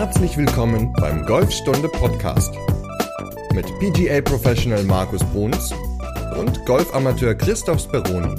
Herzlich 0.00 0.34
willkommen 0.38 0.94
beim 0.94 1.26
Golfstunde 1.26 1.86
Podcast 1.86 2.54
mit 3.52 3.66
PGA 3.80 4.22
Professional 4.22 4.82
Markus 4.84 5.22
Bruns 5.24 5.74
und 6.38 6.64
Golfamateur 6.64 7.34
Christoph 7.34 7.82
Speroni. 7.82 8.34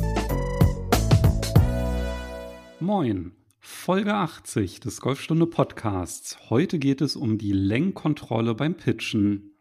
Moin, 2.80 3.34
Folge 3.60 4.12
80 4.12 4.80
des 4.80 5.02
Golfstunde 5.02 5.46
Podcasts. 5.46 6.50
Heute 6.50 6.80
geht 6.80 7.00
es 7.00 7.16
um 7.16 7.38
die 7.38 7.54
Lenkkontrolle 7.54 8.56
beim 8.56 8.76
Pitchen. 8.76 9.56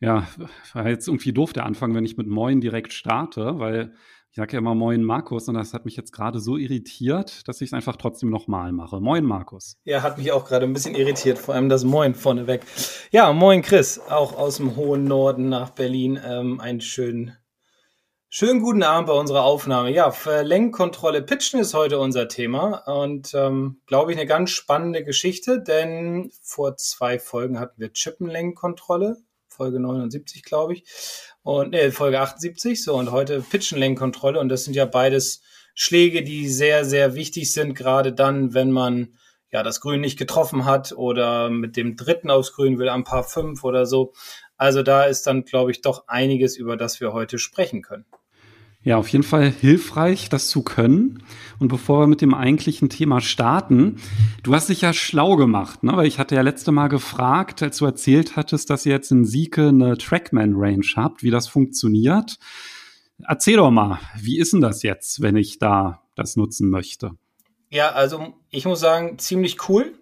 Ja, 0.00 0.28
war 0.74 0.86
jetzt 0.86 1.08
irgendwie 1.08 1.32
doof 1.32 1.54
der 1.54 1.64
Anfang, 1.64 1.94
wenn 1.94 2.04
ich 2.04 2.18
mit 2.18 2.26
Moin 2.26 2.60
direkt 2.60 2.92
starte, 2.92 3.58
weil 3.58 3.94
ich 4.32 4.36
sage 4.36 4.54
ja 4.54 4.60
immer 4.60 4.74
Moin 4.74 5.02
Markus 5.02 5.46
und 5.48 5.56
das 5.56 5.74
hat 5.74 5.84
mich 5.84 5.94
jetzt 5.94 6.10
gerade 6.10 6.40
so 6.40 6.56
irritiert, 6.56 7.46
dass 7.46 7.60
ich 7.60 7.68
es 7.68 7.74
einfach 7.74 7.96
trotzdem 7.96 8.30
nochmal 8.30 8.72
mache. 8.72 8.98
Moin 8.98 9.26
Markus. 9.26 9.76
Ja, 9.84 10.00
hat 10.00 10.16
mich 10.16 10.32
auch 10.32 10.46
gerade 10.46 10.64
ein 10.64 10.72
bisschen 10.72 10.94
irritiert, 10.94 11.36
vor 11.38 11.54
allem 11.54 11.68
das 11.68 11.84
Moin 11.84 12.14
vorneweg. 12.14 12.62
Ja, 13.10 13.30
Moin 13.34 13.60
Chris, 13.60 14.00
auch 14.08 14.38
aus 14.38 14.56
dem 14.56 14.74
hohen 14.74 15.04
Norden 15.04 15.50
nach 15.50 15.68
Berlin. 15.68 16.18
Ähm, 16.24 16.60
einen 16.60 16.80
schönen, 16.80 17.36
schönen 18.30 18.62
guten 18.62 18.82
Abend 18.82 19.08
bei 19.08 19.12
unserer 19.12 19.44
Aufnahme. 19.44 19.92
Ja, 19.92 20.10
Verlenkkontrolle 20.10 21.20
Pitchen 21.20 21.60
ist 21.60 21.74
heute 21.74 21.98
unser 21.98 22.26
Thema 22.26 22.88
und 22.90 23.34
ähm, 23.34 23.82
glaube 23.84 24.12
ich 24.12 24.18
eine 24.18 24.26
ganz 24.26 24.48
spannende 24.48 25.04
Geschichte, 25.04 25.62
denn 25.62 26.32
vor 26.40 26.78
zwei 26.78 27.18
Folgen 27.18 27.60
hatten 27.60 27.78
wir 27.78 27.92
Chippenlenkkontrolle, 27.92 29.18
Folge 29.46 29.78
79, 29.78 30.42
glaube 30.42 30.72
ich 30.72 30.84
und 31.42 31.74
äh, 31.74 31.90
Folge 31.90 32.20
78. 32.20 32.82
So, 32.82 32.94
und 32.96 33.10
heute 33.10 33.40
Pitchenlenkkontrolle. 33.40 34.38
Und 34.38 34.48
das 34.48 34.64
sind 34.64 34.74
ja 34.74 34.84
beides 34.84 35.42
Schläge, 35.74 36.22
die 36.22 36.48
sehr, 36.48 36.84
sehr 36.84 37.14
wichtig 37.14 37.52
sind, 37.52 37.74
gerade 37.74 38.12
dann, 38.12 38.54
wenn 38.54 38.70
man 38.70 39.14
ja 39.50 39.62
das 39.62 39.80
Grün 39.80 40.00
nicht 40.00 40.18
getroffen 40.18 40.64
hat 40.64 40.92
oder 40.92 41.50
mit 41.50 41.76
dem 41.76 41.96
dritten 41.96 42.30
aufs 42.30 42.52
Grün 42.52 42.78
will 42.78 42.88
am 42.88 43.04
Paar 43.04 43.24
5 43.24 43.62
oder 43.64 43.86
so. 43.86 44.12
Also 44.56 44.82
da 44.82 45.04
ist 45.04 45.26
dann, 45.26 45.44
glaube 45.44 45.70
ich, 45.70 45.80
doch 45.80 46.08
einiges, 46.08 46.56
über 46.56 46.76
das 46.76 47.00
wir 47.00 47.12
heute 47.12 47.38
sprechen 47.38 47.82
können. 47.82 48.06
Ja, 48.84 48.96
auf 48.96 49.06
jeden 49.08 49.22
Fall 49.22 49.50
hilfreich, 49.50 50.28
das 50.28 50.48
zu 50.48 50.62
können. 50.62 51.22
Und 51.60 51.68
bevor 51.68 52.00
wir 52.00 52.06
mit 52.08 52.20
dem 52.20 52.34
eigentlichen 52.34 52.88
Thema 52.88 53.20
starten, 53.20 53.96
du 54.42 54.54
hast 54.54 54.68
dich 54.70 54.80
ja 54.80 54.92
schlau 54.92 55.36
gemacht, 55.36 55.84
ne? 55.84 55.96
weil 55.96 56.06
ich 56.06 56.18
hatte 56.18 56.34
ja 56.34 56.42
letzte 56.42 56.72
Mal 56.72 56.88
gefragt, 56.88 57.62
als 57.62 57.76
du 57.76 57.84
erzählt 57.84 58.34
hattest, 58.34 58.70
dass 58.70 58.84
ihr 58.84 58.92
jetzt 58.92 59.12
in 59.12 59.24
Sieke 59.24 59.68
eine 59.68 59.96
Trackman-Range 59.96 60.86
habt, 60.96 61.22
wie 61.22 61.30
das 61.30 61.46
funktioniert. 61.46 62.38
Erzähl 63.24 63.56
doch 63.56 63.70
mal, 63.70 64.00
wie 64.18 64.38
ist 64.38 64.52
denn 64.52 64.60
das 64.60 64.82
jetzt, 64.82 65.22
wenn 65.22 65.36
ich 65.36 65.60
da 65.60 66.02
das 66.16 66.34
nutzen 66.34 66.68
möchte? 66.68 67.12
Ja, 67.70 67.90
also 67.90 68.34
ich 68.50 68.64
muss 68.64 68.80
sagen, 68.80 69.18
ziemlich 69.18 69.68
cool 69.68 69.92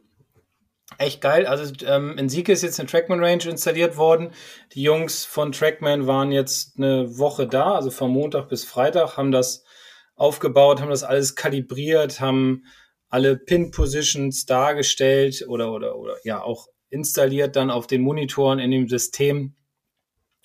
echt 0.99 1.21
geil. 1.21 1.47
Also 1.47 1.73
ähm, 1.87 2.17
in 2.19 2.29
Sieke 2.29 2.53
ist 2.53 2.63
jetzt 2.63 2.79
eine 2.81 2.89
Trackman 2.89 3.23
Range 3.23 3.45
installiert 3.45 3.97
worden. 3.97 4.33
Die 4.73 4.83
Jungs 4.83 5.25
von 5.25 5.53
Trackman 5.53 6.07
waren 6.07 6.33
jetzt 6.33 6.77
eine 6.77 7.19
Woche 7.19 7.47
da, 7.47 7.75
also 7.75 7.91
von 7.91 8.11
Montag 8.11 8.49
bis 8.49 8.65
Freitag, 8.65 9.17
haben 9.17 9.33
das 9.33 9.65
aufgebaut, 10.17 10.81
haben 10.81 10.91
das 10.91 11.03
alles 11.03 11.35
kalibriert, 11.35 12.21
haben 12.21 12.65
alle 13.09 13.37
Pin-Positions 13.37 14.47
dargestellt 14.47 15.45
oder, 15.49 15.73
oder, 15.73 15.97
oder 15.97 16.17
ja 16.25 16.43
auch 16.43 16.69
installiert 16.91 17.57
dann 17.57 17.71
auf 17.71 17.87
den 17.87 18.03
Monitoren 18.03 18.59
in 18.59 18.71
dem 18.71 18.89
System. 18.89 19.57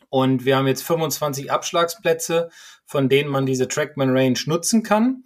Und 0.09 0.45
wir 0.45 0.55
haben 0.55 0.67
jetzt 0.67 0.83
25 0.83 1.51
Abschlagsplätze, 1.51 2.49
von 2.85 3.09
denen 3.09 3.29
man 3.29 3.45
diese 3.45 3.67
Trackman 3.67 4.15
Range 4.15 4.39
nutzen 4.45 4.83
kann. 4.83 5.23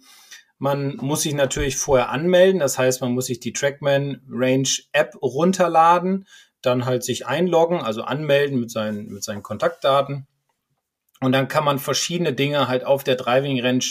Man 0.62 0.96
muss 0.96 1.22
sich 1.22 1.32
natürlich 1.32 1.78
vorher 1.78 2.10
anmelden, 2.10 2.60
das 2.60 2.76
heißt, 2.76 3.00
man 3.00 3.12
muss 3.12 3.26
sich 3.26 3.40
die 3.40 3.54
Trackman 3.54 4.20
Range 4.28 4.68
App 4.92 5.14
runterladen, 5.22 6.26
dann 6.60 6.84
halt 6.84 7.02
sich 7.02 7.26
einloggen, 7.26 7.80
also 7.80 8.02
anmelden 8.02 8.60
mit 8.60 8.70
seinen, 8.70 9.06
mit 9.06 9.24
seinen 9.24 9.42
Kontaktdaten. 9.42 10.26
Und 11.22 11.32
dann 11.32 11.48
kann 11.48 11.64
man 11.64 11.78
verschiedene 11.78 12.34
Dinge 12.34 12.68
halt 12.68 12.84
auf 12.84 13.04
der 13.04 13.16
Driving 13.16 13.58
Range 13.62 13.84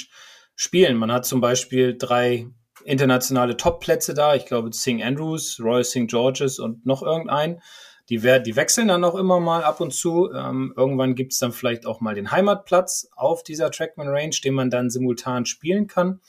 spielen. 0.56 0.96
Man 0.98 1.12
hat 1.12 1.26
zum 1.26 1.42
Beispiel 1.42 1.98
drei 1.98 2.46
internationale 2.86 3.58
Top-Plätze 3.58 4.14
da. 4.14 4.36
Ich 4.36 4.46
glaube, 4.46 4.72
St. 4.72 5.02
Andrews, 5.02 5.60
Royal 5.60 5.84
St. 5.84 6.08
George's 6.08 6.60
und 6.60 6.86
noch 6.86 7.02
irgendein. 7.02 7.64
Die, 8.10 8.18
die 8.18 8.56
wechseln 8.56 8.90
dann 8.90 9.04
auch 9.04 9.16
immer 9.16 9.40
mal 9.40 9.64
ab 9.64 9.82
und 9.82 9.92
zu. 9.92 10.32
Ähm, 10.32 10.72
irgendwann 10.78 11.16
gibt 11.16 11.34
es 11.34 11.40
dann 11.40 11.52
vielleicht 11.52 11.88
auch 11.88 12.00
mal 12.00 12.14
den 12.14 12.32
Heimatplatz 12.32 13.10
auf 13.16 13.42
dieser 13.42 13.72
Trackman 13.72 14.08
Range, 14.08 14.36
den 14.44 14.54
man 14.54 14.70
dann 14.70 14.92
simultan 14.92 15.48
spielen 15.48 15.88
kann. 15.88 16.20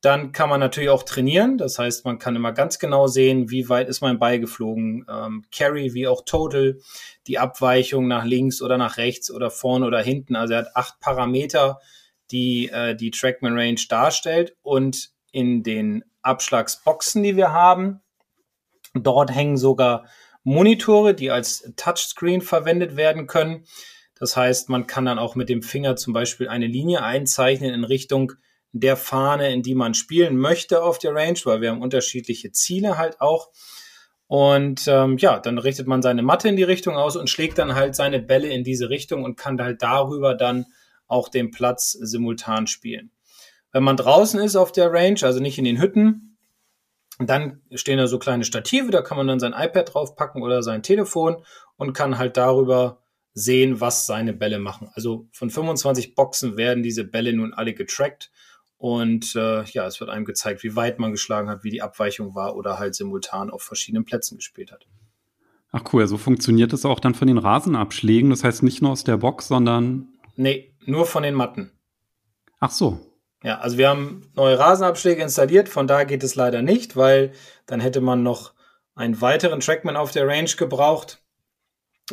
Dann 0.00 0.32
kann 0.32 0.48
man 0.48 0.60
natürlich 0.60 0.88
auch 0.88 1.02
trainieren. 1.02 1.58
Das 1.58 1.78
heißt, 1.78 2.04
man 2.06 2.18
kann 2.18 2.34
immer 2.34 2.52
ganz 2.52 2.78
genau 2.78 3.06
sehen, 3.06 3.50
wie 3.50 3.68
weit 3.68 3.88
ist 3.88 4.00
mein 4.00 4.18
Ball 4.18 4.40
geflogen. 4.40 5.04
Ähm, 5.10 5.44
Carry 5.52 5.92
wie 5.92 6.08
auch 6.08 6.24
Total, 6.24 6.78
die 7.26 7.38
Abweichung 7.38 8.08
nach 8.08 8.24
links 8.24 8.62
oder 8.62 8.78
nach 8.78 8.96
rechts 8.96 9.30
oder 9.30 9.50
vorne 9.50 9.86
oder 9.86 10.00
hinten. 10.00 10.36
Also 10.36 10.54
er 10.54 10.60
hat 10.60 10.76
acht 10.76 11.00
Parameter, 11.00 11.80
die 12.30 12.68
äh, 12.68 12.94
die 12.94 13.10
Trackman 13.10 13.58
Range 13.58 13.80
darstellt. 13.88 14.56
Und 14.62 15.10
in 15.32 15.62
den 15.62 16.04
Abschlagsboxen, 16.22 17.22
die 17.22 17.36
wir 17.36 17.52
haben, 17.52 18.00
dort 18.94 19.30
hängen 19.30 19.56
sogar 19.56 20.06
Monitore, 20.42 21.14
die 21.14 21.30
als 21.30 21.70
Touchscreen 21.76 22.40
verwendet 22.40 22.96
werden 22.96 23.26
können. 23.26 23.66
Das 24.18 24.36
heißt, 24.36 24.68
man 24.68 24.86
kann 24.86 25.04
dann 25.04 25.18
auch 25.18 25.34
mit 25.34 25.48
dem 25.48 25.62
Finger 25.62 25.96
zum 25.96 26.12
Beispiel 26.12 26.48
eine 26.48 26.66
Linie 26.66 27.02
einzeichnen 27.02 27.72
in 27.72 27.84
Richtung 27.84 28.32
der 28.72 28.96
Fahne, 28.96 29.52
in 29.52 29.62
die 29.62 29.74
man 29.74 29.94
spielen 29.94 30.36
möchte 30.36 30.82
auf 30.82 30.98
der 30.98 31.14
Range, 31.14 31.38
weil 31.44 31.60
wir 31.60 31.70
haben 31.70 31.82
unterschiedliche 31.82 32.52
Ziele 32.52 32.98
halt 32.98 33.20
auch. 33.20 33.50
Und 34.26 34.86
ähm, 34.86 35.18
ja, 35.18 35.40
dann 35.40 35.58
richtet 35.58 35.88
man 35.88 36.02
seine 36.02 36.22
Matte 36.22 36.48
in 36.48 36.56
die 36.56 36.62
Richtung 36.62 36.96
aus 36.96 37.16
und 37.16 37.28
schlägt 37.28 37.58
dann 37.58 37.74
halt 37.74 37.96
seine 37.96 38.20
Bälle 38.20 38.48
in 38.48 38.62
diese 38.62 38.88
Richtung 38.88 39.24
und 39.24 39.36
kann 39.36 39.60
halt 39.60 39.82
darüber 39.82 40.34
dann 40.34 40.66
auch 41.08 41.28
den 41.28 41.50
Platz 41.50 41.90
simultan 41.90 42.68
spielen. 42.68 43.10
Wenn 43.72 43.82
man 43.82 43.96
draußen 43.96 44.40
ist 44.40 44.54
auf 44.54 44.70
der 44.70 44.92
Range, 44.92 45.18
also 45.22 45.40
nicht 45.40 45.58
in 45.58 45.64
den 45.64 45.80
Hütten, 45.80 46.38
dann 47.18 47.60
stehen 47.74 47.98
da 47.98 48.06
so 48.06 48.18
kleine 48.18 48.44
Stative, 48.44 48.90
da 48.90 49.02
kann 49.02 49.16
man 49.16 49.26
dann 49.26 49.40
sein 49.40 49.52
iPad 49.52 49.92
draufpacken 49.92 50.42
oder 50.42 50.62
sein 50.62 50.82
Telefon 50.82 51.44
und 51.76 51.92
kann 51.92 52.16
halt 52.16 52.36
darüber 52.36 53.02
sehen, 53.34 53.80
was 53.80 54.06
seine 54.06 54.32
Bälle 54.32 54.58
machen. 54.58 54.88
Also 54.94 55.28
von 55.32 55.50
25 55.50 56.14
Boxen 56.14 56.56
werden 56.56 56.82
diese 56.82 57.04
Bälle 57.04 57.32
nun 57.32 57.52
alle 57.52 57.74
getrackt 57.74 58.30
und 58.80 59.36
äh, 59.36 59.62
ja, 59.64 59.86
es 59.86 60.00
wird 60.00 60.08
einem 60.08 60.24
gezeigt, 60.24 60.62
wie 60.62 60.74
weit 60.74 60.98
man 60.98 61.12
geschlagen 61.12 61.50
hat, 61.50 61.64
wie 61.64 61.70
die 61.70 61.82
Abweichung 61.82 62.34
war 62.34 62.56
oder 62.56 62.78
halt 62.78 62.94
simultan 62.94 63.50
auf 63.50 63.62
verschiedenen 63.62 64.06
Plätzen 64.06 64.38
gespielt 64.38 64.72
hat. 64.72 64.86
Ach 65.70 65.82
cool, 65.92 66.06
so 66.06 66.16
funktioniert 66.16 66.72
es 66.72 66.86
auch 66.86 66.98
dann 66.98 67.14
von 67.14 67.28
den 67.28 67.36
Rasenabschlägen. 67.36 68.30
Das 68.30 68.42
heißt 68.42 68.62
nicht 68.62 68.80
nur 68.80 68.92
aus 68.92 69.04
der 69.04 69.18
Box, 69.18 69.48
sondern. 69.48 70.08
Nee, 70.34 70.74
nur 70.86 71.04
von 71.04 71.22
den 71.22 71.34
Matten. 71.34 71.72
Ach 72.58 72.70
so. 72.70 72.98
Ja, 73.44 73.58
also 73.58 73.76
wir 73.76 73.90
haben 73.90 74.22
neue 74.34 74.58
Rasenabschläge 74.58 75.22
installiert, 75.22 75.68
von 75.68 75.86
da 75.86 76.04
geht 76.04 76.24
es 76.24 76.34
leider 76.34 76.62
nicht, 76.62 76.96
weil 76.96 77.32
dann 77.66 77.80
hätte 77.80 78.00
man 78.00 78.22
noch 78.22 78.54
einen 78.94 79.20
weiteren 79.20 79.60
Trackman 79.60 79.98
auf 79.98 80.10
der 80.10 80.26
Range 80.26 80.50
gebraucht, 80.56 81.22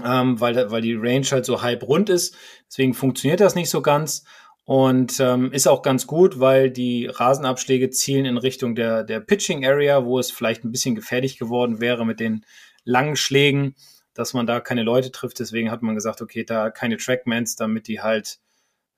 ähm, 0.03 0.41
weil, 0.41 0.69
weil 0.69 0.81
die 0.81 0.95
Range 0.95 1.25
halt 1.31 1.45
so 1.45 1.61
halb 1.61 1.83
rund 1.83 2.09
ist. 2.09 2.35
Deswegen 2.67 2.93
funktioniert 2.93 3.39
das 3.39 3.55
nicht 3.55 3.69
so 3.69 3.81
ganz. 3.81 4.25
Und 4.67 5.21
ähm, 5.21 5.53
ist 5.53 5.65
auch 5.65 5.81
ganz 5.81 6.07
gut, 6.07 6.41
weil 6.41 6.69
die 6.69 7.05
Rasenabschläge 7.05 7.89
zielen 7.89 8.25
in 8.25 8.37
Richtung 8.37 8.75
der, 8.75 9.05
der 9.05 9.21
Pitching 9.21 9.65
Area, 9.65 10.03
wo 10.03 10.19
es 10.19 10.29
vielleicht 10.29 10.65
ein 10.65 10.73
bisschen 10.73 10.93
gefährlich 10.93 11.39
geworden 11.39 11.79
wäre 11.79 12.05
mit 12.05 12.19
den 12.19 12.43
langen 12.83 13.15
Schlägen, 13.15 13.75
dass 14.13 14.33
man 14.33 14.45
da 14.45 14.59
keine 14.59 14.83
Leute 14.83 15.09
trifft. 15.13 15.39
Deswegen 15.39 15.71
hat 15.71 15.83
man 15.83 15.95
gesagt, 15.95 16.21
okay, 16.21 16.43
da 16.43 16.69
keine 16.69 16.97
Trackmans, 16.97 17.55
damit 17.55 17.87
die 17.87 18.01
halt 18.01 18.39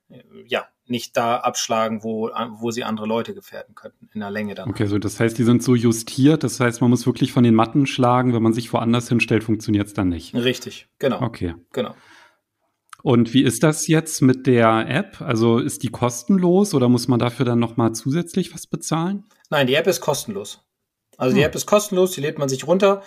äh, 0.08 0.24
ja 0.44 0.66
nicht 0.86 1.16
da 1.16 1.36
abschlagen, 1.36 2.02
wo, 2.02 2.30
wo 2.58 2.72
sie 2.72 2.82
andere 2.82 3.06
Leute 3.06 3.32
gefährden 3.32 3.76
könnten, 3.76 4.10
in 4.12 4.18
der 4.18 4.30
Länge 4.32 4.56
dann. 4.56 4.68
Okay, 4.70 4.86
so 4.86 4.98
das 4.98 5.20
heißt, 5.20 5.38
die 5.38 5.44
sind 5.44 5.62
so 5.62 5.76
justiert, 5.76 6.42
das 6.42 6.58
heißt, 6.58 6.80
man 6.80 6.90
muss 6.90 7.06
wirklich 7.06 7.30
von 7.30 7.44
den 7.44 7.54
Matten 7.54 7.86
schlagen, 7.86 8.34
wenn 8.34 8.42
man 8.42 8.54
sich 8.54 8.72
woanders 8.72 9.08
hinstellt, 9.08 9.44
funktioniert 9.44 9.86
es 9.86 9.94
dann 9.94 10.08
nicht. 10.08 10.34
Richtig, 10.34 10.88
genau. 10.98 11.22
Okay. 11.22 11.54
Genau. 11.72 11.94
Und 13.02 13.32
wie 13.32 13.42
ist 13.42 13.62
das 13.62 13.86
jetzt 13.86 14.20
mit 14.20 14.46
der 14.46 14.86
App? 14.88 15.20
Also 15.20 15.58
ist 15.58 15.82
die 15.82 15.88
kostenlos 15.88 16.74
oder 16.74 16.88
muss 16.88 17.08
man 17.08 17.18
dafür 17.18 17.46
dann 17.46 17.58
nochmal 17.58 17.92
zusätzlich 17.92 18.52
was 18.54 18.66
bezahlen? 18.66 19.24
Nein, 19.48 19.66
die 19.66 19.74
App 19.74 19.86
ist 19.86 20.00
kostenlos. 20.00 20.64
Also 21.16 21.34
die 21.34 21.42
hm. 21.42 21.48
App 21.48 21.54
ist 21.54 21.66
kostenlos, 21.66 22.12
die 22.12 22.20
lädt 22.20 22.38
man 22.38 22.48
sich 22.48 22.66
runter. 22.66 23.02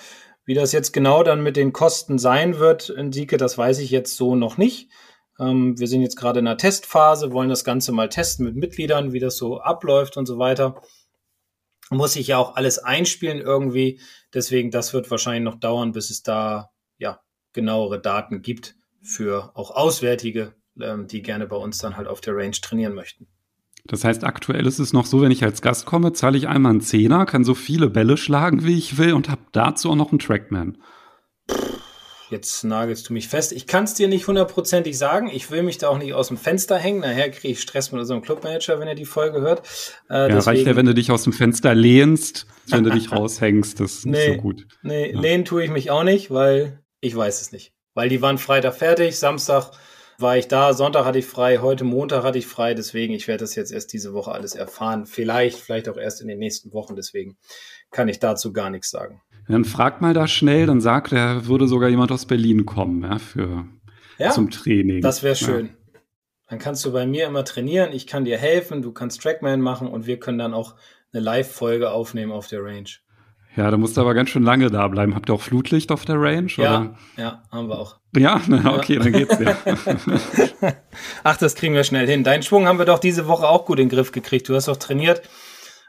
Wie 0.45 0.53
das 0.53 0.71
jetzt 0.71 0.91
genau 0.91 1.23
dann 1.23 1.41
mit 1.41 1.55
den 1.55 1.73
Kosten 1.73 2.17
sein 2.17 2.59
wird 2.59 2.89
in 2.89 3.11
Sieke, 3.11 3.37
das 3.37 3.57
weiß 3.57 3.79
ich 3.79 3.91
jetzt 3.91 4.17
so 4.17 4.35
noch 4.35 4.57
nicht. 4.57 4.89
Ähm, 5.39 5.79
wir 5.79 5.87
sind 5.87 6.01
jetzt 6.01 6.17
gerade 6.17 6.39
in 6.39 6.47
einer 6.47 6.57
Testphase, 6.57 7.31
wollen 7.31 7.49
das 7.49 7.63
Ganze 7.63 7.91
mal 7.91 8.09
testen 8.09 8.45
mit 8.45 8.55
Mitgliedern, 8.55 9.13
wie 9.13 9.19
das 9.19 9.37
so 9.37 9.59
abläuft 9.59 10.17
und 10.17 10.25
so 10.25 10.37
weiter. 10.37 10.81
Muss 11.89 12.15
ich 12.15 12.27
ja 12.27 12.37
auch 12.37 12.55
alles 12.55 12.79
einspielen 12.79 13.39
irgendwie. 13.39 14.01
Deswegen, 14.33 14.71
das 14.71 14.93
wird 14.93 15.09
wahrscheinlich 15.11 15.43
noch 15.43 15.59
dauern, 15.59 15.91
bis 15.91 16.09
es 16.09 16.23
da 16.23 16.71
ja 16.97 17.21
genauere 17.53 18.01
Daten 18.01 18.41
gibt 18.41 18.75
für 19.03 19.51
auch 19.55 19.71
Auswärtige, 19.71 20.53
ähm, 20.79 21.07
die 21.07 21.21
gerne 21.21 21.45
bei 21.45 21.55
uns 21.55 21.77
dann 21.77 21.97
halt 21.97 22.07
auf 22.07 22.21
der 22.21 22.35
Range 22.35 22.51
trainieren 22.51 22.93
möchten. 22.93 23.27
Das 23.85 24.05
heißt, 24.05 24.23
aktuell 24.23 24.65
ist 24.65 24.79
es 24.79 24.93
noch 24.93 25.05
so, 25.05 25.21
wenn 25.21 25.31
ich 25.31 25.43
als 25.43 25.61
Gast 25.61 25.85
komme, 25.85 26.13
zahle 26.13 26.37
ich 26.37 26.47
einmal 26.47 26.71
einen 26.71 26.81
Zehner, 26.81 27.25
kann 27.25 27.43
so 27.43 27.53
viele 27.53 27.89
Bälle 27.89 28.15
schlagen, 28.15 28.63
wie 28.63 28.77
ich 28.77 28.97
will 28.97 29.13
und 29.13 29.29
habe 29.29 29.41
dazu 29.51 29.91
auch 29.91 29.95
noch 29.95 30.11
einen 30.11 30.19
Trackman. 30.19 30.77
Jetzt 32.29 32.63
nagelst 32.63 33.09
du 33.09 33.13
mich 33.13 33.27
fest. 33.27 33.51
Ich 33.51 33.67
kann 33.67 33.83
es 33.83 33.93
dir 33.93 34.07
nicht 34.07 34.25
hundertprozentig 34.25 34.97
sagen. 34.97 35.29
Ich 35.31 35.51
will 35.51 35.61
mich 35.61 35.77
da 35.77 35.89
auch 35.89 35.99
nicht 35.99 36.13
aus 36.13 36.29
dem 36.29 36.37
Fenster 36.37 36.77
hängen. 36.77 37.01
Nachher 37.01 37.29
kriege 37.29 37.49
ich 37.49 37.61
Stress 37.61 37.91
mit 37.91 37.99
unserem 37.99 38.21
Clubmanager, 38.23 38.79
wenn 38.79 38.87
er 38.87 38.95
die 38.95 39.05
Folge 39.05 39.41
hört. 39.41 39.61
Äh, 40.09 40.31
ja, 40.31 40.39
reicht 40.39 40.65
ja, 40.65 40.75
wenn 40.75 40.87
du 40.87 40.95
dich 40.95 41.11
aus 41.11 41.23
dem 41.23 41.33
Fenster 41.33 41.75
lehnst, 41.75 42.47
wenn 42.67 42.83
du 42.83 42.89
dich 42.89 43.11
raushängst. 43.11 43.79
Das 43.79 43.97
ist 43.97 44.05
nee, 44.05 44.29
nicht 44.29 44.35
so 44.37 44.41
gut. 44.41 44.65
Nee, 44.81 45.11
ja. 45.11 45.19
lehnen 45.19 45.45
tue 45.45 45.63
ich 45.63 45.69
mich 45.69 45.91
auch 45.91 46.03
nicht, 46.03 46.31
weil 46.31 46.79
ich 47.01 47.15
weiß 47.15 47.41
es 47.41 47.51
nicht. 47.51 47.73
Weil 47.93 48.09
die 48.09 48.21
waren 48.21 48.37
Freitag 48.37 48.75
fertig, 48.75 49.17
Samstag 49.17 49.71
war 50.17 50.37
ich 50.37 50.47
da, 50.47 50.73
Sonntag 50.73 51.05
hatte 51.05 51.19
ich 51.19 51.25
frei, 51.25 51.57
heute 51.57 51.83
Montag 51.83 52.23
hatte 52.23 52.37
ich 52.37 52.47
frei, 52.47 52.73
deswegen, 52.73 53.13
ich 53.13 53.27
werde 53.27 53.43
das 53.43 53.55
jetzt 53.55 53.71
erst 53.71 53.93
diese 53.93 54.13
Woche 54.13 54.31
alles 54.31 54.55
erfahren. 54.55 55.05
Vielleicht, 55.05 55.59
vielleicht 55.59 55.89
auch 55.89 55.97
erst 55.97 56.21
in 56.21 56.27
den 56.27 56.39
nächsten 56.39 56.73
Wochen, 56.73 56.95
deswegen 56.95 57.37
kann 57.91 58.07
ich 58.07 58.19
dazu 58.19 58.53
gar 58.53 58.69
nichts 58.69 58.89
sagen. 58.89 59.21
Dann 59.47 59.65
fragt 59.65 60.01
mal 60.01 60.13
da 60.13 60.27
schnell, 60.27 60.65
dann 60.65 60.81
sagt 60.81 61.11
er, 61.11 61.47
würde 61.47 61.67
sogar 61.67 61.89
jemand 61.89 62.11
aus 62.11 62.25
Berlin 62.25 62.65
kommen, 62.65 63.03
ja, 63.03 63.19
für 63.19 63.65
ja, 64.17 64.31
zum 64.31 64.49
Training. 64.49 65.01
Das 65.01 65.23
wäre 65.23 65.35
schön. 65.35 65.65
Ja. 65.67 65.99
Dann 66.49 66.59
kannst 66.59 66.85
du 66.85 66.91
bei 66.91 67.05
mir 67.05 67.25
immer 67.27 67.43
trainieren, 67.43 67.91
ich 67.91 68.07
kann 68.07 68.25
dir 68.25 68.37
helfen, 68.37 68.81
du 68.81 68.91
kannst 68.91 69.21
Trackman 69.21 69.61
machen 69.61 69.87
und 69.87 70.05
wir 70.05 70.19
können 70.19 70.37
dann 70.37 70.53
auch 70.53 70.75
eine 71.11 71.23
Live-Folge 71.23 71.91
aufnehmen 71.91 72.31
auf 72.31 72.47
der 72.47 72.63
Range. 72.63 72.89
Ja, 73.55 73.69
da 73.69 73.77
musst 73.77 73.97
du 73.97 74.01
aber 74.01 74.15
ganz 74.15 74.29
schön 74.29 74.43
lange 74.43 74.71
da 74.71 74.87
bleiben. 74.87 75.13
Habt 75.13 75.29
ihr 75.29 75.35
auch 75.35 75.41
Flutlicht 75.41 75.91
auf 75.91 76.05
der 76.05 76.19
Range? 76.19 76.47
Ja, 76.57 76.81
oder? 76.81 76.95
ja, 77.17 77.43
haben 77.51 77.67
wir 77.69 77.77
auch. 77.77 77.97
Ja, 78.15 78.41
na, 78.47 78.73
okay, 78.75 78.95
ja. 78.95 78.99
dann 78.99 79.13
geht's 79.13 79.37
ja. 79.39 79.55
Ach, 81.23 81.37
das 81.37 81.55
kriegen 81.55 81.75
wir 81.75 81.83
schnell 81.83 82.07
hin. 82.07 82.23
Deinen 82.23 82.43
Schwung 82.43 82.67
haben 82.67 82.79
wir 82.79 82.85
doch 82.85 82.99
diese 82.99 83.27
Woche 83.27 83.47
auch 83.47 83.65
gut 83.65 83.79
in 83.79 83.89
den 83.89 83.95
Griff 83.95 84.11
gekriegt. 84.11 84.49
Du 84.49 84.55
hast 84.55 84.67
doch 84.67 84.77
trainiert 84.77 85.21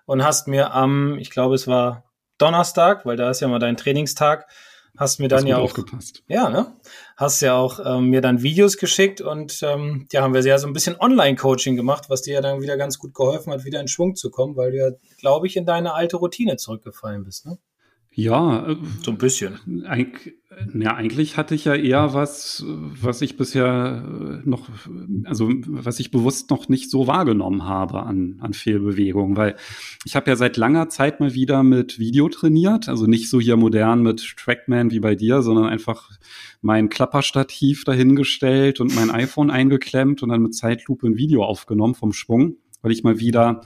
und 0.05 0.23
hast 0.23 0.47
mir 0.47 0.75
am, 0.75 1.19
ich 1.19 1.31
glaube, 1.31 1.55
es 1.55 1.67
war 1.67 2.05
Donnerstag, 2.39 3.07
weil 3.07 3.17
da 3.17 3.31
ist 3.31 3.41
ja 3.41 3.49
mal 3.49 3.59
dein 3.59 3.77
Trainingstag, 3.77 4.47
hast 4.97 5.21
mir 5.21 5.29
dann 5.29 5.41
hast 5.41 5.49
ja 5.49 5.59
auch 5.59 5.65
aufgepasst. 5.65 6.23
Ja, 6.29 6.49
ne? 6.49 6.77
Hast 7.17 7.41
ja 7.43 7.57
auch 7.57 7.81
ähm, 7.85 8.11
mir 8.11 8.21
dann 8.21 8.43
Videos 8.43 8.77
geschickt 8.77 9.21
und 9.21 9.61
ähm, 9.63 10.07
ja, 10.13 10.23
haben 10.23 10.35
wir 10.35 10.43
ja 10.43 10.59
so 10.59 10.67
ein 10.67 10.73
bisschen 10.73 10.97
Online-Coaching 10.99 11.77
gemacht, 11.77 12.09
was 12.09 12.23
dir 12.23 12.35
ja 12.35 12.41
dann 12.41 12.63
wieder 12.63 12.77
ganz 12.77 12.99
gut 12.99 13.15
geholfen 13.15 13.53
hat, 13.53 13.65
wieder 13.65 13.81
in 13.81 13.89
Schwung 13.89 14.15
zu 14.15 14.31
kommen, 14.31 14.57
weil 14.57 14.73
du 14.73 14.79
ja, 14.79 14.91
glaube 15.19 15.47
ich, 15.47 15.57
in 15.57 15.67
deine 15.67 15.95
alte 15.95 16.17
Routine 16.17 16.57
zurückgefallen 16.57 17.25
bist, 17.25 17.47
ne? 17.47 17.59
Ja, 18.15 18.69
äh, 18.69 18.77
so 19.03 19.11
ein 19.11 19.19
bisschen. 19.19 19.85
Eig 19.87 20.35
ja, 20.73 20.95
eigentlich 20.95 21.37
hatte 21.37 21.55
ich 21.55 21.65
ja 21.65 21.75
eher 21.75 22.15
was, 22.15 22.65
was 22.67 23.23
ich 23.23 23.37
bisher 23.37 24.05
äh, 24.45 24.49
noch, 24.49 24.69
also 25.25 25.51
was 25.67 26.01
ich 26.01 26.11
bewusst 26.11 26.51
noch 26.51 26.69
nicht 26.69 26.91
so 26.91 27.07
wahrgenommen 27.07 27.65
habe 27.65 28.03
an, 28.05 28.37
an 28.41 28.53
Fehlbewegungen, 28.53 29.37
weil 29.37 29.57
ich 30.05 30.17
habe 30.17 30.31
ja 30.31 30.37
seit 30.37 30.57
langer 30.57 30.89
Zeit 30.89 31.21
mal 31.21 31.35
wieder 31.35 31.63
mit 31.63 31.99
Video 31.99 32.29
trainiert, 32.29 32.89
also 32.89 33.07
nicht 33.07 33.29
so 33.31 33.41
hier 33.41 33.57
modern 33.57 34.03
mit 34.03 34.37
Trackman 34.37 34.91
wie 34.91 35.01
bei 35.01 35.15
dir, 35.15 35.43
sondern 35.43 35.67
einfach 35.67 36.11
mein 36.63 36.89
Klapperstativ 36.89 37.85
dahingestellt 37.85 38.81
und 38.81 38.95
mein 38.95 39.11
iPhone 39.11 39.51
eingeklemmt 39.51 40.23
und 40.23 40.29
dann 40.29 40.43
mit 40.43 40.55
Zeitlupe 40.55 41.07
ein 41.07 41.17
Video 41.17 41.45
aufgenommen 41.45 41.95
vom 41.95 42.13
Schwung, 42.13 42.57
weil 42.83 42.93
ich 42.93 43.03
mal 43.03 43.19
wieder 43.19 43.63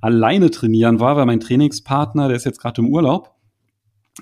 alleine 0.00 0.50
trainieren 0.50 1.00
war, 1.00 1.16
weil 1.16 1.26
mein 1.26 1.40
Trainingspartner, 1.40 2.28
der 2.28 2.36
ist 2.36 2.46
jetzt 2.46 2.60
gerade 2.60 2.80
im 2.80 2.88
Urlaub 2.88 3.39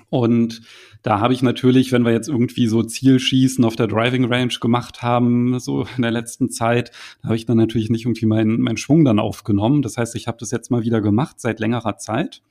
und 0.09 0.61
da 1.01 1.19
habe 1.19 1.33
ich 1.33 1.41
natürlich, 1.41 1.91
wenn 1.91 2.05
wir 2.05 2.11
jetzt 2.11 2.29
irgendwie 2.29 2.67
so 2.67 2.83
Zielschießen 2.83 3.63
auf 3.65 3.75
der 3.75 3.87
Driving 3.87 4.25
Range 4.25 4.53
gemacht 4.59 5.01
haben, 5.01 5.59
so 5.59 5.85
in 5.95 6.01
der 6.01 6.11
letzten 6.11 6.49
Zeit, 6.49 6.91
da 7.21 7.29
habe 7.29 7.35
ich 7.35 7.45
dann 7.45 7.57
natürlich 7.57 7.89
nicht 7.89 8.05
irgendwie 8.05 8.25
meinen 8.25 8.61
mein 8.61 8.77
Schwung 8.77 9.05
dann 9.05 9.19
aufgenommen. 9.19 9.81
Das 9.81 9.97
heißt, 9.97 10.15
ich 10.15 10.27
habe 10.27 10.37
das 10.39 10.51
jetzt 10.51 10.71
mal 10.71 10.83
wieder 10.83 11.01
gemacht 11.01 11.39
seit 11.39 11.59
längerer 11.59 11.97
Zeit. 11.97 12.41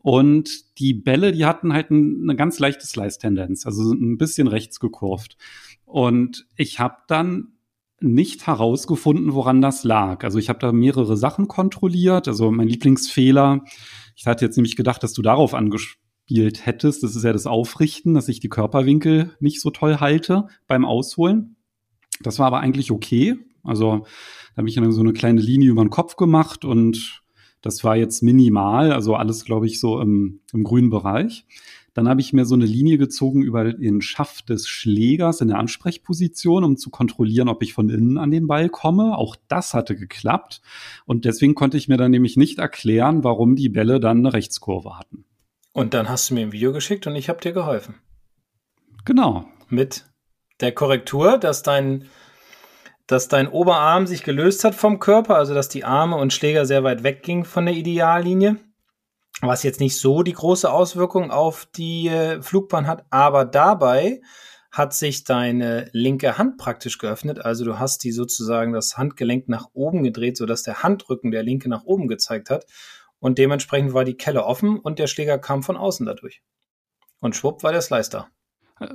Und 0.00 0.78
die 0.78 0.94
Bälle, 0.94 1.32
die 1.32 1.44
hatten 1.44 1.72
halt 1.72 1.90
eine 1.90 2.36
ganz 2.36 2.58
leichte 2.58 2.86
Slice-Tendenz, 2.86 3.66
also 3.66 3.92
ein 3.92 4.16
bisschen 4.16 4.46
rechts 4.46 4.78
gekurvt. 4.80 5.36
Und 5.84 6.46
ich 6.56 6.78
habe 6.78 6.96
dann 7.08 7.52
nicht 8.00 8.46
herausgefunden, 8.46 9.34
woran 9.34 9.60
das 9.60 9.82
lag. 9.82 10.22
Also 10.22 10.38
ich 10.38 10.48
habe 10.48 10.60
da 10.60 10.70
mehrere 10.70 11.16
Sachen 11.16 11.48
kontrolliert. 11.48 12.28
Also 12.28 12.52
mein 12.52 12.68
Lieblingsfehler, 12.68 13.64
ich 14.14 14.26
hatte 14.26 14.44
jetzt 14.44 14.56
nämlich 14.56 14.76
gedacht, 14.76 15.02
dass 15.02 15.14
du 15.14 15.22
darauf 15.22 15.52
angesprochen 15.54 16.07
gespielt 16.28 16.66
hättest. 16.66 17.02
Das 17.02 17.16
ist 17.16 17.24
ja 17.24 17.32
das 17.32 17.46
Aufrichten, 17.46 18.14
dass 18.14 18.28
ich 18.28 18.40
die 18.40 18.48
Körperwinkel 18.48 19.32
nicht 19.40 19.60
so 19.60 19.70
toll 19.70 19.98
halte 19.98 20.46
beim 20.66 20.84
Ausholen. 20.84 21.56
Das 22.22 22.38
war 22.38 22.46
aber 22.46 22.60
eigentlich 22.60 22.90
okay. 22.90 23.36
Also 23.64 24.04
da 24.54 24.58
habe 24.58 24.68
ich 24.68 24.74
dann 24.74 24.92
so 24.92 25.00
eine 25.00 25.12
kleine 25.12 25.40
Linie 25.40 25.70
über 25.70 25.84
den 25.84 25.90
Kopf 25.90 26.16
gemacht 26.16 26.64
und 26.64 27.22
das 27.62 27.82
war 27.82 27.96
jetzt 27.96 28.22
minimal, 28.22 28.92
also 28.92 29.14
alles, 29.14 29.44
glaube 29.44 29.66
ich, 29.66 29.80
so 29.80 30.00
im, 30.00 30.40
im 30.52 30.64
grünen 30.64 30.90
Bereich. 30.90 31.44
Dann 31.94 32.08
habe 32.08 32.20
ich 32.20 32.32
mir 32.32 32.44
so 32.44 32.54
eine 32.54 32.66
Linie 32.66 32.98
gezogen 32.98 33.42
über 33.42 33.72
den 33.72 34.00
Schaft 34.00 34.50
des 34.50 34.68
Schlägers 34.68 35.40
in 35.40 35.48
der 35.48 35.58
Ansprechposition, 35.58 36.62
um 36.62 36.76
zu 36.76 36.90
kontrollieren, 36.90 37.48
ob 37.48 37.62
ich 37.62 37.72
von 37.72 37.88
innen 37.88 38.18
an 38.18 38.30
den 38.30 38.46
Ball 38.46 38.68
komme. 38.68 39.16
Auch 39.16 39.34
das 39.48 39.74
hatte 39.74 39.96
geklappt. 39.96 40.60
Und 41.06 41.24
deswegen 41.24 41.56
konnte 41.56 41.76
ich 41.76 41.88
mir 41.88 41.96
dann 41.96 42.12
nämlich 42.12 42.36
nicht 42.36 42.58
erklären, 42.58 43.24
warum 43.24 43.56
die 43.56 43.68
Bälle 43.68 43.98
dann 43.98 44.18
eine 44.18 44.32
Rechtskurve 44.32 44.96
hatten. 44.96 45.24
Und 45.78 45.94
dann 45.94 46.08
hast 46.08 46.28
du 46.28 46.34
mir 46.34 46.40
ein 46.40 46.50
Video 46.50 46.72
geschickt 46.72 47.06
und 47.06 47.14
ich 47.14 47.28
habe 47.28 47.40
dir 47.40 47.52
geholfen. 47.52 48.00
Genau. 49.04 49.44
Mit 49.68 50.06
der 50.60 50.72
Korrektur, 50.72 51.38
dass 51.38 51.62
dein, 51.62 52.08
dass 53.06 53.28
dein 53.28 53.46
Oberarm 53.46 54.08
sich 54.08 54.24
gelöst 54.24 54.64
hat 54.64 54.74
vom 54.74 54.98
Körper, 54.98 55.36
also 55.36 55.54
dass 55.54 55.68
die 55.68 55.84
Arme 55.84 56.16
und 56.16 56.32
Schläger 56.32 56.66
sehr 56.66 56.82
weit 56.82 57.04
weggingen 57.04 57.44
von 57.44 57.64
der 57.64 57.76
Ideallinie. 57.76 58.56
Was 59.40 59.62
jetzt 59.62 59.78
nicht 59.78 60.00
so 60.00 60.24
die 60.24 60.32
große 60.32 60.68
Auswirkung 60.68 61.30
auf 61.30 61.68
die 61.76 62.08
äh, 62.08 62.42
Flugbahn 62.42 62.88
hat, 62.88 63.06
aber 63.10 63.44
dabei 63.44 64.20
hat 64.72 64.94
sich 64.94 65.22
deine 65.22 65.88
linke 65.92 66.38
Hand 66.38 66.58
praktisch 66.58 66.98
geöffnet. 66.98 67.44
Also 67.44 67.64
du 67.64 67.78
hast 67.78 68.02
die 68.02 68.10
sozusagen 68.10 68.72
das 68.72 68.98
Handgelenk 68.98 69.48
nach 69.48 69.68
oben 69.74 70.02
gedreht, 70.02 70.38
sodass 70.38 70.64
der 70.64 70.82
Handrücken 70.82 71.30
der 71.30 71.44
linke 71.44 71.68
nach 71.68 71.84
oben 71.84 72.08
gezeigt 72.08 72.50
hat. 72.50 72.66
Und 73.20 73.38
dementsprechend 73.38 73.94
war 73.94 74.04
die 74.04 74.16
Kelle 74.16 74.44
offen 74.44 74.78
und 74.78 74.98
der 74.98 75.06
Schläger 75.06 75.38
kam 75.38 75.62
von 75.62 75.76
außen 75.76 76.06
dadurch. 76.06 76.42
Und 77.20 77.34
schwupp 77.34 77.62
war 77.62 77.72
der 77.72 77.82
Slice 77.82 78.10
da. 78.10 78.28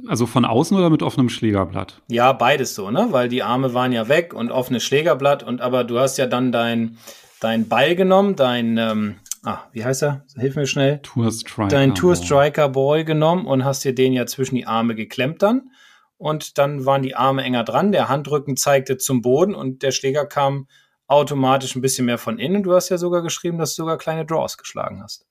Also 0.08 0.26
von 0.26 0.46
außen 0.46 0.78
oder 0.78 0.90
mit 0.90 1.04
offenem 1.04 1.28
Schlägerblatt? 1.28 2.02
Ja, 2.08 2.32
beides 2.32 2.74
so, 2.74 2.90
ne? 2.90 3.08
Weil 3.12 3.28
die 3.28 3.44
Arme 3.44 3.74
waren 3.74 3.92
ja 3.92 4.08
weg 4.08 4.34
und 4.34 4.50
offenes 4.50 4.84
Schlägerblatt 4.84 5.44
und 5.44 5.60
aber 5.60 5.84
du 5.84 6.00
hast 6.00 6.18
ja 6.18 6.26
dann 6.26 6.54
dein, 6.54 6.98
dein 7.42 7.68
Ball 7.68 7.96
genommen, 7.96 8.38
dein, 8.38 8.78
ähm, 8.78 9.16
ah, 9.44 9.60
wie 9.74 9.84
heißt 9.84 10.04
er? 10.04 10.26
Hilf 10.38 10.56
mir 10.56 10.68
schnell. 10.68 11.00
Tour 11.00 11.30
Striker. 11.32 11.68
Dein 11.68 11.96
Tour 11.96 12.16
Striker 12.16 12.70
Ball 12.70 13.04
genommen 13.04 13.46
und 13.46 13.66
hast 13.66 13.84
dir 13.84 13.94
den 13.94 14.14
ja 14.14 14.26
zwischen 14.26 14.56
die 14.56 14.66
Arme 14.66 14.96
geklemmt 14.96 15.42
dann. 15.42 15.70
Und 16.18 16.58
dann 16.58 16.86
waren 16.86 17.02
die 17.02 17.16
Arme 17.16 17.44
enger 17.44 17.66
dran, 17.66 17.92
der 17.92 18.08
Handrücken 18.08 18.56
zeigte 18.56 18.98
zum 18.98 19.22
Boden 19.22 19.54
und 19.54 19.84
der 19.84 19.92
Schläger 19.92 20.26
kam 20.26 20.68
automatisch 21.14 21.76
ein 21.76 21.82
bisschen 21.82 22.06
mehr 22.06 22.18
von 22.18 22.40
innen. 22.40 22.64
Du 22.64 22.74
hast 22.74 22.90
ja 22.90 22.98
sogar 22.98 23.22
geschrieben, 23.22 23.58
dass 23.58 23.76
du 23.76 23.84
sogar 23.84 23.98
kleine 23.98 24.26
Draws 24.26 24.58
geschlagen 24.58 25.02
hast. 25.02 25.26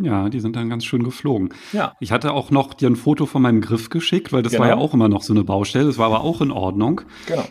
Ja, 0.00 0.28
die 0.28 0.40
sind 0.40 0.54
dann 0.54 0.70
ganz 0.70 0.84
schön 0.84 1.02
geflogen. 1.02 1.52
Ja. 1.72 1.94
Ich 1.98 2.12
hatte 2.12 2.32
auch 2.32 2.50
noch 2.50 2.74
dir 2.74 2.88
ein 2.88 2.96
Foto 2.96 3.26
von 3.26 3.42
meinem 3.42 3.60
Griff 3.60 3.90
geschickt, 3.90 4.32
weil 4.32 4.42
das 4.42 4.52
genau. 4.52 4.62
war 4.62 4.68
ja 4.68 4.76
auch 4.76 4.94
immer 4.94 5.08
noch 5.08 5.22
so 5.22 5.32
eine 5.32 5.42
Baustelle. 5.42 5.86
Das 5.86 5.98
war 5.98 6.06
aber 6.06 6.20
auch 6.20 6.40
in 6.40 6.52
Ordnung. 6.52 7.00
Genau. 7.26 7.44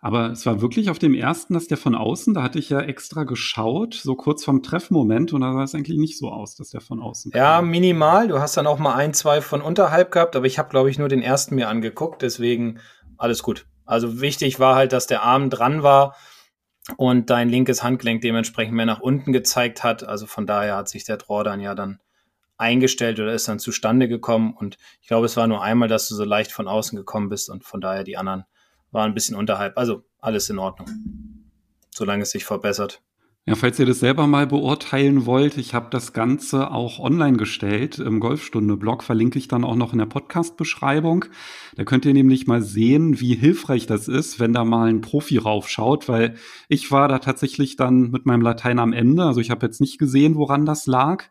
Aber 0.00 0.30
es 0.30 0.46
war 0.46 0.60
wirklich 0.60 0.90
auf 0.90 1.00
dem 1.00 1.12
ersten, 1.12 1.54
dass 1.54 1.66
der 1.66 1.76
von 1.76 1.96
außen, 1.96 2.32
da 2.34 2.42
hatte 2.44 2.60
ich 2.60 2.70
ja 2.70 2.80
extra 2.80 3.24
geschaut, 3.24 3.94
so 3.94 4.14
kurz 4.14 4.44
vorm 4.44 4.62
Treffmoment, 4.62 5.32
und 5.32 5.40
da 5.40 5.52
sah 5.52 5.64
es 5.64 5.74
eigentlich 5.74 5.98
nicht 5.98 6.18
so 6.18 6.30
aus, 6.30 6.54
dass 6.54 6.70
der 6.70 6.80
von 6.80 7.00
außen 7.00 7.32
kam. 7.32 7.38
Ja, 7.38 7.62
minimal. 7.62 8.28
Du 8.28 8.38
hast 8.38 8.56
dann 8.56 8.68
auch 8.68 8.78
mal 8.78 8.94
ein, 8.94 9.12
zwei 9.12 9.40
von 9.40 9.60
unterhalb 9.60 10.12
gehabt, 10.12 10.36
aber 10.36 10.46
ich 10.46 10.56
habe, 10.60 10.68
glaube 10.68 10.88
ich, 10.88 10.98
nur 10.98 11.08
den 11.08 11.20
ersten 11.20 11.56
mir 11.56 11.68
angeguckt, 11.68 12.22
deswegen 12.22 12.78
alles 13.16 13.42
gut. 13.42 13.66
Also 13.86 14.20
wichtig 14.20 14.60
war 14.60 14.76
halt, 14.76 14.92
dass 14.92 15.08
der 15.08 15.24
Arm 15.24 15.50
dran 15.50 15.82
war 15.82 16.14
und 16.96 17.30
dein 17.30 17.48
linkes 17.48 17.82
Handgelenk 17.82 18.22
dementsprechend 18.22 18.74
mehr 18.74 18.86
nach 18.86 19.00
unten 19.00 19.32
gezeigt 19.32 19.84
hat. 19.84 20.04
Also 20.04 20.26
von 20.26 20.46
daher 20.46 20.76
hat 20.76 20.88
sich 20.88 21.04
der 21.04 21.18
Draw 21.18 21.44
dann 21.44 21.60
ja 21.60 21.74
dann 21.74 22.00
eingestellt 22.56 23.20
oder 23.20 23.32
ist 23.32 23.48
dann 23.48 23.58
zustande 23.58 24.08
gekommen. 24.08 24.54
Und 24.54 24.78
ich 25.00 25.08
glaube, 25.08 25.26
es 25.26 25.36
war 25.36 25.46
nur 25.46 25.62
einmal, 25.62 25.88
dass 25.88 26.08
du 26.08 26.14
so 26.14 26.24
leicht 26.24 26.52
von 26.52 26.68
außen 26.68 26.96
gekommen 26.96 27.28
bist 27.28 27.50
und 27.50 27.64
von 27.64 27.80
daher 27.80 28.04
die 28.04 28.16
anderen 28.16 28.44
waren 28.90 29.10
ein 29.10 29.14
bisschen 29.14 29.36
unterhalb. 29.36 29.76
Also 29.78 30.04
alles 30.18 30.50
in 30.50 30.58
Ordnung, 30.58 30.88
solange 31.90 32.22
es 32.22 32.30
sich 32.30 32.44
verbessert. 32.44 33.02
Ja, 33.48 33.54
falls 33.54 33.78
ihr 33.78 33.86
das 33.86 34.00
selber 34.00 34.26
mal 34.26 34.46
beurteilen 34.46 35.24
wollt, 35.24 35.56
ich 35.56 35.72
habe 35.72 35.86
das 35.90 36.12
Ganze 36.12 36.70
auch 36.70 36.98
online 36.98 37.38
gestellt 37.38 37.98
im 37.98 38.20
Golfstunde-Blog, 38.20 39.02
verlinke 39.02 39.38
ich 39.38 39.48
dann 39.48 39.64
auch 39.64 39.74
noch 39.74 39.94
in 39.94 39.98
der 39.98 40.04
Podcast-Beschreibung. 40.04 41.24
Da 41.74 41.84
könnt 41.84 42.04
ihr 42.04 42.12
nämlich 42.12 42.46
mal 42.46 42.60
sehen, 42.60 43.20
wie 43.20 43.34
hilfreich 43.34 43.86
das 43.86 44.06
ist, 44.06 44.38
wenn 44.38 44.52
da 44.52 44.66
mal 44.66 44.90
ein 44.90 45.00
Profi 45.00 45.38
raufschaut, 45.38 46.10
weil 46.10 46.34
ich 46.68 46.90
war 46.90 47.08
da 47.08 47.20
tatsächlich 47.20 47.76
dann 47.76 48.10
mit 48.10 48.26
meinem 48.26 48.42
Latein 48.42 48.78
am 48.78 48.92
Ende, 48.92 49.24
also 49.24 49.40
ich 49.40 49.50
habe 49.50 49.64
jetzt 49.64 49.80
nicht 49.80 49.96
gesehen, 49.98 50.34
woran 50.34 50.66
das 50.66 50.86
lag. 50.86 51.24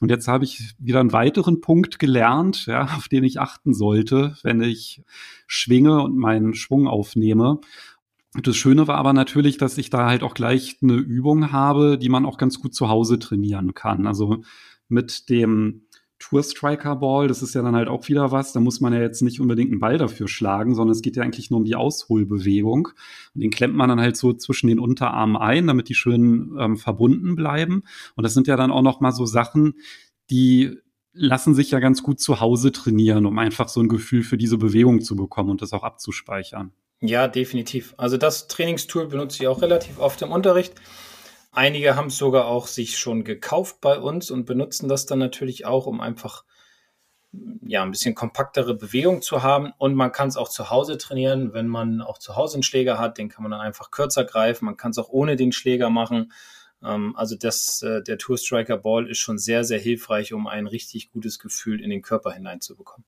Und 0.00 0.10
jetzt 0.10 0.28
habe 0.28 0.44
ich 0.44 0.76
wieder 0.78 1.00
einen 1.00 1.12
weiteren 1.12 1.60
Punkt 1.60 1.98
gelernt, 1.98 2.66
ja, 2.66 2.84
auf 2.96 3.08
den 3.08 3.24
ich 3.24 3.40
achten 3.40 3.74
sollte, 3.74 4.36
wenn 4.44 4.60
ich 4.60 5.02
schwinge 5.48 6.00
und 6.00 6.16
meinen 6.16 6.54
Schwung 6.54 6.86
aufnehme. 6.86 7.58
Das 8.42 8.56
Schöne 8.56 8.86
war 8.86 8.96
aber 8.96 9.12
natürlich, 9.12 9.56
dass 9.56 9.78
ich 9.78 9.90
da 9.90 10.06
halt 10.06 10.22
auch 10.22 10.34
gleich 10.34 10.78
eine 10.82 10.94
Übung 10.94 11.52
habe, 11.52 11.98
die 11.98 12.08
man 12.08 12.26
auch 12.26 12.38
ganz 12.38 12.60
gut 12.60 12.74
zu 12.74 12.88
Hause 12.88 13.18
trainieren 13.18 13.74
kann. 13.74 14.06
Also 14.06 14.42
mit 14.88 15.28
dem 15.30 15.86
Tour 16.18 16.42
Striker 16.42 16.96
Ball, 16.96 17.28
das 17.28 17.42
ist 17.42 17.54
ja 17.54 17.62
dann 17.62 17.76
halt 17.76 17.88
auch 17.88 18.08
wieder 18.08 18.32
was. 18.32 18.52
Da 18.52 18.60
muss 18.60 18.80
man 18.80 18.92
ja 18.92 19.00
jetzt 19.00 19.20
nicht 19.22 19.40
unbedingt 19.40 19.70
einen 19.70 19.80
Ball 19.80 19.98
dafür 19.98 20.28
schlagen, 20.28 20.74
sondern 20.74 20.92
es 20.92 21.02
geht 21.02 21.16
ja 21.16 21.22
eigentlich 21.22 21.50
nur 21.50 21.58
um 21.58 21.64
die 21.64 21.76
Ausholbewegung. 21.76 22.88
Und 23.34 23.40
den 23.40 23.50
klemmt 23.50 23.74
man 23.74 23.88
dann 23.88 24.00
halt 24.00 24.16
so 24.16 24.32
zwischen 24.32 24.68
den 24.68 24.78
Unterarmen 24.78 25.36
ein, 25.36 25.66
damit 25.66 25.88
die 25.88 25.94
schön 25.94 26.56
ähm, 26.58 26.76
verbunden 26.76 27.36
bleiben. 27.36 27.82
Und 28.14 28.24
das 28.24 28.34
sind 28.34 28.46
ja 28.46 28.56
dann 28.56 28.70
auch 28.70 28.82
noch 28.82 29.00
mal 29.00 29.12
so 29.12 29.26
Sachen, 29.26 29.74
die 30.30 30.78
lassen 31.12 31.54
sich 31.54 31.70
ja 31.70 31.80
ganz 31.80 32.02
gut 32.02 32.20
zu 32.20 32.40
Hause 32.40 32.72
trainieren, 32.72 33.26
um 33.26 33.38
einfach 33.38 33.68
so 33.68 33.80
ein 33.80 33.88
Gefühl 33.88 34.22
für 34.22 34.36
diese 34.36 34.58
Bewegung 34.58 35.00
zu 35.00 35.16
bekommen 35.16 35.50
und 35.50 35.62
das 35.62 35.72
auch 35.72 35.82
abzuspeichern. 35.82 36.72
Ja, 37.00 37.28
definitiv. 37.28 37.94
Also 37.98 38.16
das 38.16 38.48
Trainingstool 38.48 39.08
benutze 39.08 39.42
ich 39.42 39.48
auch 39.48 39.60
relativ 39.60 39.98
oft 39.98 40.22
im 40.22 40.32
Unterricht. 40.32 40.74
Einige 41.52 41.96
haben 41.96 42.08
es 42.08 42.16
sogar 42.16 42.46
auch 42.46 42.66
sich 42.66 42.98
schon 42.98 43.24
gekauft 43.24 43.80
bei 43.80 43.98
uns 43.98 44.30
und 44.30 44.44
benutzen 44.44 44.88
das 44.88 45.06
dann 45.06 45.18
natürlich 45.18 45.66
auch, 45.66 45.86
um 45.86 46.00
einfach 46.00 46.44
ja, 47.66 47.82
ein 47.82 47.90
bisschen 47.90 48.14
kompaktere 48.14 48.74
Bewegung 48.74 49.22
zu 49.22 49.42
haben. 49.42 49.72
Und 49.78 49.94
man 49.94 50.12
kann 50.12 50.28
es 50.28 50.36
auch 50.36 50.48
zu 50.48 50.70
Hause 50.70 50.98
trainieren, 50.98 51.52
wenn 51.52 51.68
man 51.68 52.00
auch 52.00 52.18
zu 52.18 52.36
Hause 52.36 52.56
einen 52.56 52.62
Schläger 52.62 52.98
hat. 52.98 53.18
Den 53.18 53.28
kann 53.28 53.42
man 53.42 53.52
dann 53.52 53.60
einfach 53.60 53.90
kürzer 53.90 54.24
greifen. 54.24 54.64
Man 54.64 54.76
kann 54.76 54.90
es 54.90 54.98
auch 54.98 55.08
ohne 55.08 55.36
den 55.36 55.52
Schläger 55.52 55.90
machen. 55.90 56.32
Ähm, 56.82 57.14
also 57.16 57.36
das, 57.36 57.82
äh, 57.82 58.02
der 58.02 58.18
Tour 58.18 58.38
Striker 58.38 58.78
Ball 58.78 59.08
ist 59.08 59.18
schon 59.18 59.38
sehr, 59.38 59.64
sehr 59.64 59.78
hilfreich, 59.78 60.32
um 60.32 60.46
ein 60.46 60.66
richtig 60.66 61.10
gutes 61.10 61.38
Gefühl 61.38 61.82
in 61.82 61.90
den 61.90 62.02
Körper 62.02 62.32
hineinzubekommen. 62.32 63.04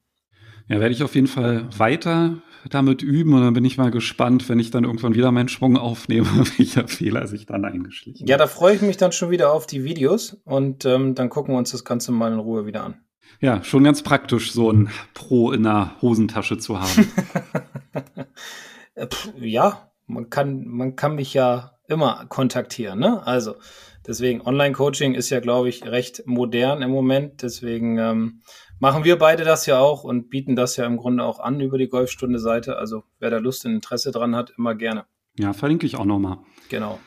Ja, 0.68 0.80
werde 0.80 0.94
ich 0.94 1.02
auf 1.02 1.14
jeden 1.14 1.26
Fall 1.26 1.66
weiter 1.76 2.42
damit 2.68 3.02
üben 3.02 3.32
und 3.34 3.40
dann 3.40 3.54
bin 3.54 3.64
ich 3.64 3.78
mal 3.78 3.90
gespannt, 3.90 4.48
wenn 4.48 4.58
ich 4.58 4.70
dann 4.70 4.84
irgendwann 4.84 5.14
wieder 5.14 5.32
meinen 5.32 5.48
Schwung 5.48 5.76
aufnehme, 5.76 6.28
welcher 6.58 6.86
Fehler 6.88 7.26
sich 7.26 7.46
dann 7.46 7.64
eingeschlichen 7.64 8.24
hat. 8.24 8.28
Ja, 8.28 8.36
da 8.36 8.46
freue 8.46 8.74
ich 8.74 8.82
mich 8.82 8.96
dann 8.96 9.12
schon 9.12 9.30
wieder 9.30 9.52
auf 9.52 9.66
die 9.66 9.84
Videos 9.84 10.36
und 10.44 10.84
ähm, 10.84 11.14
dann 11.14 11.30
gucken 11.30 11.54
wir 11.54 11.58
uns 11.58 11.70
das 11.70 11.84
Ganze 11.84 12.12
mal 12.12 12.32
in 12.32 12.38
Ruhe 12.38 12.66
wieder 12.66 12.84
an. 12.84 13.00
Ja, 13.40 13.62
schon 13.62 13.84
ganz 13.84 14.02
praktisch, 14.02 14.52
so 14.52 14.70
ein 14.70 14.90
Pro 15.14 15.52
in 15.52 15.62
der 15.62 15.92
Hosentasche 16.02 16.58
zu 16.58 16.80
haben. 16.80 17.12
ja, 19.38 19.90
man 20.06 20.28
kann, 20.28 20.66
man 20.66 20.96
kann 20.96 21.14
mich 21.14 21.34
ja 21.34 21.78
immer 21.86 22.26
kontaktieren. 22.28 22.98
Ne? 22.98 23.24
Also 23.26 23.54
deswegen, 24.06 24.40
Online-Coaching 24.40 25.14
ist 25.14 25.30
ja, 25.30 25.40
glaube 25.40 25.68
ich, 25.68 25.84
recht 25.86 26.24
modern 26.26 26.82
im 26.82 26.90
Moment. 26.90 27.42
Deswegen 27.42 27.98
ähm, 27.98 28.42
machen 28.80 29.04
wir 29.04 29.16
beide 29.16 29.44
das 29.44 29.66
ja 29.66 29.78
auch 29.78 30.04
und 30.04 30.30
bieten 30.30 30.56
das 30.56 30.76
ja 30.76 30.86
im 30.86 30.96
Grunde 30.96 31.24
auch 31.24 31.40
an 31.40 31.60
über 31.60 31.78
die 31.78 31.88
Golfstunde-Seite. 31.88 32.76
Also 32.76 33.04
wer 33.18 33.30
da 33.30 33.38
Lust 33.38 33.64
und 33.64 33.72
Interesse 33.72 34.10
dran 34.10 34.34
hat, 34.34 34.52
immer 34.56 34.74
gerne. 34.74 35.06
Ja, 35.38 35.52
verlinke 35.52 35.86
ich 35.86 35.96
auch 35.96 36.04
nochmal. 36.04 36.38
Genau. 36.68 36.98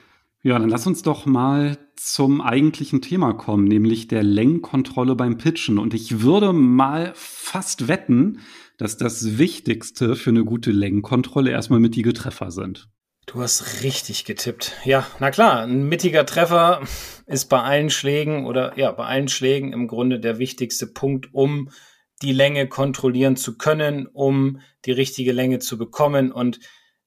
Ja, 0.44 0.58
dann 0.58 0.70
lass 0.70 0.88
uns 0.88 1.04
doch 1.04 1.28
mal 1.28 1.78
zum 1.96 2.42
eigentlichen 2.42 3.02
Thema 3.02 3.34
kommen, 3.34 3.66
nämlich 3.66 4.08
der 4.08 4.24
Lenkkontrolle 4.24 5.16
beim 5.16 5.38
Pitchen. 5.38 5.78
Und 5.78 5.94
ich 5.94 6.22
würde 6.22 6.52
mal 6.52 7.12
fast 7.14 7.88
wetten, 7.88 8.40
dass 8.78 8.98
das 8.98 9.38
Wichtigste 9.38 10.16
für 10.16 10.32
eine 10.32 10.44
gute 10.44 10.72
Lenkkontrolle 10.72 11.52
erstmal 11.52 11.80
mittige 11.80 12.14
Treffer 12.14 12.50
sind. 12.50 12.90
Du 13.28 13.42
hast 13.42 13.84
richtig 13.84 14.26
getippt. 14.26 14.74
Ja, 14.84 15.08
na 15.20 15.32
klar, 15.32 15.62
ein 15.64 15.84
mittiger 15.84 16.26
Treffer 16.26 16.82
ist 17.28 17.46
bei 17.46 17.62
allen 17.62 17.90
Schlägen 17.90 18.46
oder 18.46 18.78
ja, 18.78 18.92
bei 18.92 19.06
allen 19.06 19.30
Schlägen 19.30 19.72
im 19.72 19.88
Grunde 19.88 20.20
der 20.20 20.38
wichtigste 20.38 20.88
Punkt, 20.88 21.34
um 21.34 21.70
die 22.22 22.34
Länge 22.34 22.68
kontrollieren 22.68 23.36
zu 23.36 23.58
können, 23.58 24.08
um 24.08 24.60
die 24.86 24.92
richtige 24.92 25.32
Länge 25.32 25.60
zu 25.60 25.78
bekommen. 25.78 26.32
Und 26.32 26.60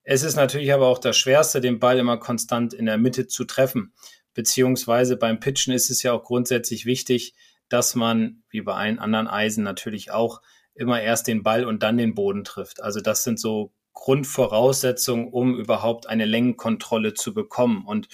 es 0.02 0.22
ist 0.22 0.36
natürlich 0.36 0.72
aber 0.72 0.86
auch 0.86 0.98
das 0.98 1.16
Schwerste, 1.16 1.60
den 1.60 1.78
Ball 1.78 1.98
immer 1.98 2.16
konstant 2.18 2.72
in 2.74 2.86
der 2.86 2.98
Mitte 2.98 3.26
zu 3.26 3.44
treffen. 3.44 3.92
Beziehungsweise 4.34 5.16
beim 5.16 5.40
Pitchen 5.40 5.74
ist 5.74 5.90
es 5.90 6.02
ja 6.02 6.12
auch 6.12 6.24
grundsätzlich 6.24 6.86
wichtig, 6.86 7.34
dass 7.68 7.94
man, 7.94 8.42
wie 8.50 8.62
bei 8.62 8.74
allen 8.74 8.98
anderen 8.98 9.28
Eisen 9.28 9.64
natürlich 9.64 10.10
auch, 10.10 10.40
immer 10.74 11.00
erst 11.00 11.28
den 11.28 11.42
Ball 11.42 11.64
und 11.64 11.82
dann 11.82 11.96
den 11.96 12.14
Boden 12.14 12.44
trifft. 12.44 12.82
Also 12.82 13.00
das 13.00 13.22
sind 13.24 13.38
so 13.38 13.72
Grundvoraussetzung, 13.94 15.32
um 15.32 15.58
überhaupt 15.58 16.08
eine 16.08 16.26
Längenkontrolle 16.26 17.14
zu 17.14 17.32
bekommen. 17.32 17.84
Und 17.86 18.08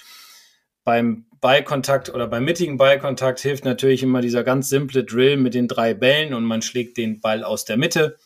beim 0.85 1.27
Ballkontakt 1.41 2.13
oder 2.13 2.29
beim 2.29 2.45
mittigen 2.45 2.77
Ballkontakt 2.77 3.41
hilft 3.41 3.65
natürlich 3.65 4.03
immer 4.03 4.21
dieser 4.21 4.45
ganz 4.45 4.69
simple 4.69 5.05
Drill 5.05 5.37
mit 5.37 5.55
den 5.55 5.69
drei 5.69 5.95
Bällen 5.95 6.35
und 6.35 6.45
man 6.45 6.63
schlägt 6.63 6.97
den 6.97 7.21
Ball 7.21 7.45
aus 7.45 7.65
der 7.65 7.77
Mitte 7.77 8.19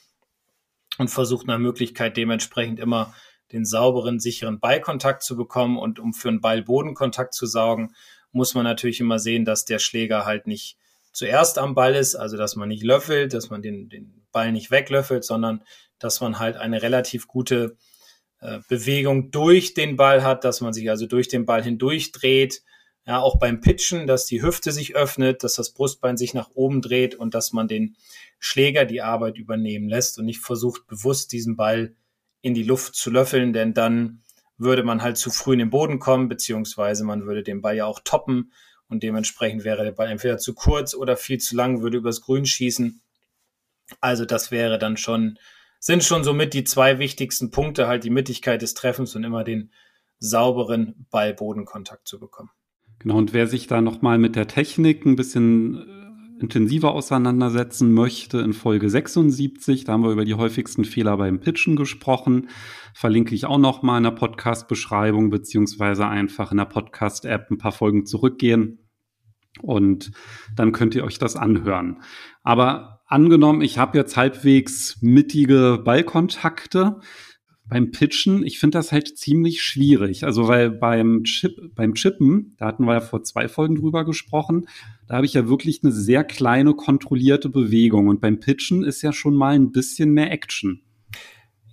und 0.99 1.09
versucht 1.09 1.47
nach 1.47 1.59
Möglichkeit 1.59 2.17
dementsprechend 2.17 2.81
immer 2.81 3.15
den 3.53 3.65
sauberen, 3.65 4.21
sicheren 4.21 4.59
Ballkontakt 4.59 5.23
zu 5.23 5.37
bekommen. 5.37 5.79
Und 5.79 6.01
um 6.01 6.13
für 6.13 6.29
einen 6.29 6.41
Ball-Bodenkontakt 6.41 7.35
zu 7.35 7.47
sorgen, 7.47 7.95
muss 8.33 8.55
man 8.55 8.65
natürlich 8.65 9.01
immer 9.01 9.19
sehen, 9.19 9.45
dass 9.45 9.65
der 9.65 9.79
Schläger 9.79 10.25
halt 10.25 10.47
nicht 10.47 10.77
zuerst 11.13 11.59
am 11.59 11.75
Ball 11.75 11.95
ist, 11.95 12.17
also 12.17 12.37
dass 12.37 12.57
man 12.57 12.69
nicht 12.69 12.83
löffelt, 12.83 13.33
dass 13.33 13.49
man 13.51 13.63
den, 13.63 13.89
den 13.89 14.27
Ball 14.33 14.51
nicht 14.51 14.73
weglöffelt, 14.73 15.25
sondern 15.25 15.63
dass 16.05 16.21
man 16.21 16.39
halt 16.39 16.57
eine 16.57 16.83
relativ 16.83 17.27
gute 17.27 17.77
äh, 18.41 18.61
Bewegung 18.69 19.31
durch 19.31 19.75
den 19.75 19.97
Ball 19.97 20.23
hat, 20.23 20.45
dass 20.45 20.61
man 20.61 20.73
sich 20.73 20.91
also 20.91 21.07
durch 21.07 21.29
den 21.29 21.47
Ball 21.47 21.63
hindurch 21.63 22.13
dreht. 22.13 22.63
Ja, 23.07 23.21
auch 23.21 23.39
beim 23.39 23.61
Pitchen, 23.61 24.07
dass 24.07 24.27
die 24.27 24.43
Hüfte 24.43 24.73
sich 24.73 24.97
öffnet, 24.97 25.45
dass 25.45 25.55
das 25.55 25.73
Brustbein 25.73 26.17
sich 26.17 26.33
nach 26.33 26.51
oben 26.55 26.81
dreht 26.81 27.15
und 27.15 27.35
dass 27.35 27.53
man 27.53 27.69
den 27.69 27.97
Schläger 28.39 28.85
die 28.87 29.03
Arbeit 29.03 29.37
übernehmen 29.37 29.89
lässt 29.89 30.19
und 30.19 30.25
nicht 30.25 30.41
versucht, 30.41 30.87
bewusst 30.87 31.33
diesen 31.33 31.57
Ball 31.57 31.95
in 32.41 32.55
die 32.55 32.63
Luft 32.63 32.95
zu 32.95 33.11
löffeln, 33.11 33.53
denn 33.53 33.75
dann 33.75 34.23
würde 34.57 34.85
man 34.85 35.03
halt 35.03 35.17
zu 35.17 35.31
früh 35.31 35.55
in 35.55 35.59
den 35.59 35.71
Boden 35.71 35.99
kommen, 35.99 36.29
beziehungsweise 36.29 37.05
man 37.05 37.27
würde 37.27 37.43
den 37.43 37.61
Ball 37.61 37.77
ja 37.77 37.87
auch 37.87 38.01
toppen 38.05 38.53
und 38.89 39.03
dementsprechend 39.03 39.65
wäre 39.65 39.85
der 39.85 39.93
Ball 39.93 40.09
entweder 40.09 40.39
zu 40.39 40.55
kurz 40.55 40.95
oder 40.95 41.17
viel 41.17 41.39
zu 41.39 41.57
lang, 41.57 41.83
würde 41.83 41.99
übers 41.99 42.21
Grün 42.21 42.47
schießen. 42.47 43.01
Also 44.01 44.25
das 44.25 44.51
wäre 44.51 44.79
dann 44.79 44.97
schon 44.97 45.39
sind 45.85 46.03
schon 46.03 46.25
somit 46.25 46.55
die 46.55 46.65
zwei 46.65 46.99
wichtigsten 46.99 47.51
Punkte, 47.51 47.87
halt 47.87 48.05
die 48.05 48.11
Mittigkeit 48.11 48.63
des 48.63 48.73
Treffens 48.73 49.15
und 49.17 49.23
immer 49.23 49.45
den 49.45 49.71
sauberen 50.19 51.07
Ball-Bodenkontakt 51.11 52.09
zu 52.09 52.19
bekommen. 52.19 52.49
Genau, 53.01 53.19
und 53.19 53.35
wer 53.35 53.47
sich 53.47 53.67
da 53.67 53.83
nochmal 53.83 54.17
mit 54.17 54.35
der 54.35 54.47
Technik 54.47 55.05
ein 55.05 55.15
bisschen 55.15 55.77
äh, 55.77 56.41
intensiver 56.41 56.93
auseinandersetzen 56.93 57.93
möchte, 57.93 58.39
in 58.39 58.55
Folge 58.55 58.89
76, 58.89 59.85
da 59.85 59.93
haben 59.93 60.05
wir 60.05 60.13
über 60.13 60.25
die 60.25 60.33
häufigsten 60.33 60.87
Fehler 60.87 61.19
beim 61.19 61.39
Pitchen 61.39 61.77
gesprochen, 61.77 62.49
verlinke 62.95 63.35
ich 63.35 63.45
auch 63.45 63.59
nochmal 63.59 63.99
in 63.99 64.05
der 64.05 64.13
Podcast-Beschreibung, 64.13 65.29
beziehungsweise 65.29 66.07
einfach 66.07 66.51
in 66.51 66.57
der 66.57 66.65
Podcast-App 66.65 67.51
ein 67.51 67.59
paar 67.59 67.73
Folgen 67.73 68.07
zurückgehen. 68.07 68.79
Und 69.61 70.13
dann 70.57 70.73
könnt 70.73 70.95
ihr 70.95 71.05
euch 71.05 71.19
das 71.19 71.37
anhören. 71.37 72.03
Aber 72.43 72.94
angenommen, 73.15 73.63
ich 73.63 73.79
habe 73.79 73.97
jetzt 73.97 74.17
halbwegs 74.17 74.99
mittige 75.01 75.81
Ballkontakte 75.85 77.01
beim 77.65 77.93
Pitchen, 77.93 78.45
ich 78.45 78.59
finde 78.59 78.77
das 78.79 78.91
halt 78.91 79.17
ziemlich 79.17 79.63
schwierig. 79.63 80.25
Also 80.25 80.49
weil 80.49 80.71
beim 80.71 81.23
Chip, 81.23 81.57
beim 81.77 81.95
Chippen, 81.95 82.57
da 82.59 82.67
hatten 82.67 82.85
wir 82.85 82.95
ja 82.95 83.01
vor 83.01 83.23
zwei 83.23 83.49
Folgen 83.49 83.77
drüber 83.77 84.05
gesprochen, 84.05 84.67
da 85.07 85.15
habe 85.15 85.27
ich 85.27 85.33
ja 85.33 85.49
wirklich 85.49 85.81
eine 85.83 85.93
sehr 85.93 86.25
kleine 86.25 86.75
kontrollierte 86.75 87.49
Bewegung 87.49 88.09
und 88.09 88.21
beim 88.21 88.41
Pitchen 88.41 88.83
ist 88.83 89.01
ja 89.03 89.13
schon 89.13 89.35
mal 89.35 89.55
ein 89.55 89.71
bisschen 89.71 90.11
mehr 90.11 90.33
Action. 90.33 90.83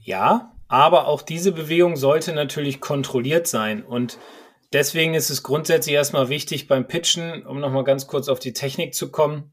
Ja, 0.04 0.54
aber 0.68 1.08
auch 1.08 1.24
diese 1.24 1.52
Bewegung 1.52 1.96
sollte 1.96 2.34
natürlich 2.34 2.80
kontrolliert 2.80 3.48
sein 3.48 3.84
und 3.84 4.20
deswegen 4.74 5.16
ist 5.16 5.32
es 5.32 5.42
grundsätzlich 5.42 5.96
erstmal 5.96 6.30
wichtig 6.30 6.68
beim 6.68 6.88
Pitchen, 6.88 7.48
um 7.48 7.60
nochmal 7.60 7.84
ganz 7.84 8.06
kurz 8.06 8.30
auf 8.30 8.38
die 8.38 8.54
Technik 8.54 8.94
zu 8.94 9.10
kommen, 9.10 9.52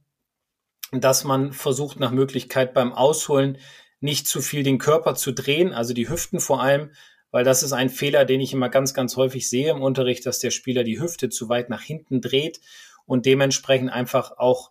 dass 0.93 1.25
man 1.25 1.53
versucht 1.53 2.01
nach 2.01 2.11
Möglichkeit 2.11 2.75
beim 2.75 2.93
Ausholen 2.93 3.59
nicht 4.01 4.27
zu 4.29 4.41
viel 4.41 4.63
den 4.63 4.79
Körper 4.79 5.15
zu 5.15 5.33
drehen, 5.33 5.73
also 5.73 5.93
die 5.93 6.09
Hüften 6.09 6.41
vor 6.41 6.63
allem, 6.63 6.93
weil 7.31 7.45
das 7.45 7.63
ist 7.63 7.73
ein 7.73 7.91
Fehler, 7.91 8.25
den 8.25 8.41
ich 8.41 8.53
immer 8.53 8.69
ganz, 8.69 8.95
ganz 8.95 9.17
häufig 9.17 9.49
sehe 9.49 9.71
im 9.71 9.83
Unterricht, 9.83 10.25
dass 10.25 10.39
der 10.39 10.51
Spieler 10.51 10.85
die 10.85 11.01
Hüfte 11.01 11.29
zu 11.29 11.49
weit 11.49 11.69
nach 11.69 11.83
hinten 11.83 12.21
dreht 12.21 12.61
und 13.05 13.27
dementsprechend 13.27 13.91
einfach 13.91 14.39
auch 14.39 14.71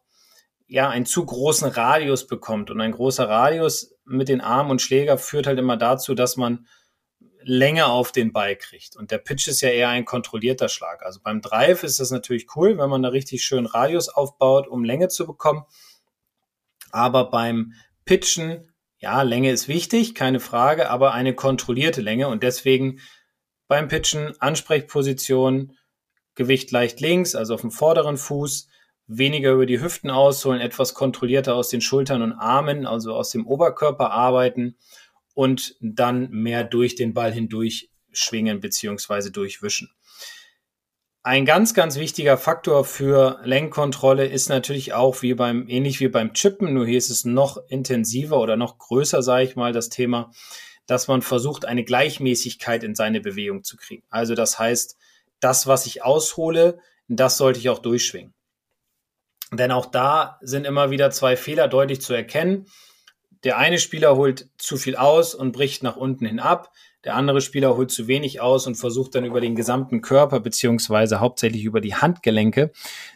ja 0.67 0.89
einen 0.89 1.05
zu 1.05 1.25
großen 1.25 1.69
Radius 1.69 2.27
bekommt. 2.27 2.71
Und 2.71 2.81
ein 2.81 2.91
großer 2.91 3.27
Radius 3.27 3.95
mit 4.05 4.27
den 4.27 4.41
Armen 4.41 4.71
und 4.71 4.81
Schläger 4.81 5.17
führt 5.17 5.47
halt 5.47 5.59
immer 5.59 5.77
dazu, 5.77 6.13
dass 6.13 6.35
man 6.35 6.67
Länge 7.41 7.85
auf 7.85 8.11
den 8.11 8.33
Ball 8.33 8.55
kriegt. 8.55 8.97
Und 8.97 9.11
der 9.11 9.19
Pitch 9.19 9.47
ist 9.47 9.61
ja 9.61 9.69
eher 9.69 9.89
ein 9.89 10.03
kontrollierter 10.03 10.67
Schlag. 10.67 11.03
Also 11.05 11.21
beim 11.23 11.41
Drive 11.41 11.83
ist 11.83 11.99
das 11.99 12.11
natürlich 12.11 12.47
cool, 12.55 12.77
wenn 12.77 12.89
man 12.89 13.03
da 13.03 13.09
richtig 13.09 13.43
schön 13.43 13.65
Radius 13.65 14.09
aufbaut, 14.09 14.67
um 14.67 14.83
Länge 14.83 15.07
zu 15.07 15.25
bekommen. 15.25 15.63
Aber 16.91 17.29
beim 17.29 17.73
Pitchen, 18.05 18.71
ja, 18.97 19.21
Länge 19.21 19.51
ist 19.51 19.67
wichtig, 19.67 20.15
keine 20.15 20.39
Frage, 20.39 20.89
aber 20.89 21.13
eine 21.13 21.33
kontrollierte 21.35 22.01
Länge 22.01 22.27
und 22.27 22.43
deswegen 22.43 22.99
beim 23.67 23.87
Pitchen 23.87 24.33
Ansprechposition, 24.39 25.73
Gewicht 26.35 26.71
leicht 26.71 26.99
links, 27.01 27.35
also 27.35 27.53
auf 27.53 27.61
dem 27.61 27.71
vorderen 27.71 28.17
Fuß, 28.17 28.69
weniger 29.07 29.53
über 29.53 29.65
die 29.65 29.81
Hüften 29.81 30.09
ausholen, 30.09 30.61
etwas 30.61 30.93
kontrollierter 30.93 31.55
aus 31.55 31.69
den 31.69 31.81
Schultern 31.81 32.21
und 32.21 32.33
Armen, 32.33 32.85
also 32.85 33.13
aus 33.13 33.29
dem 33.29 33.47
Oberkörper 33.47 34.11
arbeiten 34.11 34.77
und 35.33 35.75
dann 35.81 36.29
mehr 36.29 36.63
durch 36.63 36.95
den 36.95 37.13
Ball 37.13 37.31
hindurch 37.31 37.89
durchschwingen 38.17 38.59
beziehungsweise 38.59 39.31
durchwischen. 39.31 39.89
Ein 41.27 41.43
ganz, 41.43 41.73
ganz 41.73 41.97
wichtiger 41.97 42.37
Faktor 42.37 42.85
für 42.85 43.41
Lenkkontrolle 43.43 44.25
ist 44.25 44.47
natürlich 44.47 44.93
auch 44.93 45.23
wie 45.23 45.33
beim, 45.33 45.67
ähnlich 45.67 45.99
wie 45.99 46.07
beim 46.07 46.31
Chippen, 46.31 46.73
nur 46.73 46.87
hier 46.87 46.97
ist 46.97 47.09
es 47.09 47.25
noch 47.25 47.57
intensiver 47.67 48.39
oder 48.39 48.55
noch 48.55 48.77
größer, 48.77 49.21
sage 49.21 49.43
ich 49.43 49.57
mal, 49.57 49.73
das 49.73 49.89
Thema, 49.89 50.31
dass 50.85 51.09
man 51.09 51.21
versucht, 51.21 51.65
eine 51.65 51.83
Gleichmäßigkeit 51.83 52.81
in 52.81 52.95
seine 52.95 53.19
Bewegung 53.19 53.65
zu 53.65 53.75
kriegen. 53.75 54.03
Also 54.09 54.35
das 54.35 54.57
heißt, 54.57 54.95
das, 55.41 55.67
was 55.67 55.85
ich 55.85 56.01
aushole, 56.01 56.79
das 57.09 57.35
sollte 57.35 57.59
ich 57.59 57.67
auch 57.67 57.79
durchschwingen. 57.79 58.33
Denn 59.51 59.73
auch 59.73 59.87
da 59.87 60.39
sind 60.39 60.65
immer 60.65 60.91
wieder 60.91 61.11
zwei 61.11 61.35
Fehler 61.35 61.67
deutlich 61.67 61.99
zu 61.99 62.13
erkennen. 62.13 62.67
Der 63.43 63.57
eine 63.57 63.79
Spieler 63.79 64.15
holt 64.15 64.47
zu 64.57 64.77
viel 64.77 64.95
aus 64.95 65.35
und 65.35 65.51
bricht 65.51 65.83
nach 65.83 65.97
unten 65.97 66.25
hin 66.25 66.39
ab. 66.39 66.71
Der 67.03 67.15
andere 67.15 67.41
Spieler 67.41 67.77
holt 67.77 67.91
zu 67.91 68.07
wenig 68.07 68.41
aus 68.41 68.67
und 68.67 68.75
versucht 68.75 69.15
dann 69.15 69.25
über 69.25 69.39
den 69.39 69.55
gesamten 69.55 70.01
Körper 70.01 70.39
beziehungsweise 70.39 71.19
hauptsächlich 71.19 71.63
über 71.63 71.79
die 71.79 71.95
Handgelenke 71.95 72.71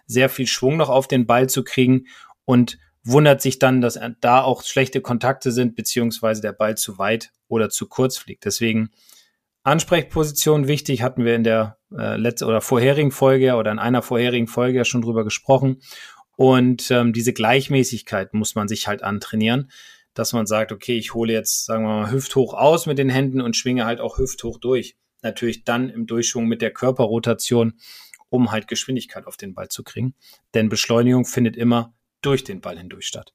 sehr 0.06 0.30
viel 0.30 0.48
Schwung 0.48 0.78
noch 0.78 0.90
auf 0.90 1.08
den 1.08 1.26
Ball 1.26 1.50
zu 1.50 1.64
kriegen 1.64 2.06
und 2.46 2.78
wundert 3.04 3.42
sich 3.42 3.60
dann, 3.60 3.82
dass 3.82 4.00
da 4.22 4.42
auch 4.42 4.64
schlechte 4.64 5.02
Kontakte 5.02 5.52
sind 5.52 5.76
beziehungsweise 5.76 6.42
der 6.42 6.54
Ball 6.54 6.78
zu 6.78 7.00
weit 7.00 7.32
oder 7.48 7.70
zu 7.70 7.88
kurz 7.88 8.18
fliegt. 8.18 8.46
Deswegen 8.46 8.92
Ansprechposition 9.64 10.68
wichtig, 10.68 11.02
hatten 11.02 11.26
wir 11.26 11.36
in 11.36 11.44
der 11.44 11.78
äh, 11.96 12.18
letzten 12.18 12.46
oder 12.46 12.62
vorherigen 12.62 13.12
Folge 13.12 13.56
oder 13.56 13.72
in 13.72 13.80
einer 13.80 14.02
vorherigen 14.02 14.48
Folge 14.48 14.80
ja 14.80 14.86
schon 14.86 15.02
drüber 15.02 15.24
gesprochen. 15.24 15.82
Und 16.36 16.90
ähm, 16.90 17.14
diese 17.14 17.34
Gleichmäßigkeit 17.34 18.34
muss 18.34 18.56
man 18.56 18.68
sich 18.68 18.88
halt 18.88 19.04
antrainieren 19.04 19.70
dass 20.13 20.34
man 20.34 20.46
sagt, 20.46 20.72
okay, 20.72 20.98
ich 20.98 21.13
hole 21.13 21.32
jetzt, 21.32 21.65
sagen 21.65 21.84
wir 21.84 22.01
mal, 22.01 22.12
hüfthoch 22.12 22.53
aus 22.53 22.86
mit 22.86 22.98
den 22.98 23.10
Händen 23.10 23.41
und 23.41 23.56
schwinge 23.56 23.86
halt 23.86 24.00
auch 24.00 24.18
hüfthoch 24.18 24.58
durch. 24.58 24.96
Natürlich 25.22 25.63
dann 25.63 25.89
im 25.89 26.08
Durchschwung 26.08 26.46
mit 26.48 26.62
der 26.62 26.72
Körperrotation, 26.72 27.74
um 28.30 28.51
halt 28.51 28.68
Geschwindigkeit 28.68 29.27
auf 29.27 29.38
den 29.38 29.53
Ball 29.53 29.70
zu 29.70 29.84
kriegen. 29.84 30.15
Denn 30.53 30.70
Beschleunigung 30.70 31.25
findet 31.25 31.56
immer 31.56 31.94
durch 32.22 32.44
den 32.44 32.62
Ball 32.62 32.77
hindurch 32.77 33.06
statt. 33.06 33.34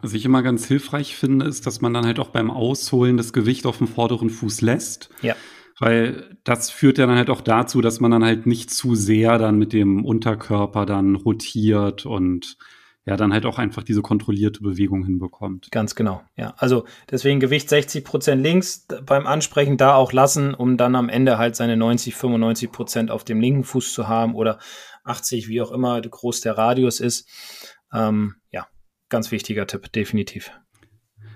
Was 0.00 0.12
ich 0.12 0.24
immer 0.24 0.42
ganz 0.42 0.66
hilfreich 0.66 1.16
finde, 1.16 1.46
ist, 1.46 1.66
dass 1.66 1.80
man 1.80 1.94
dann 1.94 2.04
halt 2.04 2.18
auch 2.18 2.28
beim 2.28 2.50
Ausholen 2.50 3.16
das 3.16 3.32
Gewicht 3.32 3.64
auf 3.64 3.78
dem 3.78 3.88
vorderen 3.88 4.28
Fuß 4.28 4.60
lässt. 4.60 5.10
Ja. 5.22 5.34
Weil 5.78 6.38
das 6.44 6.70
führt 6.70 6.98
ja 6.98 7.06
dann 7.06 7.16
halt 7.16 7.30
auch 7.30 7.40
dazu, 7.40 7.80
dass 7.80 8.00
man 8.00 8.10
dann 8.10 8.24
halt 8.24 8.46
nicht 8.46 8.70
zu 8.70 8.94
sehr 8.94 9.38
dann 9.38 9.58
mit 9.58 9.72
dem 9.72 10.04
Unterkörper 10.04 10.86
dann 10.86 11.14
rotiert 11.16 12.06
und 12.06 12.56
ja 13.06 13.16
dann 13.16 13.32
halt 13.32 13.46
auch 13.46 13.58
einfach 13.58 13.84
diese 13.84 14.02
kontrollierte 14.02 14.60
Bewegung 14.60 15.04
hinbekommt. 15.04 15.70
Ganz 15.70 15.94
genau, 15.94 16.22
ja. 16.36 16.54
Also 16.58 16.84
deswegen 17.10 17.38
Gewicht 17.38 17.68
60 17.68 18.04
Prozent 18.04 18.42
links 18.42 18.86
beim 19.06 19.26
Ansprechen 19.26 19.76
da 19.76 19.94
auch 19.94 20.12
lassen, 20.12 20.54
um 20.54 20.76
dann 20.76 20.96
am 20.96 21.08
Ende 21.08 21.38
halt 21.38 21.54
seine 21.54 21.76
90, 21.76 22.16
95 22.16 22.72
Prozent 22.72 23.10
auf 23.12 23.22
dem 23.22 23.40
linken 23.40 23.62
Fuß 23.62 23.92
zu 23.92 24.08
haben 24.08 24.34
oder 24.34 24.58
80, 25.04 25.46
wie 25.48 25.62
auch 25.62 25.70
immer 25.70 26.00
groß 26.00 26.40
der 26.40 26.58
Radius 26.58 26.98
ist. 26.98 27.28
Ähm, 27.92 28.34
ja, 28.50 28.66
ganz 29.08 29.30
wichtiger 29.30 29.68
Tipp, 29.68 29.92
definitiv. 29.92 30.50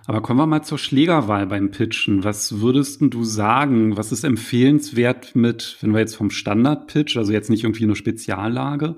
Aber 0.07 0.23
kommen 0.23 0.41
wir 0.41 0.47
mal 0.47 0.63
zur 0.63 0.79
Schlägerwahl 0.79 1.47
beim 1.47 1.71
Pitchen. 1.71 2.25
Was 2.25 2.61
würdest 2.61 3.01
du 3.01 3.23
sagen? 3.23 3.97
Was 3.97 4.11
ist 4.11 4.25
empfehlenswert 4.25 5.37
mit, 5.37 5.77
wenn 5.81 5.93
wir 5.93 6.01
jetzt 6.01 6.17
vom 6.17 6.31
Standard-Pitch, 6.31 7.17
also 7.17 7.33
jetzt 7.33 7.49
nicht 7.49 7.63
irgendwie 7.63 7.85
eine 7.85 7.95
Speziallage, 7.95 8.97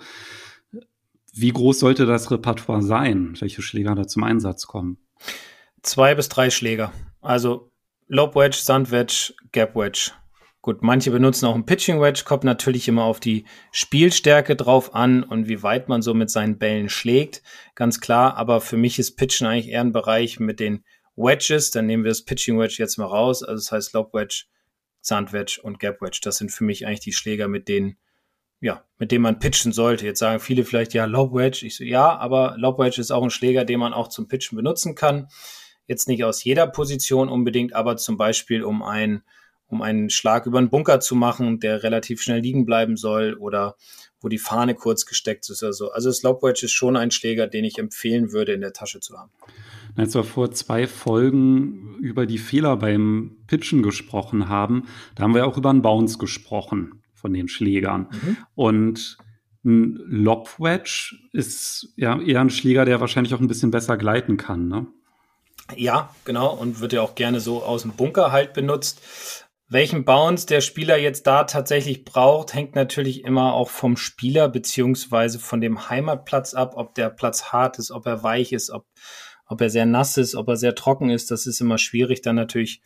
wie 1.33 1.51
groß 1.51 1.81
sollte 1.81 2.07
das 2.07 2.31
Repertoire 2.31 2.83
sein? 2.83 3.35
Welche 3.41 3.63
Schläger 3.63 3.95
da 3.95 4.07
zum 4.07 4.23
Einsatz 4.23 4.67
kommen? 4.67 4.99
Zwei 5.83 6.15
bis 6.15 6.29
drei 6.29 6.51
Schläger. 6.51 6.93
Also 7.21 7.73
Lob 8.07 8.35
Wedge, 8.37 8.59
Sand 8.61 8.91
Wedge, 8.91 9.33
Gap 9.53 9.75
Wedge. 9.75 10.13
Gut, 10.61 10.83
manche 10.83 11.11
benutzen 11.11 11.47
auch 11.47 11.55
einen 11.55 11.67
Pitching 11.67 12.01
Wedge, 12.01 12.23
kommt 12.25 12.45
natürlich 12.45 12.87
immer 12.87 13.03
auf 13.03 13.19
die 13.19 13.47
Spielstärke 13.73 14.55
drauf 14.55 14.95
an 14.95 15.25
und 15.25 15.49
wie 15.49 15.63
weit 15.65 15.89
man 15.89 16.03
so 16.03 16.15
mit 16.15 16.31
seinen 16.31 16.59
Bällen 16.59 16.89
schlägt. 16.89 17.43
Ganz 17.75 18.01
klar, 18.01 18.37
aber 18.37 18.61
für 18.61 18.77
mich 18.77 19.01
ist 19.01 19.17
Pitchen 19.17 19.47
eigentlich 19.47 19.73
eher 19.73 19.81
ein 19.81 19.93
Bereich 19.93 20.39
mit 20.39 20.61
den 20.61 20.85
Wedges. 21.17 21.73
Dann 21.73 21.87
nehmen 21.87 22.05
wir 22.05 22.11
das 22.11 22.25
Pitching 22.25 22.61
Wedge 22.61 22.77
jetzt 22.79 22.99
mal 22.99 23.07
raus. 23.07 23.43
Also 23.43 23.61
das 23.61 23.73
heißt 23.73 23.93
Lob 23.95 24.15
Wedge, 24.15 24.45
Sand 25.01 25.33
Wedge 25.33 25.59
und 25.63 25.81
Gap 25.81 26.01
Wedge. 26.01 26.21
Das 26.23 26.37
sind 26.37 26.53
für 26.53 26.65
mich 26.65 26.87
eigentlich 26.87 27.01
die 27.01 27.13
Schläger, 27.13 27.49
mit 27.49 27.67
denen 27.67 27.97
ja, 28.63 28.85
mit 28.99 29.11
dem 29.11 29.23
man 29.23 29.41
pitchen 29.41 29.73
sollte. 29.73 30.07
Jetzt 30.07 30.21
sagen 30.21 30.41
viele 30.41 30.65
vielleicht, 30.65 30.95
ja, 30.95 31.05
Lob 31.05 31.35
Wedge. 31.35 31.67
Ich 31.67 31.77
so, 31.77 31.85
ja, 31.85 32.17
aber 32.17 32.55
Lob 32.57 32.79
Wedge 32.79 33.01
ist 33.01 33.11
auch 33.11 33.23
ein 33.23 33.31
Schläger, 33.31 33.65
den 33.65 33.81
man 33.81 33.93
auch 33.93 34.09
zum 34.09 34.29
Pitchen 34.29 34.57
benutzen 34.57 34.95
kann. 34.95 35.29
Jetzt 35.89 36.07
nicht 36.07 36.25
aus 36.25 36.45
jeder 36.45 36.69
Position 36.69 37.29
unbedingt, 37.29 37.75
aber 37.75 37.97
zum 37.97 38.17
Beispiel 38.17 38.63
um 38.63 38.83
ein 38.83 39.23
um 39.67 39.81
einen 39.81 40.11
Schlag 40.11 40.45
über 40.45 40.59
einen 40.59 40.69
Bunker 40.69 41.01
zu 41.01 41.15
machen, 41.15 41.59
der 41.59 41.83
relativ 41.83 42.21
schnell 42.21 42.41
liegen 42.41 42.67
bleiben 42.67 42.99
soll 42.99 43.35
oder 43.41 43.77
wo 44.21 44.29
die 44.29 44.39
Fahne 44.39 44.75
kurz 44.75 45.07
gesteckt 45.07 45.49
ist 45.49 45.63
oder 45.63 45.73
so. 45.73 45.91
Also 45.91 46.11
das 46.11 46.23
Lob 46.23 46.43
Wedge 46.43 46.67
ist 46.67 46.73
schon 46.73 46.95
ein 46.95 47.11
Schläger, 47.11 47.47
den 47.47 47.65
ich 47.65 47.79
empfehlen 47.79 48.33
würde, 48.33 48.53
in 48.53 48.61
der 48.61 48.75
Tasche 48.75 49.01
zu 49.01 49.17
haben. 49.17 49.31
Als 49.97 50.15
wir 50.15 50.25
vor 50.25 50.53
zwei 50.53 50.87
Folgen 50.87 51.97
über 52.01 52.27
die 52.27 52.37
Fehler 52.37 52.77
beim 52.77 53.39
Pitchen 53.47 53.83
gesprochen 53.83 54.51
haben, 54.51 54.89
da 55.15 55.23
haben 55.23 55.35
wir 55.35 55.47
auch 55.47 55.57
über 55.57 55.71
einen 55.71 55.81
Bounce 55.81 56.19
gesprochen 56.19 57.03
von 57.23 57.33
den 57.33 57.49
Schlägern. 57.49 58.09
Mhm. 58.11 58.37
Und 58.55 59.19
ein 59.65 59.95
Lob 60.07 60.59
Wedge 60.59 61.17
ist 61.33 61.89
ja 61.97 62.21
eher 62.21 62.41
ein 62.41 62.51
Schläger, 62.51 62.85
der 62.85 63.01
wahrscheinlich 63.01 63.33
auch 63.33 63.41
ein 63.41 63.49
bisschen 63.49 63.71
besser 63.71 63.97
gleiten 63.97 64.37
kann, 64.37 64.69
ne? 64.69 64.87
Ja, 65.77 66.15
genau. 66.25 66.53
Und 66.55 66.81
wird 66.81 66.93
ja 66.93 67.01
auch 67.01 67.15
gerne 67.15 67.41
so 67.41 67.63
aus 67.63 67.83
dem 67.83 67.93
Bunker 67.93 68.33
halt 68.33 68.53
benutzt. 68.53 69.49
Welchen 69.69 70.05
Bounce 70.05 70.47
der 70.47 70.61
Spieler 70.61 70.99
jetzt 70.99 71.27
da 71.27 71.45
tatsächlich 71.45 72.05
braucht, 72.05 72.53
hängt 72.53 72.75
natürlich 72.75 73.25
immer 73.25 73.55
auch 73.55 73.71
vom 73.71 73.97
Spieler 73.97 74.49
beziehungsweise 74.51 75.39
von 75.39 75.63
dem 75.63 75.89
Heimatplatz 75.89 76.53
ab, 76.53 76.75
ob 76.77 76.95
der 76.95 77.09
Platz 77.09 77.53
hart 77.53 77.79
ist, 77.79 77.91
ob 77.91 78.05
er 78.05 78.23
weich 78.23 78.53
ist, 78.53 78.71
ob, 78.71 78.85
ob 79.47 79.61
er 79.63 79.71
sehr 79.71 79.87
nass 79.87 80.19
ist, 80.19 80.35
ob 80.35 80.49
er 80.49 80.57
sehr 80.57 80.75
trocken 80.75 81.09
ist. 81.09 81.31
Das 81.31 81.47
ist 81.47 81.61
immer 81.61 81.79
schwierig 81.79 82.21
dann 82.21 82.37
natürlich 82.37 82.83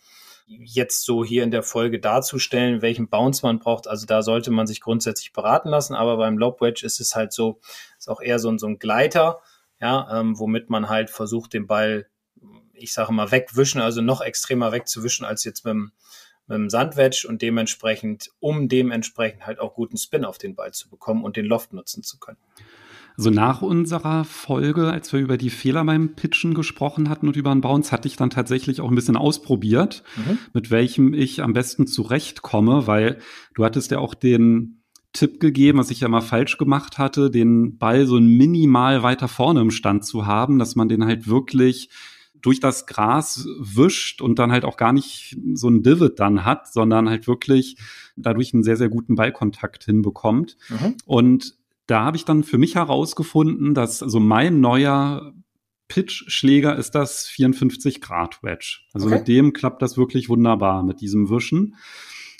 jetzt 0.46 1.04
so 1.04 1.24
hier 1.24 1.42
in 1.42 1.50
der 1.50 1.62
Folge 1.62 1.98
darzustellen, 1.98 2.80
welchen 2.80 3.08
Bounce 3.08 3.44
man 3.44 3.58
braucht. 3.58 3.88
Also 3.88 4.06
da 4.06 4.22
sollte 4.22 4.50
man 4.50 4.66
sich 4.66 4.80
grundsätzlich 4.80 5.32
beraten 5.32 5.68
lassen. 5.68 5.94
Aber 5.94 6.16
beim 6.16 6.38
Lob 6.38 6.60
Wedge 6.60 6.86
ist 6.86 7.00
es 7.00 7.14
halt 7.14 7.32
so, 7.32 7.60
ist 7.98 8.08
auch 8.08 8.20
eher 8.20 8.38
so, 8.38 8.48
ein 8.48 8.58
so 8.58 8.66
ein 8.66 8.78
Gleiter, 8.78 9.40
ja, 9.80 10.20
ähm, 10.20 10.38
womit 10.38 10.70
man 10.70 10.88
halt 10.88 11.10
versucht, 11.10 11.52
den 11.52 11.66
Ball, 11.66 12.06
ich 12.72 12.92
sage 12.92 13.12
mal, 13.12 13.30
wegwischen, 13.30 13.80
also 13.80 14.00
noch 14.00 14.20
extremer 14.20 14.72
wegzuwischen 14.72 15.26
als 15.26 15.44
jetzt 15.44 15.64
mit 15.64 15.72
dem, 15.72 15.92
mit 16.46 16.56
dem 16.56 16.70
Sandwedge 16.70 17.26
und 17.28 17.42
dementsprechend, 17.42 18.30
um 18.38 18.68
dementsprechend 18.68 19.46
halt 19.46 19.58
auch 19.58 19.74
guten 19.74 19.96
Spin 19.96 20.24
auf 20.24 20.38
den 20.38 20.54
Ball 20.54 20.72
zu 20.72 20.88
bekommen 20.88 21.24
und 21.24 21.36
den 21.36 21.46
Loft 21.46 21.72
nutzen 21.72 22.04
zu 22.04 22.18
können. 22.18 22.38
Also 23.16 23.30
nach 23.30 23.62
unserer 23.62 24.24
Folge, 24.24 24.90
als 24.90 25.12
wir 25.12 25.20
über 25.20 25.38
die 25.38 25.50
Fehler 25.50 25.84
beim 25.84 26.14
Pitchen 26.14 26.54
gesprochen 26.54 27.08
hatten 27.08 27.28
und 27.28 27.36
über 27.36 27.50
einen 27.50 27.62
Bounce, 27.62 27.92
hatte 27.92 28.08
ich 28.08 28.16
dann 28.16 28.30
tatsächlich 28.30 28.80
auch 28.80 28.88
ein 28.88 28.94
bisschen 28.94 29.16
ausprobiert, 29.16 30.02
mhm. 30.16 30.38
mit 30.52 30.70
welchem 30.70 31.14
ich 31.14 31.42
am 31.42 31.52
besten 31.52 31.86
zurechtkomme, 31.86 32.86
weil 32.86 33.18
du 33.54 33.64
hattest 33.64 33.90
ja 33.90 33.98
auch 33.98 34.14
den 34.14 34.82
Tipp 35.12 35.40
gegeben, 35.40 35.78
was 35.78 35.90
ich 35.90 36.00
ja 36.00 36.08
mal 36.08 36.20
falsch 36.20 36.58
gemacht 36.58 36.98
hatte, 36.98 37.30
den 37.30 37.78
Ball 37.78 38.06
so 38.06 38.20
minimal 38.20 39.02
weiter 39.02 39.28
vorne 39.28 39.60
im 39.60 39.70
Stand 39.70 40.04
zu 40.04 40.26
haben, 40.26 40.58
dass 40.58 40.76
man 40.76 40.88
den 40.88 41.04
halt 41.06 41.26
wirklich 41.26 41.88
durch 42.42 42.60
das 42.60 42.86
Gras 42.86 43.48
wischt 43.58 44.20
und 44.20 44.38
dann 44.38 44.52
halt 44.52 44.64
auch 44.64 44.76
gar 44.76 44.92
nicht 44.92 45.36
so 45.54 45.68
ein 45.68 45.82
Divid 45.82 46.20
dann 46.20 46.44
hat, 46.44 46.70
sondern 46.72 47.08
halt 47.08 47.26
wirklich 47.26 47.76
dadurch 48.14 48.52
einen 48.52 48.62
sehr, 48.62 48.76
sehr 48.76 48.90
guten 48.90 49.14
Ballkontakt 49.14 49.84
hinbekommt. 49.84 50.56
Mhm. 50.68 50.96
Und 51.06 51.54
da 51.86 52.04
habe 52.04 52.16
ich 52.16 52.24
dann 52.24 52.42
für 52.42 52.58
mich 52.58 52.74
herausgefunden, 52.74 53.74
dass 53.74 54.02
also 54.02 54.20
mein 54.20 54.60
neuer 54.60 55.32
Pitch-Schläger 55.88 56.76
ist 56.76 56.94
das 56.94 57.26
54 57.26 58.00
Grad 58.00 58.42
Wedge. 58.42 58.80
Also 58.92 59.06
okay. 59.06 59.18
mit 59.18 59.28
dem 59.28 59.52
klappt 59.52 59.82
das 59.82 59.96
wirklich 59.96 60.28
wunderbar 60.28 60.82
mit 60.82 61.00
diesem 61.00 61.30
Wischen. 61.30 61.76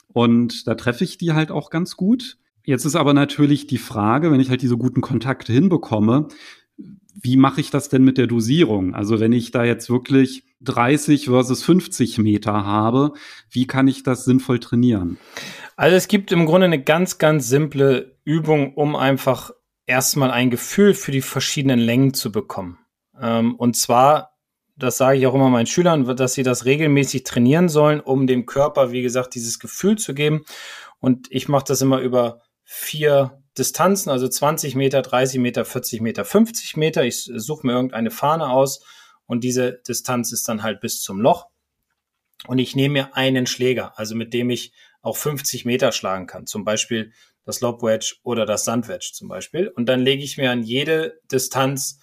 Und 0.09 0.67
da 0.67 0.75
treffe 0.75 1.05
ich 1.05 1.19
die 1.19 1.33
halt 1.33 1.51
auch 1.51 1.71
ganz 1.71 1.97
gut. 1.97 2.39
Jetzt 2.65 2.85
ist 2.85 2.97
aber 2.97 3.15
natürlich 3.15 3.69
die 3.69 3.79
Frage, 3.79 4.33
wenn 4.33 4.41
ich 4.41 4.51
halt 4.51 4.63
diese 4.63 4.77
guten 4.77 5.01
Kontakte 5.01 5.53
hinbekomme, 5.53 6.29
wie 7.27 7.37
mache 7.37 7.61
ich 7.61 7.71
das 7.71 7.89
denn 7.89 8.05
mit 8.05 8.19
der 8.19 8.29
Dosierung? 8.29 8.95
Also 8.95 9.19
wenn 9.19 9.33
ich 9.33 9.51
da 9.51 9.65
jetzt 9.65 9.91
wirklich 9.91 10.45
30 10.61 11.27
versus 11.27 11.65
50 11.65 12.19
Meter 12.19 12.65
habe, 12.65 13.15
wie 13.51 13.67
kann 13.67 13.89
ich 13.89 14.05
das 14.05 14.25
sinnvoll 14.25 14.61
trainieren? 14.61 15.19
Also 15.75 15.97
es 15.97 16.07
gibt 16.07 16.31
im 16.31 16.47
Grunde 16.47 16.67
eine 16.67 16.81
ganz, 16.81 17.19
ganz 17.19 17.49
simple 17.49 18.17
Übung, 18.25 18.75
um 18.75 18.95
einfach 18.95 19.51
erstmal 19.87 20.31
ein 20.31 20.51
Gefühl 20.51 20.95
für 20.95 21.11
die 21.11 21.21
verschiedenen 21.21 21.81
Längen 21.81 22.15
zu 22.15 22.31
bekommen. 22.31 22.79
Ähm, 23.21 23.57
und 23.57 23.77
zwar, 23.77 24.39
das 24.77 24.97
sage 24.97 25.19
ich 25.19 25.27
auch 25.27 25.35
immer 25.35 25.51
meinen 25.51 25.67
Schülern, 25.67 26.05
dass 26.17 26.35
sie 26.35 26.45
das 26.45 26.65
regelmäßig 26.65 27.25
trainieren 27.25 27.69
sollen, 27.69 27.99
um 27.99 28.29
dem 28.29 28.47
Körper, 28.47 28.93
wie 28.93 29.03
gesagt, 29.03 29.35
dieses 29.35 29.59
Gefühl 29.59 29.99
zu 29.99 30.15
geben. 30.15 30.45
Und 31.01 31.27
ich 31.31 31.49
mache 31.49 31.65
das 31.67 31.83
immer 31.83 31.99
über 31.99 32.43
vier 32.63 33.43
Distanzen, 33.59 34.11
also 34.11 34.29
20 34.29 34.75
Meter, 34.75 35.03
30 35.03 35.41
Meter, 35.41 35.65
40 35.65 36.01
Meter, 36.01 36.25
50 36.25 36.77
Meter. 36.77 37.05
Ich 37.05 37.31
suche 37.35 37.67
mir 37.67 37.73
irgendeine 37.73 38.11
Fahne 38.11 38.51
aus 38.51 38.85
und 39.27 39.45
diese 39.45 39.81
Distanz 39.89 40.33
ist 40.33 40.49
dann 40.49 40.63
halt 40.63 40.81
bis 40.81 41.01
zum 41.03 41.21
Loch. 41.21 41.47
Und 42.47 42.59
ich 42.59 42.77
nehme 42.77 42.93
mir 42.93 43.17
einen 43.17 43.47
Schläger, 43.47 43.99
also 43.99 44.15
mit 44.15 44.35
dem 44.35 44.51
ich 44.51 44.73
auch 45.01 45.17
50 45.17 45.65
Meter 45.65 45.93
schlagen 45.93 46.27
kann. 46.27 46.47
Zum 46.47 46.65
Beispiel 46.65 47.13
das 47.45 47.61
Lob 47.61 47.83
Wedge 47.83 48.17
oder 48.23 48.45
das 48.45 48.65
Sand 48.65 48.89
Wedge 48.89 49.11
zum 49.13 49.29
Beispiel. 49.29 49.69
Und 49.69 49.87
dann 49.87 50.01
lege 50.01 50.23
ich 50.23 50.37
mir 50.37 50.51
an 50.51 50.63
jede 50.63 51.21
Distanz, 51.31 52.01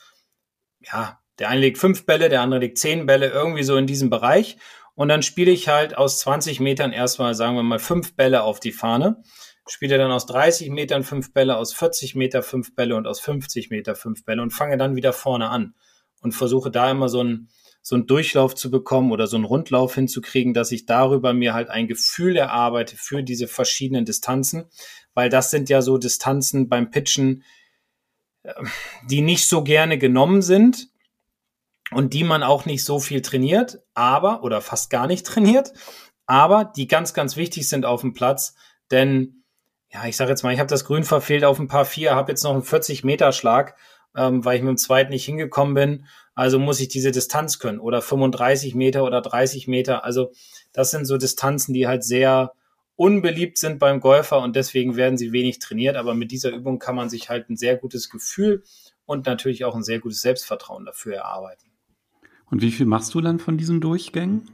ja, 0.82 1.20
der 1.40 1.50
eine 1.50 1.62
legt 1.62 1.78
fünf 1.78 2.06
Bälle, 2.06 2.30
der 2.30 2.42
andere 2.42 2.62
legt 2.62 2.78
zehn 2.78 3.06
Bälle, 3.06 3.30
irgendwie 3.30 3.64
so 3.64 3.76
in 3.78 3.88
diesem 3.88 4.10
Bereich. 4.10 4.58
Und 4.96 5.10
dann 5.10 5.24
spiele 5.24 5.52
ich 5.52 5.68
halt 5.68 5.98
aus 5.98 6.20
20 6.20 6.60
Metern 6.60 6.94
erstmal, 6.94 7.36
sagen 7.36 7.56
wir 7.56 7.64
mal, 7.64 7.80
fünf 7.80 8.16
Bälle 8.16 8.44
auf 8.44 8.60
die 8.60 8.72
Fahne. 8.72 9.24
Spiele 9.68 9.98
dann 9.98 10.12
aus 10.12 10.26
30 10.26 10.70
Metern 10.70 11.04
fünf 11.04 11.34
Bälle, 11.34 11.58
aus 11.58 11.74
40 11.74 12.16
Meter 12.16 12.44
fünf 12.44 12.76
Bälle 12.76 12.96
und 12.96 13.08
aus 13.08 13.20
50 13.20 13.70
Meter 13.70 13.96
fünf 13.96 14.26
Bälle 14.26 14.42
und 14.42 14.52
fange 14.52 14.78
dann 14.78 14.96
wieder 14.96 15.14
vorne 15.14 15.50
an 15.50 15.74
und 16.22 16.34
versuche 16.34 16.70
da 16.70 16.92
immer 16.92 17.08
so 17.10 17.22
einen, 17.22 17.50
so 17.82 17.96
einen 17.96 18.08
Durchlauf 18.08 18.56
zu 18.56 18.70
bekommen 18.70 19.12
oder 19.12 19.28
so 19.28 19.38
einen 19.38 19.46
Rundlauf 19.46 19.96
hinzukriegen, 19.96 20.54
dass 20.54 20.72
ich 20.72 20.86
darüber 20.86 21.34
mir 21.34 21.54
halt 21.54 21.70
ein 21.70 21.88
Gefühl 21.88 22.36
erarbeite 22.36 22.98
für 22.98 23.24
diese 23.24 23.48
verschiedenen 23.48 24.06
Distanzen, 24.06 24.66
weil 25.14 25.30
das 25.30 25.52
sind 25.52 25.70
ja 25.70 25.82
so 25.82 25.98
Distanzen 25.98 26.68
beim 26.68 26.92
Pitchen, 26.92 27.44
äh, 28.44 28.54
die 29.10 29.22
nicht 29.22 29.48
so 29.48 29.64
gerne 29.64 29.98
genommen 29.98 30.42
sind, 30.42 30.90
und 31.94 32.14
die 32.14 32.24
man 32.24 32.44
auch 32.44 32.66
nicht 32.66 32.84
so 32.84 33.00
viel 33.00 33.22
trainiert, 33.22 33.80
aber 33.94 34.44
oder 34.44 34.62
fast 34.62 34.90
gar 34.90 35.08
nicht 35.08 35.26
trainiert, 35.28 35.74
aber 36.26 36.66
die 36.66 36.88
ganz, 36.88 37.14
ganz 37.14 37.36
wichtig 37.36 37.68
sind 37.68 37.86
auf 37.86 38.02
dem 38.02 38.14
Platz, 38.14 38.56
denn 38.92 39.43
ja, 39.94 40.06
ich 40.08 40.18
sage 40.18 40.32
jetzt 40.32 40.44
mal, 40.44 40.54
ich 40.54 40.60
habe 40.60 40.70
das 40.70 40.86
Grün 40.86 41.04
verfehlt 41.04 41.44
auf 41.44 41.60
ein 41.60 41.68
paar 41.68 41.86
vier, 41.86 42.16
habe 42.16 42.32
jetzt 42.32 42.44
noch 42.44 42.54
einen 42.54 42.64
40 42.64 43.04
Meter 43.04 43.32
Schlag, 43.32 43.76
ähm, 44.16 44.44
weil 44.44 44.58
ich 44.58 44.64
mit 44.64 44.70
dem 44.70 44.78
zweiten 44.78 45.12
nicht 45.12 45.26
hingekommen 45.26 45.76
bin. 45.76 46.06
Also 46.34 46.58
muss 46.58 46.80
ich 46.80 46.88
diese 46.88 47.12
Distanz 47.12 47.60
können 47.60 47.80
oder 47.80 48.02
35 48.02 48.74
Meter 48.74 49.04
oder 49.04 49.22
30 49.22 49.68
Meter. 49.68 50.04
Also 50.04 50.32
das 50.72 50.90
sind 50.90 51.06
so 51.06 51.18
Distanzen, 51.18 51.76
die 51.76 51.88
halt 51.88 52.04
sehr 52.04 52.54
unbeliebt 52.96 53.58
sind 53.60 53.80
beim 53.80 54.00
Golfer 54.00 54.42
und 54.42 54.56
deswegen 54.56 54.96
werden 54.96 55.18
sie 55.18 55.32
wenig 55.32 55.60
trainiert. 55.60 55.96
Aber 55.96 56.16
mit 56.16 56.32
dieser 56.32 56.50
Übung 56.50 56.80
kann 56.80 56.96
man 56.96 57.10
sich 57.10 57.30
halt 57.30 57.50
ein 57.50 57.58
sehr 57.58 57.78
gutes 57.78 58.10
Gefühl 58.10 58.64
und 59.06 59.28
natürlich 59.28 59.64
auch 59.64 59.76
ein 59.76 59.84
sehr 59.84 60.00
gutes 60.00 60.22
Selbstvertrauen 60.22 60.86
dafür 60.86 61.18
erarbeiten. 61.18 61.70
Und 62.50 62.62
wie 62.62 62.72
viel 62.72 62.88
machst 62.88 63.14
du 63.14 63.22
dann 63.22 63.40
von 63.40 63.58
diesen 63.58 63.80
Durchgängen? 63.80 64.50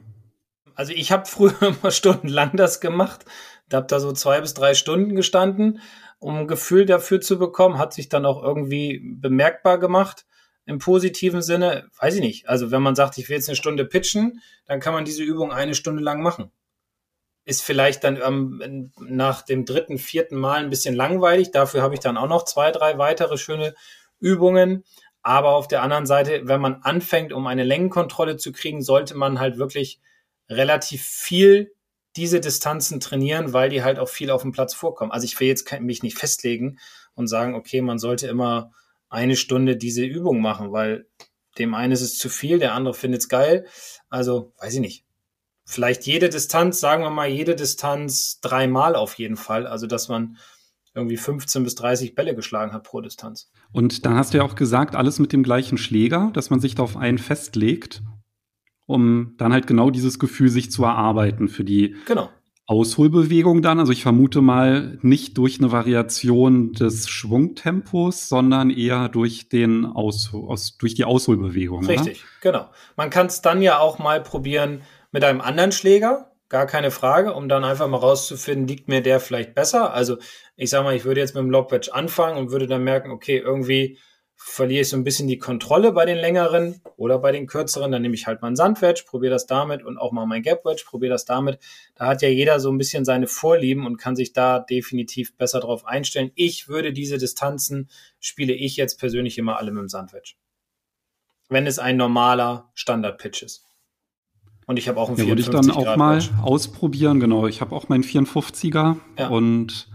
Also 0.74 0.92
ich 0.92 1.12
habe 1.12 1.26
früher 1.26 1.60
immer 1.82 1.90
stundenlang 1.90 2.56
das 2.56 2.80
gemacht. 2.80 3.24
Da 3.70 3.78
habe 3.78 3.86
da 3.86 4.00
so 4.00 4.12
zwei 4.12 4.40
bis 4.40 4.52
drei 4.52 4.74
Stunden 4.74 5.14
gestanden, 5.14 5.80
um 6.18 6.36
ein 6.36 6.48
Gefühl 6.48 6.84
dafür 6.84 7.20
zu 7.20 7.38
bekommen. 7.38 7.78
Hat 7.78 7.94
sich 7.94 8.10
dann 8.10 8.26
auch 8.26 8.42
irgendwie 8.42 9.00
bemerkbar 9.02 9.78
gemacht 9.78 10.26
im 10.66 10.78
positiven 10.78 11.40
Sinne. 11.40 11.88
Weiß 11.98 12.16
ich 12.16 12.20
nicht. 12.20 12.48
Also 12.48 12.70
wenn 12.70 12.82
man 12.82 12.96
sagt, 12.96 13.16
ich 13.16 13.28
will 13.28 13.36
jetzt 13.36 13.48
eine 13.48 13.56
Stunde 13.56 13.86
pitchen, 13.86 14.42
dann 14.66 14.80
kann 14.80 14.92
man 14.92 15.04
diese 15.04 15.22
Übung 15.22 15.52
eine 15.52 15.74
Stunde 15.74 16.02
lang 16.02 16.20
machen. 16.20 16.50
Ist 17.44 17.62
vielleicht 17.62 18.04
dann 18.04 18.20
ähm, 18.22 18.92
nach 19.00 19.42
dem 19.42 19.64
dritten, 19.64 19.98
vierten 19.98 20.36
Mal 20.36 20.58
ein 20.58 20.70
bisschen 20.70 20.94
langweilig. 20.94 21.52
Dafür 21.52 21.80
habe 21.80 21.94
ich 21.94 22.00
dann 22.00 22.16
auch 22.16 22.28
noch 22.28 22.44
zwei, 22.44 22.72
drei 22.72 22.98
weitere 22.98 23.38
schöne 23.38 23.74
Übungen. 24.18 24.84
Aber 25.22 25.54
auf 25.54 25.68
der 25.68 25.82
anderen 25.82 26.06
Seite, 26.06 26.42
wenn 26.44 26.60
man 26.60 26.82
anfängt, 26.82 27.32
um 27.32 27.46
eine 27.46 27.64
Längenkontrolle 27.64 28.36
zu 28.36 28.52
kriegen, 28.52 28.82
sollte 28.82 29.16
man 29.16 29.38
halt 29.38 29.58
wirklich 29.58 30.00
relativ 30.48 31.02
viel 31.02 31.72
diese 32.16 32.40
Distanzen 32.40 33.00
trainieren, 33.00 33.52
weil 33.52 33.70
die 33.70 33.82
halt 33.82 33.98
auch 33.98 34.08
viel 34.08 34.30
auf 34.30 34.42
dem 34.42 34.52
Platz 34.52 34.74
vorkommen. 34.74 35.12
Also 35.12 35.24
ich 35.24 35.38
will 35.38 35.48
jetzt 35.48 35.70
mich 35.80 36.02
nicht 36.02 36.18
festlegen 36.18 36.78
und 37.14 37.28
sagen, 37.28 37.54
okay, 37.54 37.80
man 37.82 37.98
sollte 37.98 38.26
immer 38.26 38.72
eine 39.08 39.36
Stunde 39.36 39.76
diese 39.76 40.04
Übung 40.04 40.40
machen, 40.40 40.72
weil 40.72 41.06
dem 41.58 41.74
einen 41.74 41.92
ist 41.92 42.00
es 42.00 42.16
zu 42.16 42.28
viel, 42.28 42.58
der 42.58 42.74
andere 42.74 42.94
findet 42.94 43.22
es 43.22 43.28
geil. 43.28 43.66
Also 44.08 44.52
weiß 44.60 44.74
ich 44.74 44.80
nicht. 44.80 45.04
Vielleicht 45.64 46.06
jede 46.06 46.28
Distanz, 46.28 46.80
sagen 46.80 47.02
wir 47.02 47.10
mal, 47.10 47.28
jede 47.28 47.54
Distanz 47.54 48.40
dreimal 48.40 48.96
auf 48.96 49.14
jeden 49.14 49.36
Fall. 49.36 49.66
Also 49.66 49.86
dass 49.86 50.08
man 50.08 50.36
irgendwie 50.94 51.16
15 51.16 51.62
bis 51.62 51.76
30 51.76 52.14
Bälle 52.14 52.34
geschlagen 52.34 52.72
hat 52.72 52.84
pro 52.84 53.00
Distanz. 53.00 53.50
Und 53.72 54.04
dann 54.04 54.14
hast 54.14 54.34
du 54.34 54.38
ja 54.38 54.44
auch 54.44 54.56
gesagt, 54.56 54.96
alles 54.96 55.18
mit 55.20 55.32
dem 55.32 55.42
gleichen 55.42 55.78
Schläger, 55.78 56.30
dass 56.34 56.50
man 56.50 56.60
sich 56.60 56.74
da 56.74 56.82
auf 56.82 56.96
einen 56.96 57.18
festlegt, 57.18 58.02
um 58.90 59.34
dann 59.38 59.52
halt 59.52 59.66
genau 59.66 59.90
dieses 59.90 60.18
Gefühl 60.18 60.48
sich 60.48 60.70
zu 60.70 60.84
erarbeiten 60.84 61.48
für 61.48 61.64
die 61.64 61.96
genau. 62.06 62.28
Ausholbewegung 62.66 63.62
dann. 63.62 63.78
Also 63.78 63.92
ich 63.92 64.02
vermute 64.02 64.42
mal 64.42 64.98
nicht 65.02 65.38
durch 65.38 65.58
eine 65.58 65.72
Variation 65.72 66.72
des 66.72 67.08
Schwungtempos, 67.08 68.28
sondern 68.28 68.70
eher 68.70 69.08
durch 69.08 69.48
den 69.48 69.86
Aus, 69.86 70.32
aus 70.34 70.76
durch 70.76 70.94
die 70.94 71.04
Ausholbewegung. 71.04 71.86
Richtig, 71.86 72.22
oder? 72.22 72.52
genau. 72.52 72.70
Man 72.96 73.10
kann 73.10 73.26
es 73.26 73.42
dann 73.42 73.62
ja 73.62 73.78
auch 73.78 73.98
mal 73.98 74.22
probieren 74.22 74.82
mit 75.10 75.24
einem 75.24 75.40
anderen 75.40 75.72
Schläger 75.72 76.30
gar 76.48 76.66
keine 76.66 76.90
Frage, 76.90 77.32
um 77.32 77.48
dann 77.48 77.64
einfach 77.64 77.88
mal 77.88 77.96
rauszufinden, 77.96 78.66
liegt 78.66 78.88
mir 78.88 79.00
der 79.00 79.20
vielleicht 79.20 79.54
besser. 79.54 79.94
Also 79.94 80.18
ich 80.56 80.68
sag 80.68 80.82
mal, 80.82 80.96
ich 80.96 81.04
würde 81.04 81.20
jetzt 81.20 81.34
mit 81.34 81.42
dem 81.42 81.50
Lobwedge 81.50 81.94
anfangen 81.94 82.36
und 82.36 82.50
würde 82.50 82.66
dann 82.66 82.84
merken, 82.84 83.12
okay, 83.12 83.38
irgendwie 83.38 83.98
verliere 84.42 84.80
ich 84.80 84.88
so 84.88 84.96
ein 84.96 85.04
bisschen 85.04 85.28
die 85.28 85.38
Kontrolle 85.38 85.92
bei 85.92 86.06
den 86.06 86.16
längeren 86.16 86.80
oder 86.96 87.18
bei 87.18 87.30
den 87.30 87.46
kürzeren, 87.46 87.92
dann 87.92 88.00
nehme 88.00 88.14
ich 88.14 88.26
halt 88.26 88.40
mal 88.40 88.46
einen 88.46 88.56
Sandwedge, 88.56 89.04
probiere 89.06 89.32
das 89.32 89.46
damit 89.46 89.84
und 89.84 89.98
auch 89.98 90.12
mal 90.12 90.24
mein 90.24 90.42
Gapwedge, 90.42 90.84
probiere 90.86 91.12
das 91.12 91.26
damit. 91.26 91.58
Da 91.94 92.06
hat 92.06 92.22
ja 92.22 92.28
jeder 92.28 92.58
so 92.58 92.70
ein 92.70 92.78
bisschen 92.78 93.04
seine 93.04 93.26
Vorlieben 93.26 93.84
und 93.84 93.98
kann 93.98 94.16
sich 94.16 94.32
da 94.32 94.58
definitiv 94.58 95.36
besser 95.36 95.60
drauf 95.60 95.84
einstellen. 95.86 96.30
Ich 96.36 96.68
würde 96.68 96.94
diese 96.94 97.18
Distanzen, 97.18 97.90
spiele 98.18 98.54
ich 98.54 98.76
jetzt 98.76 98.98
persönlich 98.98 99.36
immer 99.36 99.58
alle 99.58 99.72
mit 99.72 99.82
dem 99.82 99.88
Sandwedge. 99.90 100.32
Wenn 101.50 101.66
es 101.66 101.78
ein 101.78 101.98
normaler 101.98 102.70
Standard-Pitch 102.74 103.42
ist. 103.42 103.66
Und 104.66 104.78
ich 104.78 104.88
habe 104.88 105.00
auch 105.00 105.08
einen 105.08 105.18
ja, 105.18 105.24
54 105.24 105.52
würde 105.52 105.66
ich 105.66 105.68
dann 105.68 105.76
auch 105.76 105.84
Grad 105.84 105.98
mal 105.98 106.16
Watch. 106.16 106.30
ausprobieren, 106.42 107.20
genau. 107.20 107.46
Ich 107.46 107.60
habe 107.60 107.76
auch 107.76 107.90
meinen 107.90 108.04
54er 108.04 108.96
ja. 109.18 109.28
und 109.28 109.88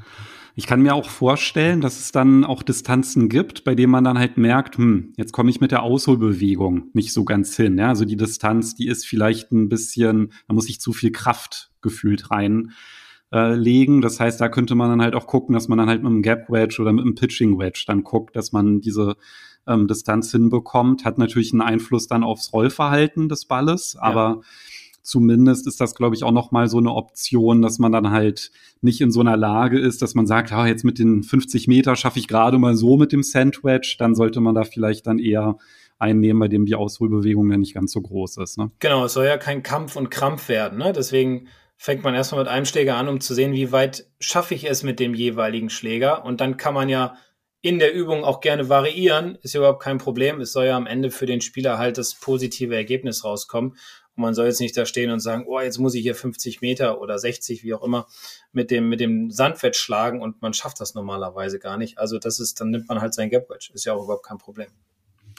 ich 0.58 0.68
kann 0.68 0.82
mir 0.82 0.96
auch 0.96 1.10
vorstellen, 1.10 1.82
dass 1.82 2.00
es 2.00 2.14
dann 2.14 2.46
auch 2.46 2.64
Distanzen 2.64 3.28
gibt, 3.28 3.66
bei 3.66 3.76
denen 3.76 3.92
man 3.92 4.06
dann 4.06 4.18
halt 4.18 4.38
merkt, 4.38 4.78
hm, 4.78 5.14
jetzt 5.18 5.34
komme 5.34 5.50
ich 5.50 5.60
mit 5.60 5.72
der 5.72 5.84
Ausholbewegung 5.84 6.90
nicht 6.94 7.12
so 7.12 7.26
ganz 7.26 7.58
hin. 7.58 7.78
Ja? 7.78 7.90
Also 7.90 8.06
die 8.06 8.16
Distanz, 8.16 8.74
die 8.74 8.88
ist 8.88 9.06
vielleicht 9.06 9.52
ein 9.52 9.68
bisschen, 9.68 10.32
da 10.48 10.54
muss 10.54 10.70
ich 10.70 10.80
zu 10.80 10.94
viel 10.94 11.12
Kraft 11.12 11.72
gefühlt 11.82 12.32
rein 12.32 12.72
äh, 13.34 13.54
legen. 13.54 14.02
Das 14.02 14.22
heißt, 14.22 14.40
da 14.40 14.48
könnte 14.48 14.76
man 14.76 14.90
dann 14.90 15.02
halt 15.02 15.14
auch 15.14 15.28
gucken, 15.28 15.54
dass 15.54 15.68
man 15.68 15.78
dann 15.78 15.90
halt 15.90 16.04
mit 16.04 16.12
einem 16.12 16.22
Gap 16.22 16.50
Wedge 16.50 16.82
oder 16.82 16.94
mit 16.94 17.04
einem 17.04 17.16
Pitching 17.16 17.60
Wedge 17.60 17.84
dann 17.86 18.04
guckt, 18.06 18.36
dass 18.38 18.54
man 18.54 18.80
diese 18.80 19.18
ähm, 19.68 19.88
Distanz 19.88 20.32
hinbekommt. 20.32 21.04
Hat 21.04 21.18
natürlich 21.18 21.52
einen 21.52 21.62
Einfluss 21.62 22.08
dann 22.08 22.24
aufs 22.24 22.54
Rollverhalten 22.54 23.28
des 23.28 23.46
Balles, 23.46 23.98
aber 24.00 24.42
ja. 24.42 24.42
Zumindest 25.06 25.68
ist 25.68 25.80
das, 25.80 25.96
glaube 25.96 26.16
ich, 26.16 26.24
auch 26.24 26.32
noch 26.32 26.52
mal 26.52 26.68
so 26.68 26.78
eine 26.80 26.94
Option, 26.94 27.62
dass 27.62 27.80
man 27.80 27.92
dann 27.92 28.10
halt 28.10 28.52
nicht 28.82 29.02
in 29.02 29.12
so 29.12 29.22
einer 29.22 29.38
Lage 29.38 29.80
ist, 29.80 30.02
dass 30.02 30.16
man 30.16 30.28
sagt, 30.28 30.52
ja, 30.52 30.66
jetzt 30.68 30.84
mit 30.84 31.00
den 31.00 31.24
50 31.24 31.68
Meter 31.68 31.96
schaffe 31.96 32.20
ich 32.20 32.28
gerade 32.28 32.58
mal 32.58 32.76
so 32.76 32.98
mit 32.98 33.12
dem 33.12 33.24
Sandwich, 33.24 33.98
dann 34.00 34.16
sollte 34.16 34.42
man 34.42 34.56
da 34.56 34.64
vielleicht 34.64 35.08
dann 35.08 35.20
eher 35.20 35.58
einnehmen, 36.00 36.40
bei 36.40 36.48
dem 36.48 36.66
die 36.66 36.76
Ausholbewegung 36.76 37.50
ja 37.52 37.58
nicht 37.58 37.74
ganz 37.74 37.92
so 37.92 38.02
groß 38.02 38.38
ist. 38.38 38.58
Ne? 38.58 38.72
Genau, 38.80 39.06
es 39.06 39.14
soll 39.14 39.26
ja 39.26 39.38
kein 39.38 39.64
Kampf 39.64 39.96
und 39.96 40.10
Krampf 40.10 40.50
werden. 40.50 40.80
Ne? 40.80 40.92
Deswegen 40.92 41.48
fängt 41.78 42.04
man 42.04 42.16
erstmal 42.16 42.42
mit 42.42 42.50
einem 42.50 42.66
Schläger 42.66 42.96
an, 42.98 43.08
um 43.08 43.22
zu 43.22 43.34
sehen, 43.34 43.54
wie 43.54 43.72
weit 43.72 44.08
schaffe 44.20 44.56
ich 44.56 44.70
es 44.70 44.84
mit 44.84 45.00
dem 45.00 45.14
jeweiligen 45.14 45.70
Schläger. 45.70 46.26
Und 46.26 46.42
dann 46.42 46.58
kann 46.58 46.74
man 46.74 46.90
ja 46.90 47.16
in 47.62 47.80
der 47.80 47.94
Übung 47.94 48.24
auch 48.24 48.42
gerne 48.42 48.70
variieren, 48.70 49.40
ist 49.42 49.56
ja 49.56 49.60
überhaupt 49.60 49.82
kein 49.82 49.98
Problem. 49.98 50.40
Es 50.40 50.54
soll 50.54 50.68
ja 50.68 50.78
am 50.78 50.86
Ende 50.86 51.10
für 51.10 51.26
den 51.26 51.42
Spieler 51.42 51.78
halt 51.78 51.98
das 51.98 52.14
positive 52.14 52.76
Ergebnis 52.76 53.24
rauskommen. 53.24 53.76
Und 54.16 54.22
man 54.22 54.34
soll 54.34 54.48
jetzt 54.48 54.62
nicht 54.62 54.76
da 54.78 54.86
stehen 54.86 55.12
und 55.12 55.20
sagen, 55.20 55.46
oh, 55.48 55.60
jetzt 55.60 55.78
muss 55.78 55.94
ich 55.94 56.04
hier 56.04 56.16
50 56.16 56.62
Meter 56.62 57.02
oder 57.02 57.20
60, 57.20 57.64
wie 57.64 57.74
auch 57.74 57.84
immer, 57.84 58.08
mit 58.52 58.72
dem, 58.72 58.90
mit 58.90 59.00
dem 59.00 59.32
Sandwedge 59.32 59.78
schlagen 59.78 60.22
und 60.22 60.42
man 60.42 60.54
schafft 60.54 60.80
das 60.80 60.96
normalerweise 60.96 61.60
gar 61.60 61.78
nicht. 61.78 61.98
Also 61.98 62.18
das 62.20 62.40
ist, 62.40 62.62
dann 62.62 62.72
nimmt 62.72 62.88
man 62.88 63.02
halt 63.02 63.14
sein 63.14 63.30
Gapwedge. 63.30 63.72
Ist 63.74 63.86
ja 63.86 63.94
auch 63.94 64.04
überhaupt 64.04 64.26
kein 64.26 64.38
Problem. 64.38 64.68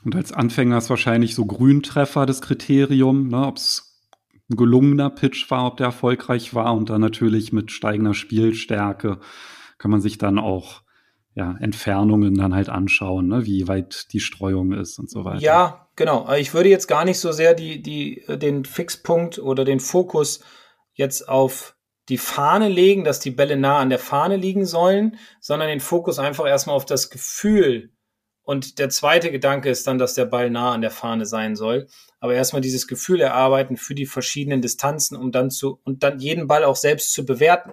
Und 0.05 0.15
als 0.15 0.33
Anfänger 0.33 0.79
ist 0.79 0.91
wahrscheinlich 0.91 1.35
so 1.35 1.47
Grüntreffer 1.47 2.27
das 2.27 2.43
Kriterium, 2.43 3.29
ne, 3.29 3.47
ob 3.47 3.57
es 3.57 3.97
ein 4.51 4.57
gelungener 4.57 5.11
Pitch 5.11 5.51
war, 5.51 5.67
ob 5.67 5.79
der 5.79 5.87
erfolgreich 5.87 6.55
war 6.55 6.75
und 6.75 6.91
dann 6.91 7.01
natürlich 7.01 7.53
mit 7.53 7.73
steigender 7.73 8.15
Spielstärke 8.15 9.19
kann 9.79 9.91
man 9.91 10.01
sich 10.01 10.19
dann 10.19 10.39
auch 10.39 10.83
ja, 11.35 11.57
Entfernungen 11.61 12.35
dann 12.35 12.55
halt 12.55 12.69
anschauen, 12.69 13.29
ne, 13.29 13.45
wie 13.45 13.69
weit 13.69 14.13
die 14.13 14.21
Streuung 14.21 14.73
ist 14.73 14.99
und 14.99 15.11
so 15.11 15.25
weiter. 15.25 15.43
Ja, 15.43 15.86
genau. 15.97 16.33
Ich 16.35 16.55
würde 16.55 16.69
jetzt 16.69 16.87
gar 16.87 17.05
nicht 17.05 17.19
so 17.19 17.33
sehr 17.33 17.55
die, 17.55 17.83
die, 17.83 18.25
den 18.29 18.65
Fixpunkt 18.65 19.39
oder 19.39 19.65
den 19.65 19.81
Fokus 19.81 20.41
jetzt 20.95 21.29
auf 21.29 21.77
die 22.09 22.19
Fahne 22.19 22.69
legen, 22.69 23.05
dass 23.05 23.21
die 23.21 23.31
Bälle 23.31 23.57
nah 23.57 23.79
an 23.79 23.91
der 23.91 23.99
Fahne 23.99 24.37
liegen 24.37 24.65
sollen, 24.65 25.19
sondern 25.41 25.69
den 25.69 25.81
Fokus 25.81 26.19
einfach 26.19 26.47
erstmal 26.47 26.77
auf 26.77 26.85
das 26.85 27.11
Gefühl. 27.11 27.91
Und 28.43 28.79
der 28.79 28.91
zweite 28.91 29.33
Gedanke 29.33 29.71
ist 29.71 29.89
dann, 29.89 29.99
dass 29.99 30.15
der 30.15 30.25
Ball 30.25 30.51
nah 30.51 30.73
an 30.73 30.81
der 30.81 30.93
Fahne 30.93 31.27
sein 31.27 31.57
soll. 31.57 31.89
Aber 32.21 32.35
erstmal 32.35 32.63
dieses 32.63 32.87
Gefühl 32.87 33.21
erarbeiten 33.21 33.77
für 33.77 33.97
die 33.97 34.07
verschiedenen 34.07 34.63
Distanzen, 34.63 35.17
um 35.17 35.33
dann 35.33 35.51
zu, 35.51 35.81
und 35.83 36.05
dann 36.05 36.21
jeden 36.21 36.47
Ball 36.47 36.63
auch 36.63 36.77
selbst 36.77 37.13
zu 37.13 37.27
bewerten. 37.27 37.73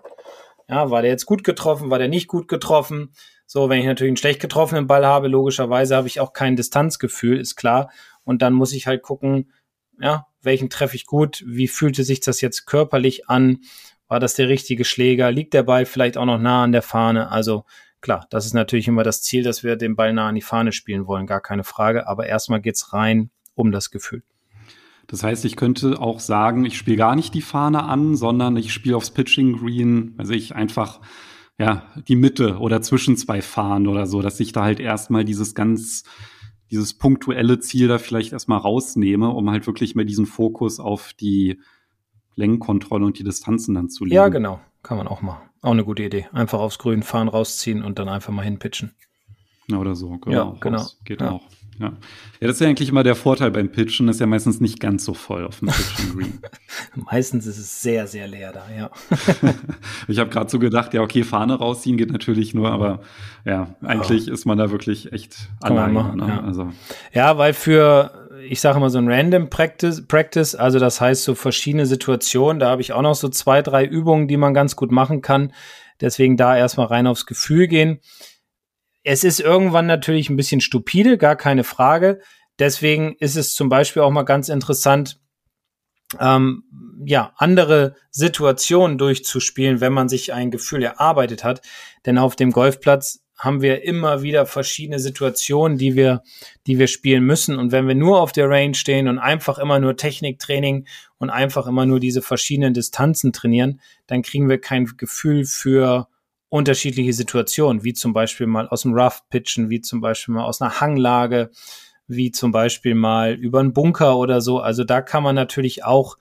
Ja, 0.68 0.90
war 0.90 1.04
der 1.04 1.12
jetzt 1.12 1.28
gut 1.28 1.44
getroffen, 1.44 1.92
war 1.92 2.00
der 2.00 2.08
nicht 2.08 2.28
gut 2.28 2.48
getroffen? 2.48 3.14
So, 3.46 3.70
wenn 3.70 3.80
ich 3.80 3.86
natürlich 3.86 4.10
einen 4.10 4.18
schlecht 4.18 4.40
getroffenen 4.40 4.88
Ball 4.88 5.06
habe, 5.06 5.28
logischerweise 5.28 5.96
habe 5.96 6.08
ich 6.08 6.20
auch 6.20 6.34
kein 6.34 6.56
Distanzgefühl, 6.56 7.40
ist 7.40 7.56
klar. 7.56 7.92
Und 8.24 8.42
dann 8.42 8.54
muss 8.54 8.74
ich 8.74 8.88
halt 8.88 9.02
gucken, 9.02 9.52
ja, 10.00 10.28
welchen 10.42 10.70
treffe 10.70 10.96
ich 10.96 11.06
gut, 11.06 11.44
wie 11.46 11.68
fühlte 11.68 12.04
sich 12.04 12.20
das 12.20 12.42
jetzt 12.42 12.66
körperlich 12.66 13.30
an 13.30 13.60
War 14.08 14.20
das 14.20 14.36
der 14.36 14.50
richtige 14.50 14.86
Schläger? 14.86 15.32
Liegt 15.32 15.54
der 15.54 15.64
Ball 15.64 15.86
vielleicht 15.86 16.18
auch 16.18 16.26
noch 16.26 16.40
nah 16.40 16.64
an 16.64 16.72
der 16.72 16.82
Fahne? 16.82 17.32
Also 17.32 17.66
klar, 18.02 18.28
das 18.30 18.46
ist 18.46 18.54
natürlich 18.54 18.88
immer 18.88 19.04
das 19.04 19.22
Ziel, 19.22 19.44
dass 19.44 19.64
wir 19.64 19.76
den 19.76 19.96
Ball 19.96 20.14
nah 20.14 20.28
an 20.28 20.36
die 20.36 20.42
Fahne 20.42 20.72
spielen 20.72 21.08
wollen, 21.08 21.26
gar 21.26 21.42
keine 21.42 21.64
Frage. 21.64 22.08
Aber 22.08 22.28
erstmal 22.28 22.62
geht's 22.62 22.94
rein 22.94 23.32
um 23.56 23.72
das 23.72 23.92
Gefühl. 23.92 24.24
Das 25.08 25.24
heißt, 25.24 25.46
ich 25.46 25.56
könnte 25.56 26.00
auch 26.00 26.20
sagen, 26.20 26.66
ich 26.66 26.78
spiele 26.78 26.98
gar 26.98 27.16
nicht 27.16 27.34
die 27.34 27.42
Fahne 27.42 27.84
an, 27.84 28.16
sondern 28.16 28.58
ich 28.58 28.74
spiele 28.74 28.98
aufs 28.98 29.12
Pitching 29.12 29.58
Green, 29.58 30.16
also 30.18 30.34
ich 30.34 30.56
einfach 30.56 31.02
ja 31.58 31.84
die 32.08 32.16
Mitte 32.16 32.58
oder 32.58 32.82
zwischen 32.82 33.18
zwei 33.18 33.42
Fahnen 33.42 33.88
oder 33.88 34.06
so, 34.06 34.22
dass 34.22 34.40
ich 34.40 34.54
da 34.54 34.64
halt 34.64 34.80
erstmal 34.80 35.26
dieses 35.26 35.56
ganz 35.56 36.04
dieses 36.74 36.96
punktuelle 36.96 37.60
Ziel 37.60 37.88
da 37.88 38.00
vielleicht 38.00 38.34
erstmal 38.34 38.58
rausnehme, 38.58 39.30
um 39.30 39.50
halt 39.52 39.68
wirklich 39.68 39.94
mal 39.94 40.06
diesen 40.06 40.26
Fokus 40.26 40.80
auf 40.80 41.14
die 41.14 41.60
Längenkontrolle 42.36 43.06
und 43.06 43.20
die 43.20 43.24
Distanzen 43.24 43.76
dann 43.76 43.90
zu 43.90 44.06
legen. 44.06 44.16
Ja, 44.16 44.28
genau. 44.30 44.60
Kann 44.82 44.98
man 44.98 45.08
auch 45.08 45.22
machen. 45.22 45.44
Auch 45.62 45.72
eine 45.72 45.86
gute 45.86 46.04
Idee. 46.04 46.28
Einfach 46.34 46.60
aufs 46.60 46.80
Grün 46.80 47.04
fahren, 47.04 47.28
rausziehen 47.28 47.84
und 47.84 48.00
dann 48.00 48.10
einfach 48.10 48.34
mal 48.34 48.42
hinpitchen. 48.42 48.96
Ja, 49.70 49.78
oder 49.78 49.96
so. 49.96 50.18
Genau. 50.18 50.36
Ja, 50.36 50.58
genau. 50.60 50.86
Geht 51.06 51.22
ja. 51.22 51.32
auch. 51.32 51.44
Ja. 51.80 51.88
ja, 51.88 51.94
das 52.42 52.52
ist 52.52 52.60
ja 52.62 52.68
eigentlich 52.68 52.90
immer 52.90 53.04
der 53.04 53.16
Vorteil 53.16 53.50
beim 53.52 53.70
Pitchen, 53.72 54.08
ist 54.08 54.20
ja 54.20 54.28
meistens 54.28 54.62
nicht 54.62 54.80
ganz 54.80 55.06
so 55.06 55.14
voll 55.14 55.46
auf 55.46 55.60
dem 55.60 55.70
Pitchen 55.70 56.16
Green. 56.16 56.40
meistens 57.12 57.48
ist 57.48 57.58
es 57.58 57.82
sehr, 57.82 58.06
sehr 58.08 58.28
leer 58.28 58.54
da, 58.54 58.66
ja. 58.78 58.92
ich 60.08 60.20
habe 60.20 60.30
gerade 60.30 60.50
so 60.50 60.60
gedacht, 60.60 60.94
ja, 60.94 61.02
okay, 61.02 61.24
Fahne 61.24 61.56
rausziehen 61.56 61.98
geht 61.98 62.12
natürlich 62.12 62.54
nur, 62.54 62.72
aber 62.72 63.02
ja, 63.46 63.76
eigentlich 63.82 64.30
oh. 64.30 64.34
ist 64.34 64.46
man 64.46 64.58
da 64.58 64.72
wirklich 64.72 65.12
echt 65.14 65.50
Kann 65.62 65.74
alleine. 65.74 65.94
Machen, 65.94 66.20
ne? 66.20 66.28
ja. 66.28 66.44
Also. 66.44 66.72
ja, 67.12 67.38
weil 67.38 67.54
für, 67.54 68.30
ich 68.48 68.62
sage 68.62 68.80
mal 68.80 68.90
so 68.90 69.00
ein 69.00 69.12
Random 69.12 69.50
Practice, 69.50 70.06
Practice, 70.06 70.56
also 70.56 70.80
das 70.80 71.02
heißt 71.02 71.24
so 71.24 71.36
verschiedene 71.36 71.86
Situationen, 71.86 72.60
da 72.60 72.70
habe 72.70 72.82
ich 72.82 72.94
auch 72.94 73.02
noch 73.02 73.16
so 73.16 73.30
zwei, 73.30 73.62
drei 73.62 73.86
Übungen, 73.86 74.28
die 74.28 74.38
man 74.38 74.54
ganz 74.54 74.76
gut 74.76 74.92
machen 74.92 75.22
kann. 75.22 75.54
Deswegen 76.02 76.38
da 76.38 76.58
erstmal 76.58 76.88
rein 76.88 77.08
aufs 77.08 77.26
Gefühl 77.26 77.68
gehen. 77.68 78.00
Es 79.04 79.24
ist 79.24 79.40
irgendwann 79.40 79.86
natürlich 79.86 80.30
ein 80.30 80.38
bisschen 80.38 80.62
stupide, 80.62 81.18
gar 81.18 81.36
keine 81.36 81.64
Frage. 81.64 82.22
Deswegen 82.60 83.16
ist 83.20 83.36
es 83.36 83.54
zum 83.54 83.70
Beispiel 83.70 84.02
auch 84.02 84.12
mal 84.12 84.24
ganz 84.24 84.50
interessant, 84.50 85.20
ähm, 86.20 86.64
ja, 87.06 87.34
andere 87.38 87.96
Situationen 88.12 88.98
durchzuspielen, 88.98 89.82
wenn 89.82 89.94
man 89.94 90.10
sich 90.10 90.34
ein 90.34 90.52
Gefühl 90.52 90.84
erarbeitet 90.84 91.44
hat. 91.44 91.62
Denn 92.06 92.18
auf 92.18 92.36
dem 92.36 92.52
Golfplatz 92.52 93.24
haben 93.38 93.62
wir 93.62 93.84
immer 93.84 94.22
wieder 94.22 94.46
verschiedene 94.46 95.00
Situationen, 95.00 95.78
die 95.78 95.96
wir, 95.96 96.22
die 96.68 96.80
wir 96.80 96.88
spielen 96.88 97.24
müssen. 97.24 97.58
Und 97.58 97.72
wenn 97.72 97.88
wir 97.88 97.96
nur 97.96 98.22
auf 98.22 98.32
der 98.32 98.50
Range 98.50 98.76
stehen 98.76 99.08
und 99.08 99.20
einfach 99.20 99.58
immer 99.58 99.80
nur 99.80 99.98
Techniktraining 99.98 100.88
und 101.18 101.30
einfach 101.30 101.68
immer 101.68 101.86
nur 101.86 102.00
diese 102.00 102.22
verschiedenen 102.22 102.74
Distanzen 102.74 103.34
trainieren, 103.34 103.82
dann 104.08 104.22
kriegen 104.22 104.48
wir 104.48 104.62
kein 104.62 104.86
Gefühl 104.98 105.46
für 105.46 106.08
unterschiedliche 106.54 107.14
Situationen, 107.14 107.84
wie 107.84 107.94
zum 107.94 108.14
Beispiel 108.14 108.46
mal 108.46 108.70
aus 108.70 108.84
dem 108.84 108.94
Rough 108.94 109.28
pitchen, 109.32 109.72
wie 109.72 109.82
zum 109.82 110.02
Beispiel 110.02 110.36
mal 110.36 110.44
aus 110.44 110.62
einer 110.62 110.80
Hanglage, 110.80 111.50
wie 112.06 112.30
zum 112.30 112.52
Beispiel 112.52 112.94
mal 112.94 113.34
über 113.34 113.60
einen 113.60 113.74
Bunker 113.74 114.18
oder 114.18 114.40
so. 114.40 114.60
Also 114.60 114.84
da 114.84 115.02
kann 115.02 115.24
man 115.24 115.34
natürlich 115.34 115.84
auch 115.84 116.20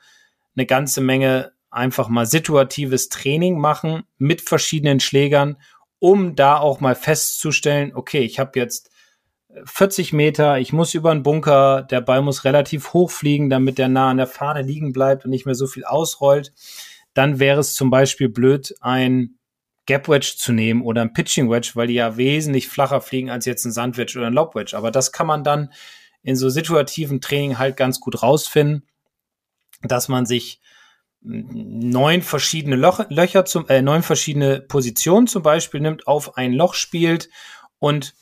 eine 0.56 0.64
ganze 0.64 1.02
Menge 1.02 1.52
einfach 1.70 2.08
mal 2.08 2.24
situatives 2.24 3.10
Training 3.10 3.58
machen 3.58 4.04
mit 4.16 4.40
verschiedenen 4.40 5.00
Schlägern, 5.00 5.58
um 5.98 6.34
da 6.34 6.56
auch 6.56 6.80
mal 6.80 6.94
festzustellen, 6.94 7.92
okay, 7.94 8.20
ich 8.20 8.38
habe 8.38 8.58
jetzt 8.58 8.90
40 9.66 10.14
Meter, 10.14 10.58
ich 10.58 10.72
muss 10.72 10.94
über 10.94 11.10
einen 11.10 11.22
Bunker, 11.22 11.82
der 11.82 12.00
Ball 12.00 12.22
muss 12.22 12.44
relativ 12.44 12.94
hoch 12.94 13.10
fliegen, 13.10 13.50
damit 13.50 13.76
der 13.76 13.88
nah 13.88 14.08
an 14.08 14.16
der 14.16 14.26
Fahne 14.26 14.62
liegen 14.62 14.94
bleibt 14.94 15.26
und 15.26 15.30
nicht 15.30 15.44
mehr 15.44 15.54
so 15.54 15.66
viel 15.66 15.84
ausrollt. 15.84 16.54
Dann 17.12 17.38
wäre 17.38 17.60
es 17.60 17.74
zum 17.74 17.90
Beispiel 17.90 18.30
blöd, 18.30 18.74
ein 18.80 19.34
Gap 19.86 20.08
Wedge 20.08 20.34
zu 20.36 20.52
nehmen 20.52 20.82
oder 20.82 21.02
ein 21.02 21.12
Pitching 21.12 21.50
Wedge, 21.50 21.72
weil 21.74 21.88
die 21.88 21.94
ja 21.94 22.16
wesentlich 22.16 22.68
flacher 22.68 23.00
fliegen 23.00 23.30
als 23.30 23.46
jetzt 23.46 23.64
ein 23.64 23.72
Sand 23.72 23.96
Wedge 23.96 24.18
oder 24.18 24.28
ein 24.28 24.32
Lob 24.32 24.54
Wedge. 24.54 24.76
Aber 24.76 24.90
das 24.90 25.12
kann 25.12 25.26
man 25.26 25.42
dann 25.42 25.72
in 26.22 26.36
so 26.36 26.48
situativen 26.48 27.20
Training 27.20 27.58
halt 27.58 27.76
ganz 27.76 27.98
gut 27.98 28.22
rausfinden, 28.22 28.86
dass 29.82 30.08
man 30.08 30.24
sich 30.24 30.60
neun 31.20 32.22
verschiedene 32.22 32.76
Loch, 32.76 33.04
Löcher 33.08 33.44
zum, 33.44 33.68
äh, 33.68 33.82
neun 33.82 34.02
verschiedene 34.02 34.60
Positionen 34.60 35.26
zum 35.26 35.42
Beispiel 35.42 35.80
nimmt, 35.80 36.06
auf 36.06 36.36
ein 36.36 36.52
Loch 36.52 36.74
spielt 36.74 37.28
und 37.78 38.14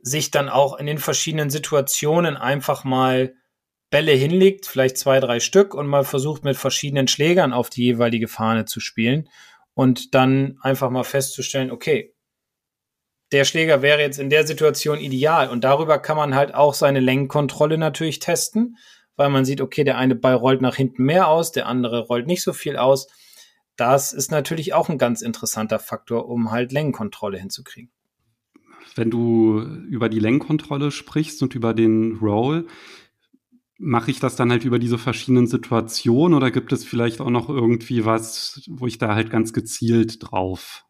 sich 0.00 0.30
dann 0.30 0.48
auch 0.48 0.78
in 0.78 0.86
den 0.86 0.98
verschiedenen 0.98 1.50
Situationen 1.50 2.36
einfach 2.36 2.84
mal 2.84 3.34
Bälle 3.90 4.12
hinlegt, 4.12 4.66
vielleicht 4.66 4.98
zwei, 4.98 5.20
drei 5.20 5.40
Stück 5.40 5.74
und 5.74 5.86
mal 5.86 6.04
versucht 6.04 6.44
mit 6.44 6.56
verschiedenen 6.56 7.08
Schlägern 7.08 7.52
auf 7.52 7.70
die 7.70 7.84
jeweilige 7.84 8.28
Fahne 8.28 8.64
zu 8.64 8.80
spielen 8.80 9.28
und 9.74 10.14
dann 10.14 10.58
einfach 10.62 10.90
mal 10.90 11.04
festzustellen, 11.04 11.70
okay, 11.70 12.14
der 13.32 13.44
Schläger 13.44 13.82
wäre 13.82 14.00
jetzt 14.00 14.18
in 14.18 14.30
der 14.30 14.46
Situation 14.46 14.98
ideal 14.98 15.48
und 15.48 15.64
darüber 15.64 15.98
kann 15.98 16.16
man 16.16 16.34
halt 16.34 16.54
auch 16.54 16.74
seine 16.74 17.00
Längenkontrolle 17.00 17.78
natürlich 17.78 18.20
testen, 18.20 18.76
weil 19.16 19.30
man 19.30 19.44
sieht, 19.44 19.60
okay, 19.60 19.84
der 19.84 19.98
eine 19.98 20.14
Ball 20.14 20.34
rollt 20.34 20.60
nach 20.60 20.76
hinten 20.76 21.04
mehr 21.04 21.28
aus, 21.28 21.52
der 21.52 21.66
andere 21.66 22.06
rollt 22.06 22.26
nicht 22.26 22.42
so 22.42 22.52
viel 22.52 22.76
aus. 22.76 23.08
Das 23.76 24.12
ist 24.12 24.30
natürlich 24.30 24.72
auch 24.72 24.88
ein 24.88 24.98
ganz 24.98 25.20
interessanter 25.20 25.80
Faktor, 25.80 26.28
um 26.28 26.52
halt 26.52 26.70
Längenkontrolle 26.70 27.38
hinzukriegen. 27.38 27.90
Wenn 28.94 29.10
du 29.10 29.60
über 29.88 30.08
die 30.08 30.20
Längenkontrolle 30.20 30.92
sprichst 30.92 31.42
und 31.42 31.54
über 31.56 31.74
den 31.74 32.18
Roll, 32.18 32.68
mache 33.78 34.10
ich 34.10 34.20
das 34.20 34.36
dann 34.36 34.50
halt 34.50 34.64
über 34.64 34.78
diese 34.78 34.98
verschiedenen 34.98 35.46
Situationen 35.46 36.36
oder 36.36 36.50
gibt 36.50 36.72
es 36.72 36.84
vielleicht 36.84 37.20
auch 37.20 37.30
noch 37.30 37.48
irgendwie 37.48 38.04
was, 38.04 38.62
wo 38.68 38.86
ich 38.86 38.98
da 38.98 39.14
halt 39.14 39.30
ganz 39.30 39.52
gezielt 39.52 40.18
drauf, 40.20 40.84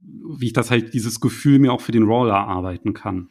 wie 0.00 0.46
ich 0.46 0.52
das 0.52 0.70
halt 0.70 0.94
dieses 0.94 1.20
Gefühl 1.20 1.58
mir 1.58 1.72
auch 1.72 1.80
für 1.80 1.92
den 1.92 2.04
Roller 2.04 2.36
arbeiten 2.36 2.94
kann? 2.94 3.30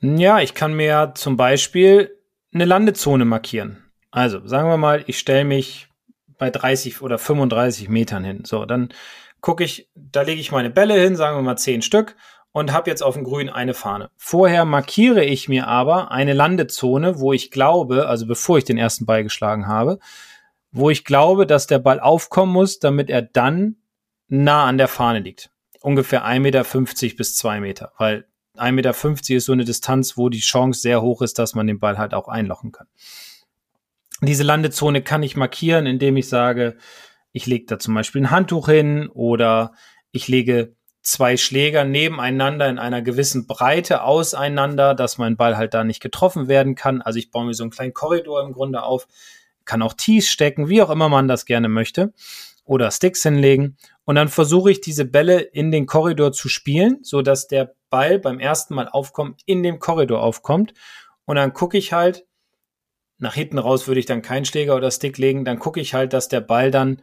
Ja, 0.00 0.40
ich 0.40 0.54
kann 0.54 0.74
mir 0.74 1.12
zum 1.14 1.36
Beispiel 1.36 2.16
eine 2.52 2.64
Landezone 2.64 3.24
markieren. 3.24 3.78
Also 4.10 4.44
sagen 4.46 4.68
wir 4.68 4.76
mal, 4.76 5.04
ich 5.06 5.18
stelle 5.18 5.44
mich 5.44 5.88
bei 6.38 6.50
30 6.50 7.02
oder 7.02 7.18
35 7.18 7.88
Metern 7.88 8.24
hin. 8.24 8.44
So, 8.44 8.64
dann 8.64 8.88
gucke 9.40 9.62
ich, 9.62 9.88
da 9.94 10.22
lege 10.22 10.40
ich 10.40 10.50
meine 10.50 10.70
Bälle 10.70 11.00
hin, 11.00 11.14
sagen 11.14 11.38
wir 11.38 11.42
mal 11.42 11.56
10 11.56 11.82
Stück 11.82 12.16
und 12.52 12.72
habe 12.72 12.90
jetzt 12.90 13.02
auf 13.02 13.14
dem 13.14 13.24
Grün 13.24 13.48
eine 13.48 13.74
Fahne. 13.74 14.10
Vorher 14.16 14.64
markiere 14.64 15.24
ich 15.24 15.48
mir 15.48 15.68
aber 15.68 16.10
eine 16.10 16.32
Landezone, 16.32 17.20
wo 17.20 17.32
ich 17.32 17.50
glaube, 17.50 18.08
also 18.08 18.26
bevor 18.26 18.58
ich 18.58 18.64
den 18.64 18.78
ersten 18.78 19.06
Ball 19.06 19.22
geschlagen 19.22 19.68
habe, 19.68 19.98
wo 20.72 20.90
ich 20.90 21.04
glaube, 21.04 21.46
dass 21.46 21.66
der 21.66 21.78
Ball 21.78 22.00
aufkommen 22.00 22.52
muss, 22.52 22.78
damit 22.78 23.10
er 23.10 23.22
dann 23.22 23.76
nah 24.28 24.66
an 24.66 24.78
der 24.78 24.88
Fahne 24.88 25.20
liegt. 25.20 25.50
Ungefähr 25.80 26.24
1,50 26.24 26.40
Meter 26.40 27.16
bis 27.16 27.36
2 27.36 27.60
Meter, 27.60 27.92
weil 27.98 28.26
1,50 28.56 28.72
Meter 28.72 29.34
ist 29.36 29.46
so 29.46 29.52
eine 29.52 29.64
Distanz, 29.64 30.16
wo 30.16 30.28
die 30.28 30.40
Chance 30.40 30.80
sehr 30.80 31.02
hoch 31.02 31.22
ist, 31.22 31.38
dass 31.38 31.54
man 31.54 31.66
den 31.66 31.78
Ball 31.78 31.98
halt 31.98 32.14
auch 32.14 32.28
einlochen 32.28 32.72
kann. 32.72 32.86
Diese 34.22 34.42
Landezone 34.42 35.02
kann 35.02 35.22
ich 35.22 35.36
markieren, 35.36 35.86
indem 35.86 36.16
ich 36.16 36.28
sage, 36.28 36.76
ich 37.32 37.46
lege 37.46 37.64
da 37.66 37.78
zum 37.78 37.94
Beispiel 37.94 38.22
ein 38.22 38.30
Handtuch 38.30 38.68
hin 38.68 39.08
oder 39.08 39.72
ich 40.12 40.28
lege 40.28 40.76
zwei 41.02 41.36
Schläger 41.36 41.84
nebeneinander 41.84 42.68
in 42.68 42.78
einer 42.78 43.02
gewissen 43.02 43.46
Breite 43.46 44.02
auseinander, 44.02 44.94
dass 44.94 45.18
mein 45.18 45.36
Ball 45.36 45.56
halt 45.56 45.74
da 45.74 45.84
nicht 45.84 46.00
getroffen 46.00 46.48
werden 46.48 46.74
kann. 46.74 47.00
Also 47.02 47.18
ich 47.18 47.30
baue 47.30 47.46
mir 47.46 47.54
so 47.54 47.64
einen 47.64 47.70
kleinen 47.70 47.94
Korridor 47.94 48.42
im 48.42 48.52
Grunde 48.52 48.82
auf, 48.82 49.08
kann 49.64 49.82
auch 49.82 49.94
Tees 49.94 50.28
stecken, 50.28 50.68
wie 50.68 50.82
auch 50.82 50.90
immer 50.90 51.08
man 51.08 51.28
das 51.28 51.46
gerne 51.46 51.68
möchte, 51.68 52.12
oder 52.64 52.90
Sticks 52.90 53.22
hinlegen. 53.22 53.76
Und 54.04 54.16
dann 54.16 54.28
versuche 54.28 54.70
ich 54.70 54.80
diese 54.80 55.04
Bälle 55.04 55.40
in 55.40 55.70
den 55.70 55.86
Korridor 55.86 56.32
zu 56.32 56.48
spielen, 56.48 56.98
so 57.02 57.22
dass 57.22 57.48
der 57.48 57.74
Ball 57.88 58.18
beim 58.18 58.38
ersten 58.38 58.74
Mal 58.74 58.88
aufkommen 58.88 59.36
in 59.46 59.62
dem 59.62 59.78
Korridor 59.78 60.22
aufkommt. 60.22 60.74
Und 61.24 61.36
dann 61.36 61.52
gucke 61.52 61.78
ich 61.78 61.92
halt, 61.92 62.26
nach 63.18 63.34
hinten 63.34 63.58
raus 63.58 63.86
würde 63.86 64.00
ich 64.00 64.06
dann 64.06 64.22
keinen 64.22 64.44
Schläger 64.44 64.76
oder 64.76 64.90
Stick 64.90 65.18
legen, 65.18 65.44
dann 65.44 65.58
gucke 65.58 65.80
ich 65.80 65.94
halt, 65.94 66.12
dass 66.12 66.28
der 66.28 66.40
Ball 66.40 66.70
dann 66.70 67.02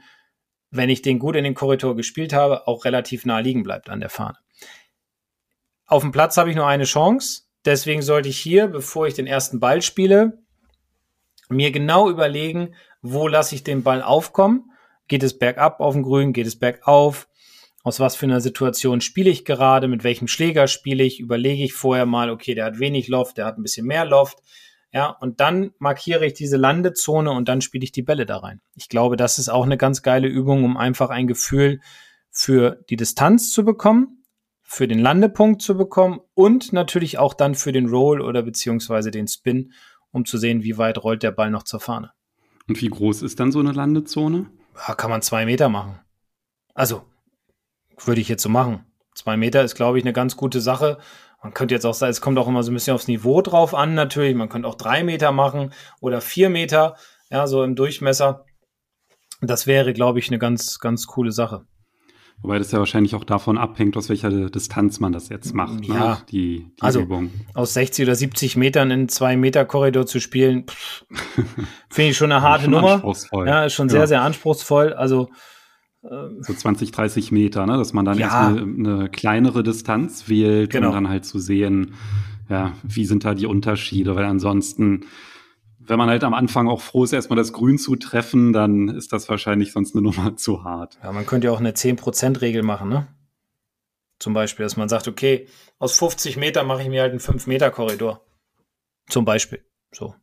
wenn 0.72 0.90
ich 0.90 1.02
den 1.02 1.20
gut 1.20 1.36
in 1.36 1.44
den 1.44 1.56
Korridor 1.56 1.96
gespielt 1.96 2.34
habe, 2.34 2.68
auch 2.68 2.86
relativ 2.86 3.26
nah 3.26 3.40
liegen 3.40 3.64
bleibt 3.64 3.90
an 3.90 4.00
der 4.00 4.10
Fahne. 4.10 4.38
Auf 5.86 6.02
dem 6.02 6.12
Platz 6.12 6.38
habe 6.38 6.50
ich 6.50 6.56
nur 6.56 6.68
eine 6.68 6.84
Chance. 6.84 7.44
Deswegen 7.66 8.02
sollte 8.02 8.30
ich 8.30 8.38
hier, 8.38 8.68
bevor 8.68 9.08
ich 9.08 9.14
den 9.14 9.28
ersten 9.28 9.60
Ball 9.60 9.82
spiele, 9.82 10.40
mir 11.50 11.72
genau 11.72 12.10
überlegen, 12.10 12.76
wo 13.02 13.28
lasse 13.28 13.56
ich 13.56 13.64
den 13.64 13.84
Ball 13.84 14.02
aufkommen. 14.02 14.72
Geht 15.08 15.24
es 15.24 15.38
bergab 15.38 15.80
auf 15.80 15.94
dem 15.94 16.04
Grün? 16.04 16.34
Geht 16.34 16.48
es 16.48 16.60
bergauf? 16.60 17.28
Aus 17.84 18.02
was 18.02 18.18
für 18.18 18.26
einer 18.26 18.42
Situation 18.42 19.00
spiele 19.00 19.30
ich 19.30 19.46
gerade? 19.46 19.88
Mit 19.88 20.04
welchem 20.04 20.28
Schläger 20.28 20.68
spiele 20.68 21.04
ich? 21.04 21.22
Überlege 21.22 21.64
ich 21.64 21.74
vorher 21.74 22.06
mal, 22.06 22.30
okay, 22.30 22.54
der 22.54 22.66
hat 22.66 22.80
wenig 22.80 23.08
Loft, 23.08 23.38
der 23.38 23.46
hat 23.46 23.58
ein 23.58 23.64
bisschen 23.64 23.88
mehr 23.88 24.04
Loft. 24.04 24.40
Ja, 24.98 25.10
und 25.12 25.42
dann 25.42 25.74
markiere 25.78 26.26
ich 26.26 26.34
diese 26.34 26.58
Landezone 26.58 27.30
und 27.30 27.48
dann 27.48 27.62
spiele 27.62 27.84
ich 27.84 27.92
die 27.92 28.02
Bälle 28.02 28.26
da 28.26 28.38
rein. 28.38 28.62
Ich 28.74 28.90
glaube, 28.90 29.16
das 29.16 29.38
ist 29.38 29.48
auch 29.48 29.64
eine 29.64 29.78
ganz 29.78 30.02
geile 30.02 30.28
Übung, 30.28 30.64
um 30.64 30.76
einfach 30.76 31.12
ein 31.12 31.28
Gefühl 31.28 31.82
für 32.32 32.84
die 32.90 32.96
Distanz 32.96 33.52
zu 33.54 33.64
bekommen, 33.64 34.24
für 34.64 34.88
den 34.88 34.98
Landepunkt 34.98 35.62
zu 35.62 35.78
bekommen 35.78 36.22
und 36.34 36.74
natürlich 36.74 37.20
auch 37.20 37.36
dann 37.36 37.54
für 37.54 37.72
den 37.72 37.90
Roll 37.90 38.22
oder 38.22 38.42
beziehungsweise 38.42 39.12
den 39.12 39.28
Spin, 39.28 39.72
um 40.10 40.26
zu 40.26 40.40
sehen, 40.40 40.64
wie 40.64 40.80
weit 40.80 41.04
rollt 41.04 41.22
der 41.22 41.30
Ball 41.30 41.52
noch 41.52 41.62
zur 41.62 41.80
Fahne. 41.80 42.10
Und 42.68 42.82
wie 42.82 42.90
groß 42.90 43.22
ist 43.22 43.40
dann 43.40 43.52
so 43.52 43.60
eine 43.60 43.74
Landezone? 43.74 44.50
Ja, 44.88 44.96
kann 44.96 45.12
man 45.12 45.22
zwei 45.22 45.46
Meter 45.46 45.70
machen. 45.70 46.00
Also, 46.74 47.04
würde 48.04 48.20
ich 48.20 48.30
jetzt 48.30 48.42
so 48.42 48.50
machen. 48.50 48.84
Zwei 49.14 49.38
Meter 49.38 49.64
ist, 49.64 49.76
glaube 49.76 50.00
ich, 50.00 50.04
eine 50.04 50.14
ganz 50.14 50.36
gute 50.36 50.60
Sache. 50.60 50.98
Man 51.44 51.54
könnte 51.54 51.76
jetzt 51.76 51.86
auch 51.86 51.94
sagen, 51.94 52.12
es 52.12 52.22
kommt 52.22 52.38
auch 52.40 52.48
immer 52.48 52.64
so 52.64 52.72
ein 52.72 52.74
bisschen 52.74 52.96
aufs 52.96 53.08
Niveau 53.08 53.42
drauf 53.42 53.74
an, 53.76 53.94
natürlich. 53.94 54.36
Man 54.36 54.50
könnte 54.50 54.68
auch 54.68 54.76
drei 54.76 55.04
Meter 55.04 55.32
machen 55.32 55.72
oder 56.00 56.20
vier 56.22 56.50
Meter, 56.50 56.96
ja, 57.30 57.48
so 57.48 57.64
im 57.64 57.76
Durchmesser. 57.76 58.46
Das 59.42 59.68
wäre, 59.68 59.94
glaube 59.94 60.20
ich, 60.20 60.30
eine 60.30 60.40
ganz, 60.40 60.80
ganz 60.80 61.06
coole 61.06 61.32
Sache. 61.32 61.66
Wobei 62.42 62.60
das 62.60 62.72
ja 62.72 62.80
wahrscheinlich 62.80 63.16
auch 63.16 63.24
davon 63.24 63.58
abhängt, 63.58 63.98
aus 63.98 64.10
welcher 64.10 64.30
Distanz 64.50 65.00
man 65.00 65.12
das 65.12 65.30
jetzt 65.30 65.56
macht, 65.56 65.88
ne? 65.88 65.96
ja. 65.96 66.10
Ne? 66.10 66.18
Die, 66.30 66.58
die 66.58 66.82
also, 66.82 67.02
Übung. 67.02 67.32
Aus 67.56 67.74
60 67.74 68.06
oder 68.06 68.16
70 68.16 68.58
Metern 68.58 68.92
in 68.92 69.10
zwei 69.10 69.36
Meter 69.38 69.66
Korridor 69.66 70.06
zu 70.06 70.20
spielen, 70.20 70.66
finde 71.90 72.12
ich 72.12 72.18
schon 72.18 72.32
eine 72.32 72.44
harte 72.44 72.66
schon 72.66 72.74
Nummer. 72.74 72.94
Anspruchsvoll. 72.94 73.48
Ja, 73.48 73.66
ist 73.66 73.74
schon 73.74 73.90
sehr, 73.90 74.02
ja. 74.02 74.08
sehr 74.08 74.22
anspruchsvoll. 74.22 74.94
Also 74.94 75.30
so 76.40 76.54
20, 76.54 76.92
30 76.92 77.32
Meter, 77.32 77.66
ne? 77.66 77.78
dass 77.78 77.94
man 77.94 78.06
dann 78.06 78.18
ja. 78.18 78.48
eine, 78.48 78.62
eine, 78.62 79.10
kleinere 79.10 79.64
Distanz 79.64 80.30
wählt, 80.30 80.72
genau. 80.72 80.88
um 80.88 80.94
dann 80.94 81.10
halt 81.10 81.26
zu 81.26 81.40
sehen, 81.40 81.94
ja, 82.50 82.74
wie 82.84 83.06
sind 83.06 83.26
da 83.26 83.34
die 83.34 83.46
Unterschiede, 83.46 84.16
weil 84.16 84.26
ansonsten 84.26 85.06
wenn 85.88 85.98
man 85.98 86.10
halt 86.10 86.24
am 86.24 86.34
Anfang 86.34 86.68
auch 86.68 86.82
froh 86.82 87.04
ist, 87.04 87.14
erstmal 87.14 87.38
das 87.38 87.54
Grün 87.54 87.78
zu 87.78 87.96
treffen, 87.96 88.54
dann 88.54 88.90
ist 88.90 89.14
das 89.14 89.30
wahrscheinlich 89.30 89.72
sonst 89.72 89.96
eine 89.96 90.02
Nummer 90.04 90.36
zu 90.36 90.64
hart. 90.64 91.00
Ja, 91.04 91.12
man 91.12 91.26
könnte 91.26 91.48
ja 91.48 91.54
auch 91.54 91.60
eine 91.60 91.72
10%-Regel 91.72 92.64
machen, 92.64 92.90
ne? 92.90 93.08
Zum 94.20 94.34
Beispiel, 94.34 94.64
dass 94.66 94.78
man 94.78 94.90
sagt, 94.90 95.08
okay, 95.08 95.48
aus 95.78 95.98
50 95.98 96.38
Meter 96.38 96.64
mache 96.64 96.82
ich 96.82 96.90
mir 96.90 97.02
halt 97.02 97.12
einen 97.12 97.20
5-Meter-Korridor. 97.20 98.26
Zum 99.10 99.26
Beispiel. 99.26 99.64
So. 99.94 100.16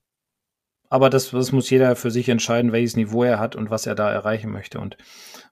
Aber 0.91 1.11
das, 1.11 1.31
das 1.31 1.53
muss 1.53 1.71
jeder 1.71 1.97
für 1.97 2.11
sich 2.11 2.29
entscheiden, 2.29 2.73
welches 2.73 2.97
Niveau 2.97 3.25
er 3.25 3.39
hat 3.39 3.57
und 3.57 3.71
was 3.71 3.87
er 3.87 3.95
da 3.95 4.11
erreichen 4.11 4.51
möchte. 4.51 4.79
Und 4.79 4.97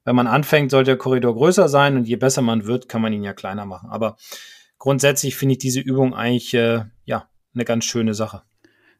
wenn 0.05 0.15
man 0.15 0.27
anfängt, 0.27 0.71
sollte 0.71 0.91
der 0.91 0.97
Korridor 0.97 1.35
größer 1.35 1.67
sein 1.67 1.97
und 1.97 2.07
je 2.07 2.15
besser 2.15 2.41
man 2.41 2.65
wird, 2.65 2.87
kann 2.87 3.01
man 3.01 3.13
ihn 3.13 3.23
ja 3.23 3.33
kleiner 3.33 3.65
machen. 3.65 3.89
Aber 3.89 4.17
grundsätzlich 4.77 5.35
finde 5.35 5.53
ich 5.53 5.59
diese 5.59 5.79
Übung 5.79 6.13
eigentlich 6.13 6.53
äh, 6.53 6.85
ja 7.05 7.27
eine 7.53 7.65
ganz 7.65 7.85
schöne 7.85 8.13
Sache. 8.13 8.43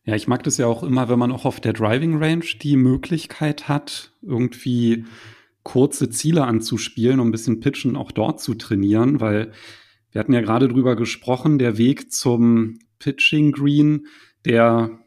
Ja, 0.06 0.16
ich 0.16 0.28
mag 0.28 0.44
das 0.44 0.58
ja 0.58 0.68
auch 0.68 0.84
immer, 0.84 1.08
wenn 1.08 1.20
man 1.20 1.32
auch 1.32 1.46
auf 1.46 1.62
der 1.62 1.74
Driving 1.74 2.22
Range 2.22 2.46
die 2.62 2.76
Möglichkeit 2.76 3.70
hat, 3.70 4.12
irgendwie 4.22 5.06
kurze 5.64 6.10
Ziele 6.10 6.44
anzuspielen, 6.44 7.22
um 7.22 7.30
ein 7.30 7.32
bisschen 7.32 7.62
Pitchen 7.62 7.96
auch 7.96 8.12
dort 8.12 8.42
zu 8.42 8.54
trainieren, 8.54 9.22
weil 9.22 9.54
wir 10.12 10.20
hatten 10.20 10.34
ja 10.34 10.42
gerade 10.42 10.68
drüber 10.68 10.96
gesprochen, 10.96 11.58
der 11.58 11.78
Weg 11.78 12.12
zum 12.12 12.80
Pitching 13.00 13.52
Green, 13.52 14.08
der 14.46 15.03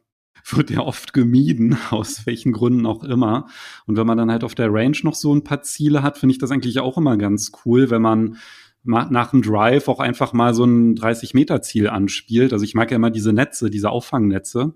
wird 0.55 0.71
ja 0.71 0.81
oft 0.81 1.13
gemieden, 1.13 1.77
aus 1.91 2.27
welchen 2.27 2.53
Gründen 2.53 2.87
auch 2.87 3.05
immer. 3.05 3.47
Und 3.87 3.97
wenn 3.97 4.07
man 4.07 4.19
dann 4.19 4.31
halt 4.31 4.45
auf 4.45 4.55
der 4.55 4.73
Range 4.73 4.97
noch 5.03 5.15
so 5.15 5.35
ein 5.35 5.45
paar 5.45 5.63
Ziele 5.63 6.03
hat, 6.03 6.19
finde 6.19 6.33
ich 6.33 6.39
das 6.39 6.51
eigentlich 6.51 6.79
auch 6.81 6.99
immer 6.99 7.17
ganz 7.17 7.53
cool, 7.65 7.91
wenn 7.91 8.03
man 8.03 8.37
nach 8.85 9.31
dem 9.31 9.43
Drive 9.43 9.89
auch 9.89 9.99
einfach 9.99 10.33
mal 10.33 10.55
so 10.55 10.65
ein 10.65 10.95
30-Meter-Ziel 10.95 11.89
anspielt. 11.89 12.53
Also 12.53 12.65
ich 12.65 12.75
mag 12.75 12.91
ja 12.93 12.97
immer 12.97 13.11
diese 13.11 13.33
Netze, 13.33 13.69
diese 13.69 13.91
Auffangnetze, 13.91 14.75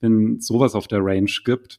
wenn 0.00 0.40
sowas 0.40 0.74
auf 0.74 0.88
der 0.88 1.04
Range 1.04 1.30
gibt 1.44 1.78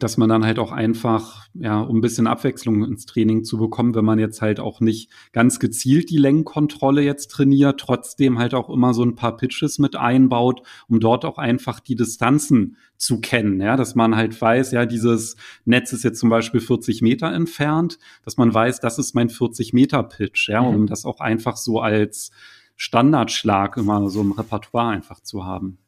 dass 0.00 0.16
man 0.16 0.28
dann 0.28 0.44
halt 0.44 0.58
auch 0.58 0.72
einfach, 0.72 1.46
ja, 1.54 1.80
um 1.80 1.98
ein 1.98 2.00
bisschen 2.00 2.26
Abwechslung 2.26 2.84
ins 2.84 3.06
Training 3.06 3.44
zu 3.44 3.58
bekommen, 3.58 3.94
wenn 3.94 4.04
man 4.04 4.18
jetzt 4.18 4.42
halt 4.42 4.58
auch 4.58 4.80
nicht 4.80 5.10
ganz 5.32 5.60
gezielt 5.60 6.10
die 6.10 6.16
Längenkontrolle 6.16 7.02
jetzt 7.02 7.30
trainiert, 7.30 7.78
trotzdem 7.80 8.38
halt 8.38 8.54
auch 8.54 8.70
immer 8.70 8.92
so 8.92 9.04
ein 9.04 9.14
paar 9.14 9.36
Pitches 9.36 9.78
mit 9.78 9.94
einbaut, 9.94 10.62
um 10.88 10.98
dort 10.98 11.24
auch 11.24 11.38
einfach 11.38 11.78
die 11.78 11.94
Distanzen 11.94 12.76
zu 12.96 13.20
kennen, 13.20 13.60
ja, 13.60 13.76
dass 13.76 13.94
man 13.94 14.16
halt 14.16 14.40
weiß, 14.40 14.72
ja, 14.72 14.86
dieses 14.86 15.36
Netz 15.64 15.92
ist 15.92 16.04
jetzt 16.04 16.18
zum 16.18 16.30
Beispiel 16.30 16.60
40 16.60 17.02
Meter 17.02 17.32
entfernt, 17.32 17.98
dass 18.24 18.36
man 18.36 18.52
weiß, 18.52 18.80
das 18.80 18.98
ist 18.98 19.14
mein 19.14 19.28
40 19.28 19.72
Meter 19.72 20.02
Pitch, 20.02 20.48
ja, 20.48 20.60
um 20.60 20.82
mhm. 20.82 20.86
das 20.86 21.04
auch 21.04 21.20
einfach 21.20 21.56
so 21.56 21.80
als 21.80 22.32
Standardschlag 22.76 23.76
immer 23.76 24.08
so 24.10 24.20
im 24.20 24.32
Repertoire 24.32 24.92
einfach 24.92 25.20
zu 25.20 25.44
haben. 25.44 25.78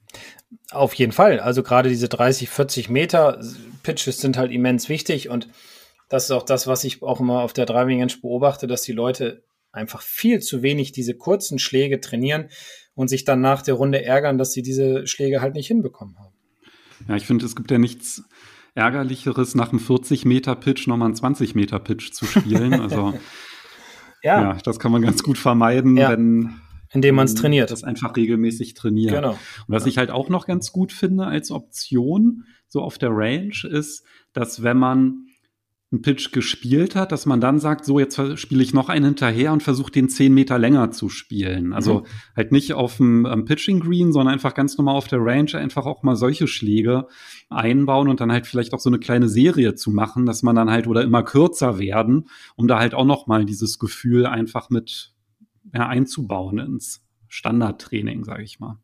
Auf 0.70 0.94
jeden 0.94 1.12
Fall. 1.12 1.40
Also 1.40 1.62
gerade 1.62 1.88
diese 1.88 2.08
30, 2.08 2.48
40 2.48 2.90
Meter 2.90 3.38
Pitches 3.86 4.18
sind 4.18 4.36
halt 4.36 4.50
immens 4.50 4.88
wichtig 4.88 5.28
und 5.28 5.48
das 6.08 6.24
ist 6.24 6.30
auch 6.32 6.42
das, 6.42 6.66
was 6.66 6.82
ich 6.82 7.02
auch 7.02 7.20
immer 7.20 7.40
auf 7.42 7.52
der 7.52 7.66
Driving 7.66 8.00
Range 8.00 8.12
beobachte, 8.20 8.66
dass 8.66 8.82
die 8.82 8.92
Leute 8.92 9.44
einfach 9.70 10.02
viel 10.02 10.40
zu 10.40 10.62
wenig 10.62 10.90
diese 10.90 11.14
kurzen 11.14 11.60
Schläge 11.60 12.00
trainieren 12.00 12.48
und 12.94 13.06
sich 13.08 13.24
dann 13.24 13.40
nach 13.40 13.62
der 13.62 13.74
Runde 13.74 14.04
ärgern, 14.04 14.38
dass 14.38 14.52
sie 14.52 14.62
diese 14.62 15.06
Schläge 15.06 15.40
halt 15.40 15.54
nicht 15.54 15.68
hinbekommen 15.68 16.18
haben. 16.18 16.34
Ja, 17.08 17.14
ich 17.14 17.26
finde, 17.26 17.44
es 17.44 17.54
gibt 17.54 17.70
ja 17.70 17.78
nichts 17.78 18.24
ärgerlicheres, 18.74 19.54
nach 19.54 19.70
einem 19.70 19.78
40 19.78 20.24
Meter 20.24 20.56
Pitch 20.56 20.88
nochmal 20.88 21.06
einen 21.06 21.14
20 21.14 21.54
Meter 21.54 21.78
Pitch 21.78 22.10
zu 22.10 22.24
spielen. 22.24 22.74
Also 22.80 23.14
ja. 24.22 24.42
ja. 24.42 24.58
das 24.64 24.80
kann 24.80 24.90
man 24.90 25.02
ganz 25.02 25.22
gut 25.22 25.38
vermeiden, 25.38 25.96
ja. 25.96 26.10
wenn 26.10 26.60
indem 26.92 27.14
man 27.14 27.26
es 27.26 27.34
trainiert. 27.34 27.70
Das 27.70 27.84
einfach 27.84 28.16
regelmäßig 28.16 28.74
trainiert. 28.74 29.14
Genau. 29.14 29.32
Und 29.32 29.38
was 29.68 29.84
ja. 29.84 29.88
ich 29.88 29.98
halt 29.98 30.10
auch 30.10 30.28
noch 30.28 30.46
ganz 30.46 30.72
gut 30.72 30.92
finde 30.92 31.26
als 31.26 31.50
Option, 31.50 32.44
so 32.68 32.82
auf 32.82 32.98
der 32.98 33.10
Range, 33.12 33.54
ist, 33.70 34.04
dass 34.32 34.62
wenn 34.62 34.78
man 34.78 35.26
einen 35.92 36.02
Pitch 36.02 36.32
gespielt 36.32 36.96
hat, 36.96 37.12
dass 37.12 37.26
man 37.26 37.40
dann 37.40 37.60
sagt, 37.60 37.84
so 37.84 38.00
jetzt 38.00 38.20
spiele 38.38 38.62
ich 38.62 38.74
noch 38.74 38.88
einen 38.88 39.04
hinterher 39.04 39.52
und 39.52 39.62
versuche 39.62 39.92
den 39.92 40.08
zehn 40.08 40.34
Meter 40.34 40.58
länger 40.58 40.90
zu 40.90 41.08
spielen. 41.08 41.72
Also 41.72 42.00
mhm. 42.00 42.04
halt 42.34 42.50
nicht 42.50 42.74
auf 42.74 42.96
dem 42.96 43.24
um, 43.24 43.44
Pitching 43.44 43.78
Green, 43.78 44.12
sondern 44.12 44.34
einfach 44.34 44.54
ganz 44.54 44.76
normal 44.76 44.96
auf 44.96 45.06
der 45.06 45.20
Range 45.20 45.54
einfach 45.54 45.86
auch 45.86 46.02
mal 46.02 46.16
solche 46.16 46.48
Schläge 46.48 47.06
einbauen 47.50 48.08
und 48.08 48.20
dann 48.20 48.32
halt 48.32 48.48
vielleicht 48.48 48.74
auch 48.74 48.80
so 48.80 48.90
eine 48.90 48.98
kleine 48.98 49.28
Serie 49.28 49.76
zu 49.76 49.92
machen, 49.92 50.26
dass 50.26 50.42
man 50.42 50.56
dann 50.56 50.70
halt 50.70 50.88
oder 50.88 51.02
immer 51.02 51.22
kürzer 51.22 51.78
werden, 51.78 52.28
um 52.56 52.66
da 52.66 52.80
halt 52.80 52.94
auch 52.94 53.04
noch 53.04 53.28
mal 53.28 53.44
dieses 53.44 53.78
Gefühl 53.78 54.26
einfach 54.26 54.70
mit 54.70 55.15
ja, 55.74 55.86
einzubauen 55.88 56.58
ins 56.58 57.04
Standardtraining, 57.28 58.24
sage 58.24 58.42
ich 58.42 58.60
mal. 58.60 58.78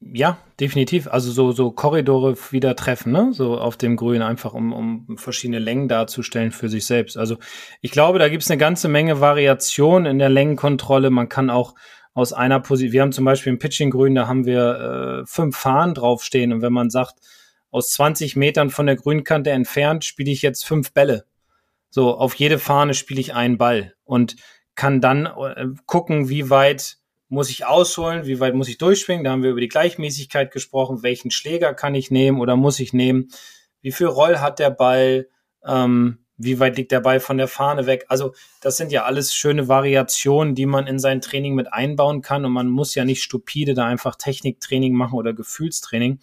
Ja, 0.00 0.38
definitiv. 0.58 1.06
Also 1.06 1.30
so, 1.30 1.52
so 1.52 1.70
Korridore 1.70 2.36
wieder 2.50 2.74
treffen, 2.74 3.12
ne? 3.12 3.32
So 3.32 3.56
auf 3.58 3.76
dem 3.76 3.96
Grün, 3.96 4.20
einfach 4.20 4.52
um, 4.52 4.72
um 4.72 5.16
verschiedene 5.16 5.60
Längen 5.60 5.86
darzustellen 5.86 6.50
für 6.50 6.68
sich 6.68 6.86
selbst. 6.86 7.16
Also 7.16 7.36
ich 7.80 7.92
glaube, 7.92 8.18
da 8.18 8.28
gibt 8.28 8.42
es 8.42 8.50
eine 8.50 8.58
ganze 8.58 8.88
Menge 8.88 9.20
Variation 9.20 10.04
in 10.06 10.18
der 10.18 10.28
Längenkontrolle. 10.28 11.10
Man 11.10 11.28
kann 11.28 11.50
auch 11.50 11.74
aus 12.14 12.32
einer 12.32 12.58
Position, 12.60 12.92
wir 12.92 13.02
haben 13.02 13.12
zum 13.12 13.24
Beispiel 13.24 13.52
im 13.52 13.58
Pitching-Grün, 13.58 14.14
da 14.14 14.26
haben 14.26 14.44
wir 14.44 15.22
äh, 15.22 15.26
fünf 15.26 15.56
Fahnen 15.56 15.94
draufstehen. 15.94 16.52
Und 16.52 16.62
wenn 16.62 16.72
man 16.72 16.90
sagt, 16.90 17.20
aus 17.70 17.90
20 17.90 18.36
Metern 18.36 18.70
von 18.70 18.86
der 18.86 18.96
Grünkante 18.96 19.50
entfernt 19.50 20.04
spiele 20.04 20.30
ich 20.30 20.42
jetzt 20.42 20.66
fünf 20.66 20.92
Bälle. 20.92 21.24
So, 21.90 22.16
auf 22.16 22.34
jede 22.34 22.58
Fahne 22.58 22.94
spiele 22.94 23.20
ich 23.20 23.34
einen 23.34 23.56
Ball. 23.56 23.94
Und 24.04 24.36
kann 24.74 25.00
dann 25.00 25.26
äh, 25.26 25.66
gucken, 25.86 26.28
wie 26.28 26.50
weit 26.50 26.98
muss 27.28 27.48
ich 27.48 27.64
ausholen, 27.64 28.26
wie 28.26 28.40
weit 28.40 28.54
muss 28.54 28.68
ich 28.68 28.76
durchschwingen. 28.78 29.24
Da 29.24 29.30
haben 29.30 29.42
wir 29.42 29.52
über 29.52 29.60
die 29.60 29.68
Gleichmäßigkeit 29.68 30.50
gesprochen, 30.50 31.02
welchen 31.02 31.30
Schläger 31.30 31.72
kann 31.72 31.94
ich 31.94 32.10
nehmen 32.10 32.40
oder 32.40 32.56
muss 32.56 32.78
ich 32.78 32.92
nehmen, 32.92 33.30
wie 33.80 33.92
viel 33.92 34.06
Roll 34.06 34.38
hat 34.38 34.58
der 34.58 34.70
Ball, 34.70 35.28
ähm, 35.64 36.18
wie 36.36 36.60
weit 36.60 36.76
liegt 36.76 36.92
der 36.92 37.00
Ball 37.00 37.20
von 37.20 37.38
der 37.38 37.48
Fahne 37.48 37.86
weg. 37.86 38.04
Also 38.08 38.34
das 38.60 38.76
sind 38.76 38.92
ja 38.92 39.04
alles 39.04 39.34
schöne 39.34 39.68
Variationen, 39.68 40.54
die 40.54 40.66
man 40.66 40.86
in 40.86 40.98
sein 40.98 41.20
Training 41.20 41.54
mit 41.54 41.72
einbauen 41.72 42.20
kann. 42.20 42.44
Und 42.44 42.52
man 42.52 42.68
muss 42.68 42.94
ja 42.94 43.04
nicht 43.04 43.22
stupide 43.22 43.74
da 43.74 43.86
einfach 43.86 44.16
Techniktraining 44.16 44.92
machen 44.92 45.18
oder 45.18 45.32
Gefühlstraining, 45.32 46.20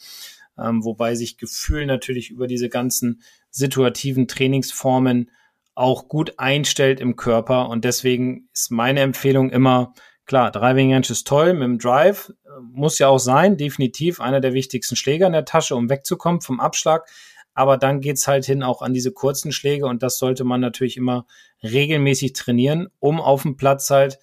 ähm, 0.60 0.84
wobei 0.84 1.16
sich 1.16 1.38
Gefühl 1.38 1.86
natürlich 1.86 2.30
über 2.30 2.46
diese 2.46 2.70
ganzen 2.70 3.22
situativen 3.50 4.28
Trainingsformen 4.28 5.32
auch 5.80 6.10
gut 6.10 6.34
einstellt 6.38 7.00
im 7.00 7.15
Körper. 7.15 7.70
Und 7.70 7.86
deswegen 7.86 8.50
ist 8.54 8.70
meine 8.70 9.00
Empfehlung 9.00 9.50
immer, 9.50 9.94
klar, 10.26 10.52
Driving 10.52 10.92
Range 10.94 11.08
ist 11.10 11.26
toll, 11.26 11.54
mit 11.54 11.63
dem 11.63 11.80
Drive 11.80 12.34
muss 12.74 13.00
ja 13.00 13.08
auch 13.08 13.20
sein, 13.20 13.56
definitiv 13.56 14.20
einer 14.20 14.42
der 14.42 14.54
wichtigsten 14.54 14.98
Schläger 14.98 15.28
in 15.28 15.34
der 15.34 15.46
Tasche, 15.46 15.78
um 15.78 15.89
wegzukommen 15.89 16.42
vom 16.42 16.60
Abschlag. 16.60 17.08
Aber 17.54 17.78
dann 17.78 18.02
geht's 18.02 18.28
halt 18.28 18.46
hin 18.46 18.62
auch 18.62 18.82
an 18.82 18.94
diese 18.94 19.13
kurzen 19.13 19.54
Schläge 19.54 19.86
und 19.86 20.04
das 20.04 20.18
sollte 20.18 20.44
man 20.44 20.60
natürlich 20.60 20.98
immer 20.98 21.26
regelmäßig 21.63 22.34
trainieren, 22.34 22.89
um 23.00 23.22
auf 23.22 23.44
dem 23.44 23.56
Platz 23.56 23.89
halt 23.89 24.20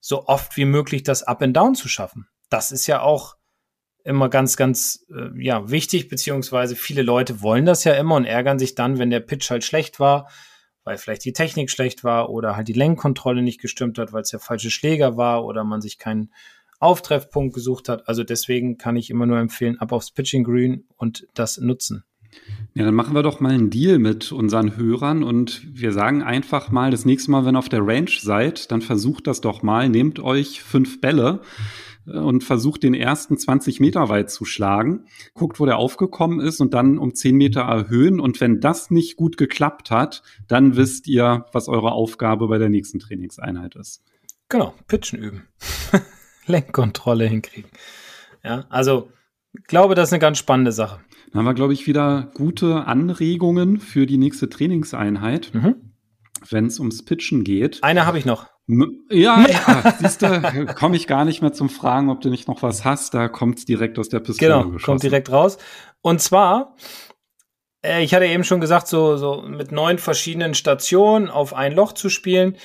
so 0.00 0.26
oft 0.26 0.56
wie 0.56 0.64
möglich 0.64 1.04
das 1.04 1.22
Up 1.22 1.40
and 1.40 1.56
Down 1.56 1.76
zu 1.76 1.86
schaffen. 1.88 2.26
Das 2.50 2.72
ist 2.72 2.88
ja 2.88 3.00
auch 3.00 3.36
immer 4.02 4.28
ganz, 4.28 4.56
ganz 4.56 5.06
äh, 5.10 5.30
ja, 5.40 5.70
wichtig, 5.70 6.08
beziehungsweise 6.08 6.74
viele 6.74 7.02
Leute 7.02 7.42
wollen 7.42 7.64
das 7.64 7.84
ja 7.84 7.94
immer 7.94 8.16
und 8.16 8.24
ärgern 8.24 8.58
sich 8.58 8.74
dann, 8.74 8.98
wenn 8.98 9.10
der 9.10 9.20
Pitch 9.20 9.50
halt 9.50 9.62
schlecht 9.62 10.00
war 10.00 10.28
weil 10.86 10.98
vielleicht 10.98 11.24
die 11.24 11.32
Technik 11.32 11.68
schlecht 11.68 12.04
war 12.04 12.30
oder 12.30 12.56
halt 12.56 12.68
die 12.68 12.72
Lenkkontrolle 12.72 13.42
nicht 13.42 13.60
gestimmt 13.60 13.98
hat, 13.98 14.12
weil 14.12 14.22
es 14.22 14.30
der 14.30 14.38
falsche 14.38 14.70
Schläger 14.70 15.16
war 15.16 15.44
oder 15.44 15.64
man 15.64 15.80
sich 15.80 15.98
keinen 15.98 16.30
Auftreffpunkt 16.78 17.54
gesucht 17.54 17.88
hat. 17.88 18.08
Also 18.08 18.22
deswegen 18.22 18.78
kann 18.78 18.94
ich 18.94 19.10
immer 19.10 19.26
nur 19.26 19.38
empfehlen, 19.38 19.80
ab 19.80 19.90
aufs 19.90 20.12
Pitching 20.12 20.44
Green 20.44 20.84
und 20.96 21.26
das 21.34 21.58
nutzen. 21.58 22.04
Ja, 22.74 22.84
dann 22.84 22.94
machen 22.94 23.14
wir 23.14 23.24
doch 23.24 23.40
mal 23.40 23.52
einen 23.52 23.70
Deal 23.70 23.98
mit 23.98 24.30
unseren 24.30 24.76
Hörern 24.76 25.24
und 25.24 25.66
wir 25.72 25.90
sagen 25.92 26.22
einfach 26.22 26.70
mal, 26.70 26.92
das 26.92 27.04
nächste 27.04 27.32
Mal, 27.32 27.44
wenn 27.44 27.56
ihr 27.56 27.58
auf 27.58 27.68
der 27.68 27.84
Range 27.84 28.10
seid, 28.20 28.70
dann 28.70 28.80
versucht 28.80 29.26
das 29.26 29.40
doch 29.40 29.62
mal, 29.62 29.88
nehmt 29.88 30.20
euch 30.20 30.62
fünf 30.62 31.00
Bälle 31.00 31.40
und 32.06 32.44
versucht 32.44 32.82
den 32.82 32.94
ersten 32.94 33.36
20 33.36 33.80
Meter 33.80 34.08
weit 34.08 34.30
zu 34.30 34.44
schlagen, 34.44 35.06
guckt, 35.34 35.60
wo 35.60 35.66
der 35.66 35.78
aufgekommen 35.78 36.40
ist 36.40 36.60
und 36.60 36.74
dann 36.74 36.98
um 36.98 37.14
10 37.14 37.36
Meter 37.36 37.62
erhöhen. 37.62 38.20
Und 38.20 38.40
wenn 38.40 38.60
das 38.60 38.90
nicht 38.90 39.16
gut 39.16 39.36
geklappt 39.36 39.90
hat, 39.90 40.22
dann 40.48 40.76
wisst 40.76 41.08
ihr, 41.08 41.46
was 41.52 41.68
eure 41.68 41.92
Aufgabe 41.92 42.48
bei 42.48 42.58
der 42.58 42.68
nächsten 42.68 42.98
Trainingseinheit 42.98 43.76
ist. 43.76 44.02
Genau, 44.48 44.74
Pitchen 44.86 45.18
üben. 45.18 45.48
Lenkkontrolle 46.46 47.26
hinkriegen. 47.26 47.70
Ja, 48.44 48.66
also 48.68 49.08
glaube, 49.66 49.94
das 49.94 50.08
ist 50.08 50.12
eine 50.12 50.20
ganz 50.20 50.38
spannende 50.38 50.72
Sache. 50.72 51.00
Dann 51.32 51.40
haben 51.40 51.46
wir, 51.46 51.54
glaube 51.54 51.72
ich, 51.72 51.86
wieder 51.86 52.30
gute 52.34 52.86
Anregungen 52.86 53.80
für 53.80 54.06
die 54.06 54.18
nächste 54.18 54.48
Trainingseinheit, 54.48 55.52
mhm. 55.52 55.92
wenn 56.48 56.66
es 56.66 56.78
ums 56.78 57.04
Pitchen 57.04 57.44
geht. 57.44 57.82
Eine 57.82 58.06
habe 58.06 58.18
ich 58.18 58.24
noch. 58.24 58.46
Ja, 58.68 59.46
ja 59.48 59.94
siehst 60.00 60.22
du, 60.22 60.66
komme 60.74 60.96
ich 60.96 61.06
gar 61.06 61.24
nicht 61.24 61.40
mehr 61.40 61.52
zum 61.52 61.68
Fragen, 61.68 62.10
ob 62.10 62.20
du 62.20 62.30
nicht 62.30 62.48
noch 62.48 62.62
was 62.62 62.84
hast. 62.84 63.14
Da 63.14 63.28
kommt 63.28 63.58
es 63.58 63.64
direkt 63.64 63.98
aus 63.98 64.08
der 64.08 64.20
Pistole 64.20 64.50
Genau, 64.50 64.64
geschossen. 64.70 64.84
kommt 64.84 65.02
direkt 65.02 65.30
raus. 65.30 65.58
Und 66.02 66.20
zwar, 66.20 66.76
äh, 67.84 68.02
ich 68.02 68.14
hatte 68.14 68.26
eben 68.26 68.44
schon 68.44 68.60
gesagt, 68.60 68.88
so, 68.88 69.16
so 69.16 69.42
mit 69.42 69.72
neun 69.72 69.98
verschiedenen 69.98 70.54
Stationen 70.54 71.30
auf 71.30 71.54
ein 71.54 71.72
Loch 71.72 71.92
zu 71.92 72.08
spielen. 72.08 72.56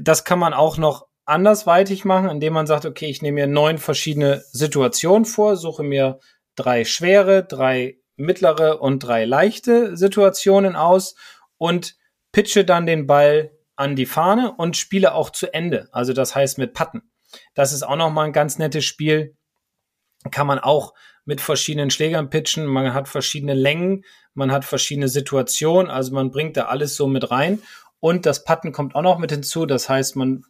Das 0.00 0.24
kann 0.24 0.38
man 0.38 0.52
auch 0.52 0.76
noch 0.76 1.06
andersweitig 1.24 2.04
machen, 2.04 2.28
indem 2.28 2.54
man 2.54 2.66
sagt, 2.66 2.86
okay, 2.86 3.06
ich 3.06 3.22
nehme 3.22 3.34
mir 3.36 3.46
neun 3.46 3.78
verschiedene 3.78 4.42
Situationen 4.52 5.24
vor, 5.24 5.56
suche 5.56 5.82
mir 5.82 6.18
drei 6.56 6.84
schwere, 6.84 7.44
drei 7.44 7.98
mittlere 8.16 8.80
und 8.80 9.00
drei 9.00 9.24
leichte 9.24 9.96
Situationen 9.96 10.74
aus 10.74 11.14
und 11.56 11.96
pitche 12.32 12.64
dann 12.64 12.86
den 12.86 13.06
Ball 13.06 13.50
an 13.78 13.96
die 13.96 14.06
Fahne 14.06 14.52
und 14.56 14.76
spiele 14.76 15.14
auch 15.14 15.30
zu 15.30 15.52
Ende. 15.52 15.88
Also 15.92 16.12
das 16.12 16.34
heißt 16.34 16.58
mit 16.58 16.74
Patten. 16.74 17.02
Das 17.54 17.72
ist 17.72 17.82
auch 17.82 17.96
nochmal 17.96 18.26
ein 18.26 18.32
ganz 18.32 18.58
nettes 18.58 18.84
Spiel. 18.84 19.36
Kann 20.30 20.46
man 20.46 20.58
auch 20.58 20.94
mit 21.24 21.40
verschiedenen 21.40 21.90
Schlägern 21.90 22.30
pitchen. 22.30 22.66
Man 22.66 22.92
hat 22.92 23.08
verschiedene 23.08 23.54
Längen, 23.54 24.04
man 24.34 24.50
hat 24.50 24.64
verschiedene 24.64 25.08
Situationen. 25.08 25.90
Also 25.90 26.12
man 26.12 26.30
bringt 26.30 26.56
da 26.56 26.64
alles 26.64 26.96
so 26.96 27.06
mit 27.06 27.30
rein. 27.30 27.62
Und 28.00 28.26
das 28.26 28.44
Patten 28.44 28.72
kommt 28.72 28.94
auch 28.94 29.02
noch 29.02 29.18
mit 29.18 29.30
hinzu. 29.30 29.64
Das 29.64 29.88
heißt, 29.88 30.16
man 30.16 30.44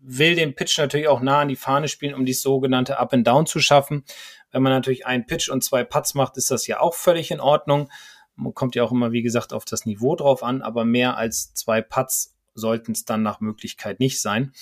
will 0.00 0.34
den 0.34 0.54
Pitch 0.54 0.78
natürlich 0.78 1.08
auch 1.08 1.20
nah 1.20 1.40
an 1.40 1.48
die 1.48 1.56
Fahne 1.56 1.88
spielen, 1.88 2.14
um 2.14 2.26
die 2.26 2.34
sogenannte 2.34 2.98
Up 2.98 3.14
and 3.14 3.26
Down 3.26 3.46
zu 3.46 3.60
schaffen. 3.60 4.04
Wenn 4.50 4.62
man 4.62 4.72
natürlich 4.72 5.06
einen 5.06 5.26
Pitch 5.26 5.48
und 5.48 5.64
zwei 5.64 5.84
Putts 5.84 6.14
macht, 6.14 6.36
ist 6.36 6.50
das 6.50 6.66
ja 6.66 6.80
auch 6.80 6.94
völlig 6.94 7.30
in 7.30 7.40
Ordnung. 7.40 7.90
Man 8.36 8.52
kommt 8.52 8.74
ja 8.74 8.82
auch 8.82 8.92
immer, 8.92 9.12
wie 9.12 9.22
gesagt, 9.22 9.52
auf 9.52 9.64
das 9.64 9.86
Niveau 9.86 10.16
drauf 10.16 10.42
an, 10.42 10.60
aber 10.60 10.84
mehr 10.84 11.16
als 11.16 11.54
zwei 11.54 11.80
Putts 11.80 12.33
sollten 12.54 12.92
es 12.92 13.04
dann 13.04 13.22
nach 13.22 13.40
Möglichkeit 13.40 14.00
nicht 14.00 14.20
sein. 14.20 14.52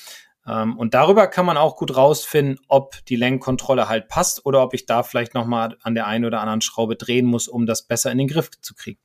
Ähm, 0.46 0.76
und 0.76 0.94
darüber 0.94 1.26
kann 1.26 1.46
man 1.46 1.56
auch 1.56 1.76
gut 1.76 1.96
rausfinden, 1.96 2.58
ob 2.68 3.04
die 3.06 3.16
Lenkkontrolle 3.16 3.88
halt 3.88 4.08
passt 4.08 4.44
oder 4.44 4.62
ob 4.62 4.74
ich 4.74 4.86
da 4.86 5.02
vielleicht 5.02 5.34
nochmal 5.34 5.76
an 5.82 5.94
der 5.94 6.06
einen 6.06 6.24
oder 6.24 6.40
anderen 6.40 6.60
Schraube 6.60 6.96
drehen 6.96 7.26
muss, 7.26 7.48
um 7.48 7.66
das 7.66 7.86
besser 7.86 8.10
in 8.10 8.18
den 8.18 8.28
Griff 8.28 8.50
zu 8.60 8.74
kriegen. 8.74 8.98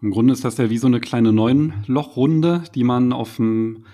Im 0.00 0.10
Grunde 0.10 0.32
ist 0.32 0.44
das 0.44 0.58
ja 0.58 0.68
wie 0.68 0.78
so 0.78 0.88
eine 0.88 1.00
kleine 1.00 1.32
Neun-Loch-Runde, 1.32 2.64
die 2.74 2.82
man 2.82 3.12
auf 3.12 3.36
dem 3.36 3.86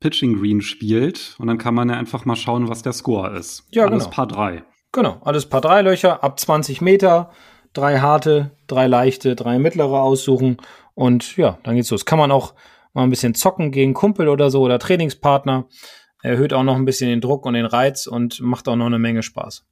Pitching 0.00 0.38
Green 0.38 0.62
spielt. 0.62 1.36
Und 1.38 1.46
dann 1.46 1.58
kann 1.58 1.74
man 1.74 1.90
ja 1.90 1.96
einfach 1.96 2.24
mal 2.24 2.36
schauen, 2.36 2.68
was 2.68 2.82
der 2.82 2.94
Score 2.94 3.36
ist. 3.36 3.64
Ja, 3.70 3.84
alles 3.84 4.04
genau. 4.04 4.14
Paar 4.14 4.26
drei. 4.26 4.64
Genau, 4.92 5.20
alles 5.22 5.46
Paar 5.46 5.60
drei 5.60 5.82
Löcher 5.82 6.24
ab 6.24 6.40
20 6.40 6.80
Meter, 6.80 7.30
drei 7.74 8.00
harte, 8.00 8.56
drei 8.66 8.86
leichte, 8.86 9.36
drei 9.36 9.58
mittlere 9.58 10.00
aussuchen. 10.02 10.56
Und 10.94 11.36
ja, 11.36 11.58
dann 11.64 11.76
geht's 11.76 11.90
los. 11.90 12.06
Kann 12.06 12.18
man 12.18 12.30
auch 12.30 12.54
mal 12.94 13.04
ein 13.04 13.10
bisschen 13.10 13.34
zocken 13.34 13.70
gegen 13.70 13.94
Kumpel 13.94 14.28
oder 14.28 14.50
so 14.50 14.60
oder 14.62 14.78
Trainingspartner. 14.78 15.66
Erhöht 16.22 16.52
auch 16.52 16.62
noch 16.62 16.76
ein 16.76 16.84
bisschen 16.84 17.10
den 17.10 17.20
Druck 17.20 17.46
und 17.46 17.54
den 17.54 17.66
Reiz 17.66 18.06
und 18.06 18.40
macht 18.40 18.68
auch 18.68 18.76
noch 18.76 18.86
eine 18.86 18.98
Menge 18.98 19.22
Spaß. 19.22 19.64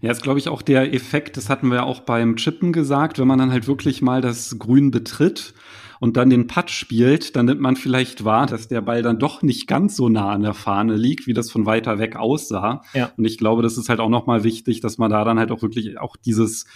Ja, 0.00 0.10
ist, 0.10 0.22
glaube 0.22 0.40
ich, 0.40 0.48
auch 0.48 0.62
der 0.62 0.92
Effekt, 0.92 1.36
das 1.36 1.48
hatten 1.48 1.68
wir 1.68 1.76
ja 1.76 1.82
auch 1.84 2.00
beim 2.00 2.34
Chippen 2.34 2.72
gesagt, 2.72 3.20
wenn 3.20 3.28
man 3.28 3.38
dann 3.38 3.52
halt 3.52 3.68
wirklich 3.68 4.02
mal 4.02 4.20
das 4.20 4.58
Grün 4.58 4.90
betritt 4.90 5.54
und 6.00 6.16
dann 6.16 6.28
den 6.28 6.48
Putt 6.48 6.72
spielt, 6.72 7.36
dann 7.36 7.46
nimmt 7.46 7.60
man 7.60 7.76
vielleicht 7.76 8.24
wahr, 8.24 8.46
dass 8.46 8.66
der 8.66 8.80
Ball 8.80 9.02
dann 9.02 9.20
doch 9.20 9.42
nicht 9.42 9.68
ganz 9.68 9.94
so 9.94 10.08
nah 10.08 10.32
an 10.32 10.42
der 10.42 10.54
Fahne 10.54 10.96
liegt, 10.96 11.28
wie 11.28 11.34
das 11.34 11.52
von 11.52 11.66
weiter 11.66 12.00
weg 12.00 12.16
aussah. 12.16 12.82
Ja. 12.94 13.12
Und 13.16 13.24
ich 13.24 13.38
glaube, 13.38 13.62
das 13.62 13.78
ist 13.78 13.88
halt 13.88 14.00
auch 14.00 14.08
nochmal 14.08 14.42
wichtig, 14.42 14.80
dass 14.80 14.98
man 14.98 15.12
da 15.12 15.22
dann 15.22 15.38
halt 15.38 15.52
auch 15.52 15.62
wirklich 15.62 16.00
auch 16.00 16.16
dieses, 16.16 16.66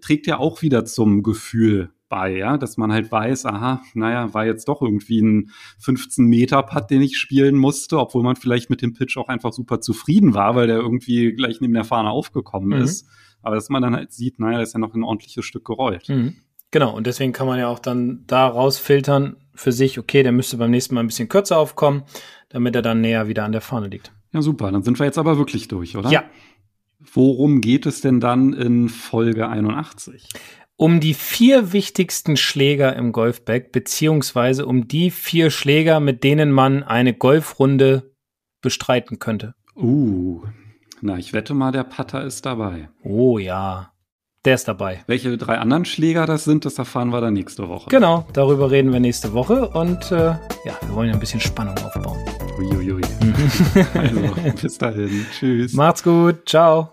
trägt 0.00 0.26
ja 0.26 0.38
auch 0.38 0.62
wieder 0.62 0.84
zum 0.84 1.22
Gefühl 1.22 1.92
bei, 2.12 2.36
ja, 2.36 2.58
dass 2.58 2.76
man 2.76 2.92
halt 2.92 3.10
weiß, 3.10 3.46
aha, 3.46 3.80
naja, 3.94 4.34
war 4.34 4.44
jetzt 4.44 4.68
doch 4.68 4.82
irgendwie 4.82 5.22
ein 5.22 5.50
15 5.78 6.26
Meter 6.26 6.62
Putt, 6.62 6.90
den 6.90 7.00
ich 7.00 7.16
spielen 7.16 7.56
musste, 7.56 7.98
obwohl 7.98 8.22
man 8.22 8.36
vielleicht 8.36 8.68
mit 8.68 8.82
dem 8.82 8.92
Pitch 8.92 9.16
auch 9.16 9.28
einfach 9.28 9.54
super 9.54 9.80
zufrieden 9.80 10.34
war, 10.34 10.54
weil 10.54 10.66
der 10.66 10.76
irgendwie 10.76 11.32
gleich 11.32 11.62
neben 11.62 11.72
der 11.72 11.84
Fahne 11.84 12.10
aufgekommen 12.10 12.78
mhm. 12.78 12.84
ist. 12.84 13.08
Aber 13.40 13.54
dass 13.54 13.70
man 13.70 13.80
dann 13.80 13.96
halt 13.96 14.12
sieht, 14.12 14.38
naja, 14.38 14.58
da 14.58 14.62
ist 14.62 14.74
ja 14.74 14.78
noch 14.78 14.92
ein 14.92 15.02
ordentliches 15.02 15.46
Stück 15.46 15.64
gerollt. 15.64 16.10
Mhm. 16.10 16.36
Genau, 16.70 16.94
und 16.94 17.06
deswegen 17.06 17.32
kann 17.32 17.46
man 17.46 17.58
ja 17.58 17.68
auch 17.68 17.78
dann 17.78 18.24
da 18.26 18.46
rausfiltern 18.46 19.36
für 19.54 19.72
sich, 19.72 19.98
okay, 19.98 20.22
der 20.22 20.32
müsste 20.32 20.58
beim 20.58 20.70
nächsten 20.70 20.94
Mal 20.94 21.00
ein 21.00 21.06
bisschen 21.06 21.30
kürzer 21.30 21.56
aufkommen, 21.56 22.02
damit 22.50 22.76
er 22.76 22.82
dann 22.82 23.00
näher 23.00 23.26
wieder 23.26 23.44
an 23.44 23.52
der 23.52 23.62
Fahne 23.62 23.88
liegt. 23.88 24.12
Ja, 24.34 24.42
super, 24.42 24.70
dann 24.70 24.82
sind 24.82 24.98
wir 24.98 25.06
jetzt 25.06 25.18
aber 25.18 25.38
wirklich 25.38 25.66
durch, 25.68 25.96
oder? 25.96 26.10
Ja. 26.10 26.24
Worum 27.00 27.62
geht 27.62 27.86
es 27.86 28.02
denn 28.02 28.20
dann 28.20 28.52
in 28.52 28.90
Folge 28.90 29.48
81? 29.48 30.28
Um 30.76 31.00
die 31.00 31.14
vier 31.14 31.72
wichtigsten 31.72 32.36
Schläger 32.36 32.96
im 32.96 33.12
Golfbag, 33.12 33.72
beziehungsweise 33.72 34.66
um 34.66 34.88
die 34.88 35.10
vier 35.10 35.50
Schläger, 35.50 36.00
mit 36.00 36.24
denen 36.24 36.50
man 36.50 36.82
eine 36.82 37.14
Golfrunde 37.14 38.14
bestreiten 38.60 39.18
könnte. 39.18 39.54
Uh, 39.76 40.42
na, 41.00 41.18
ich 41.18 41.32
wette 41.32 41.54
mal, 41.54 41.72
der 41.72 41.84
Putter 41.84 42.24
ist 42.24 42.46
dabei. 42.46 42.88
Oh 43.02 43.38
ja, 43.38 43.92
der 44.44 44.54
ist 44.54 44.66
dabei. 44.66 45.02
Welche 45.06 45.36
drei 45.38 45.58
anderen 45.58 45.84
Schläger 45.84 46.26
das 46.26 46.44
sind, 46.44 46.64
das 46.64 46.78
erfahren 46.78 47.10
wir 47.10 47.20
dann 47.20 47.34
nächste 47.34 47.68
Woche. 47.68 47.88
Genau, 47.90 48.26
darüber 48.32 48.70
reden 48.70 48.92
wir 48.92 49.00
nächste 49.00 49.32
Woche 49.34 49.68
und 49.68 50.10
äh, 50.10 50.16
ja, 50.64 50.78
wir 50.80 50.94
wollen 50.94 51.08
ja 51.08 51.14
ein 51.14 51.20
bisschen 51.20 51.40
Spannung 51.40 51.76
aufbauen. 51.78 52.18
Uiuiui. 52.58 53.02
also, 53.94 54.60
bis 54.60 54.78
dahin. 54.78 55.26
Tschüss. 55.32 55.74
Macht's 55.74 56.02
gut. 56.02 56.48
Ciao. 56.48 56.91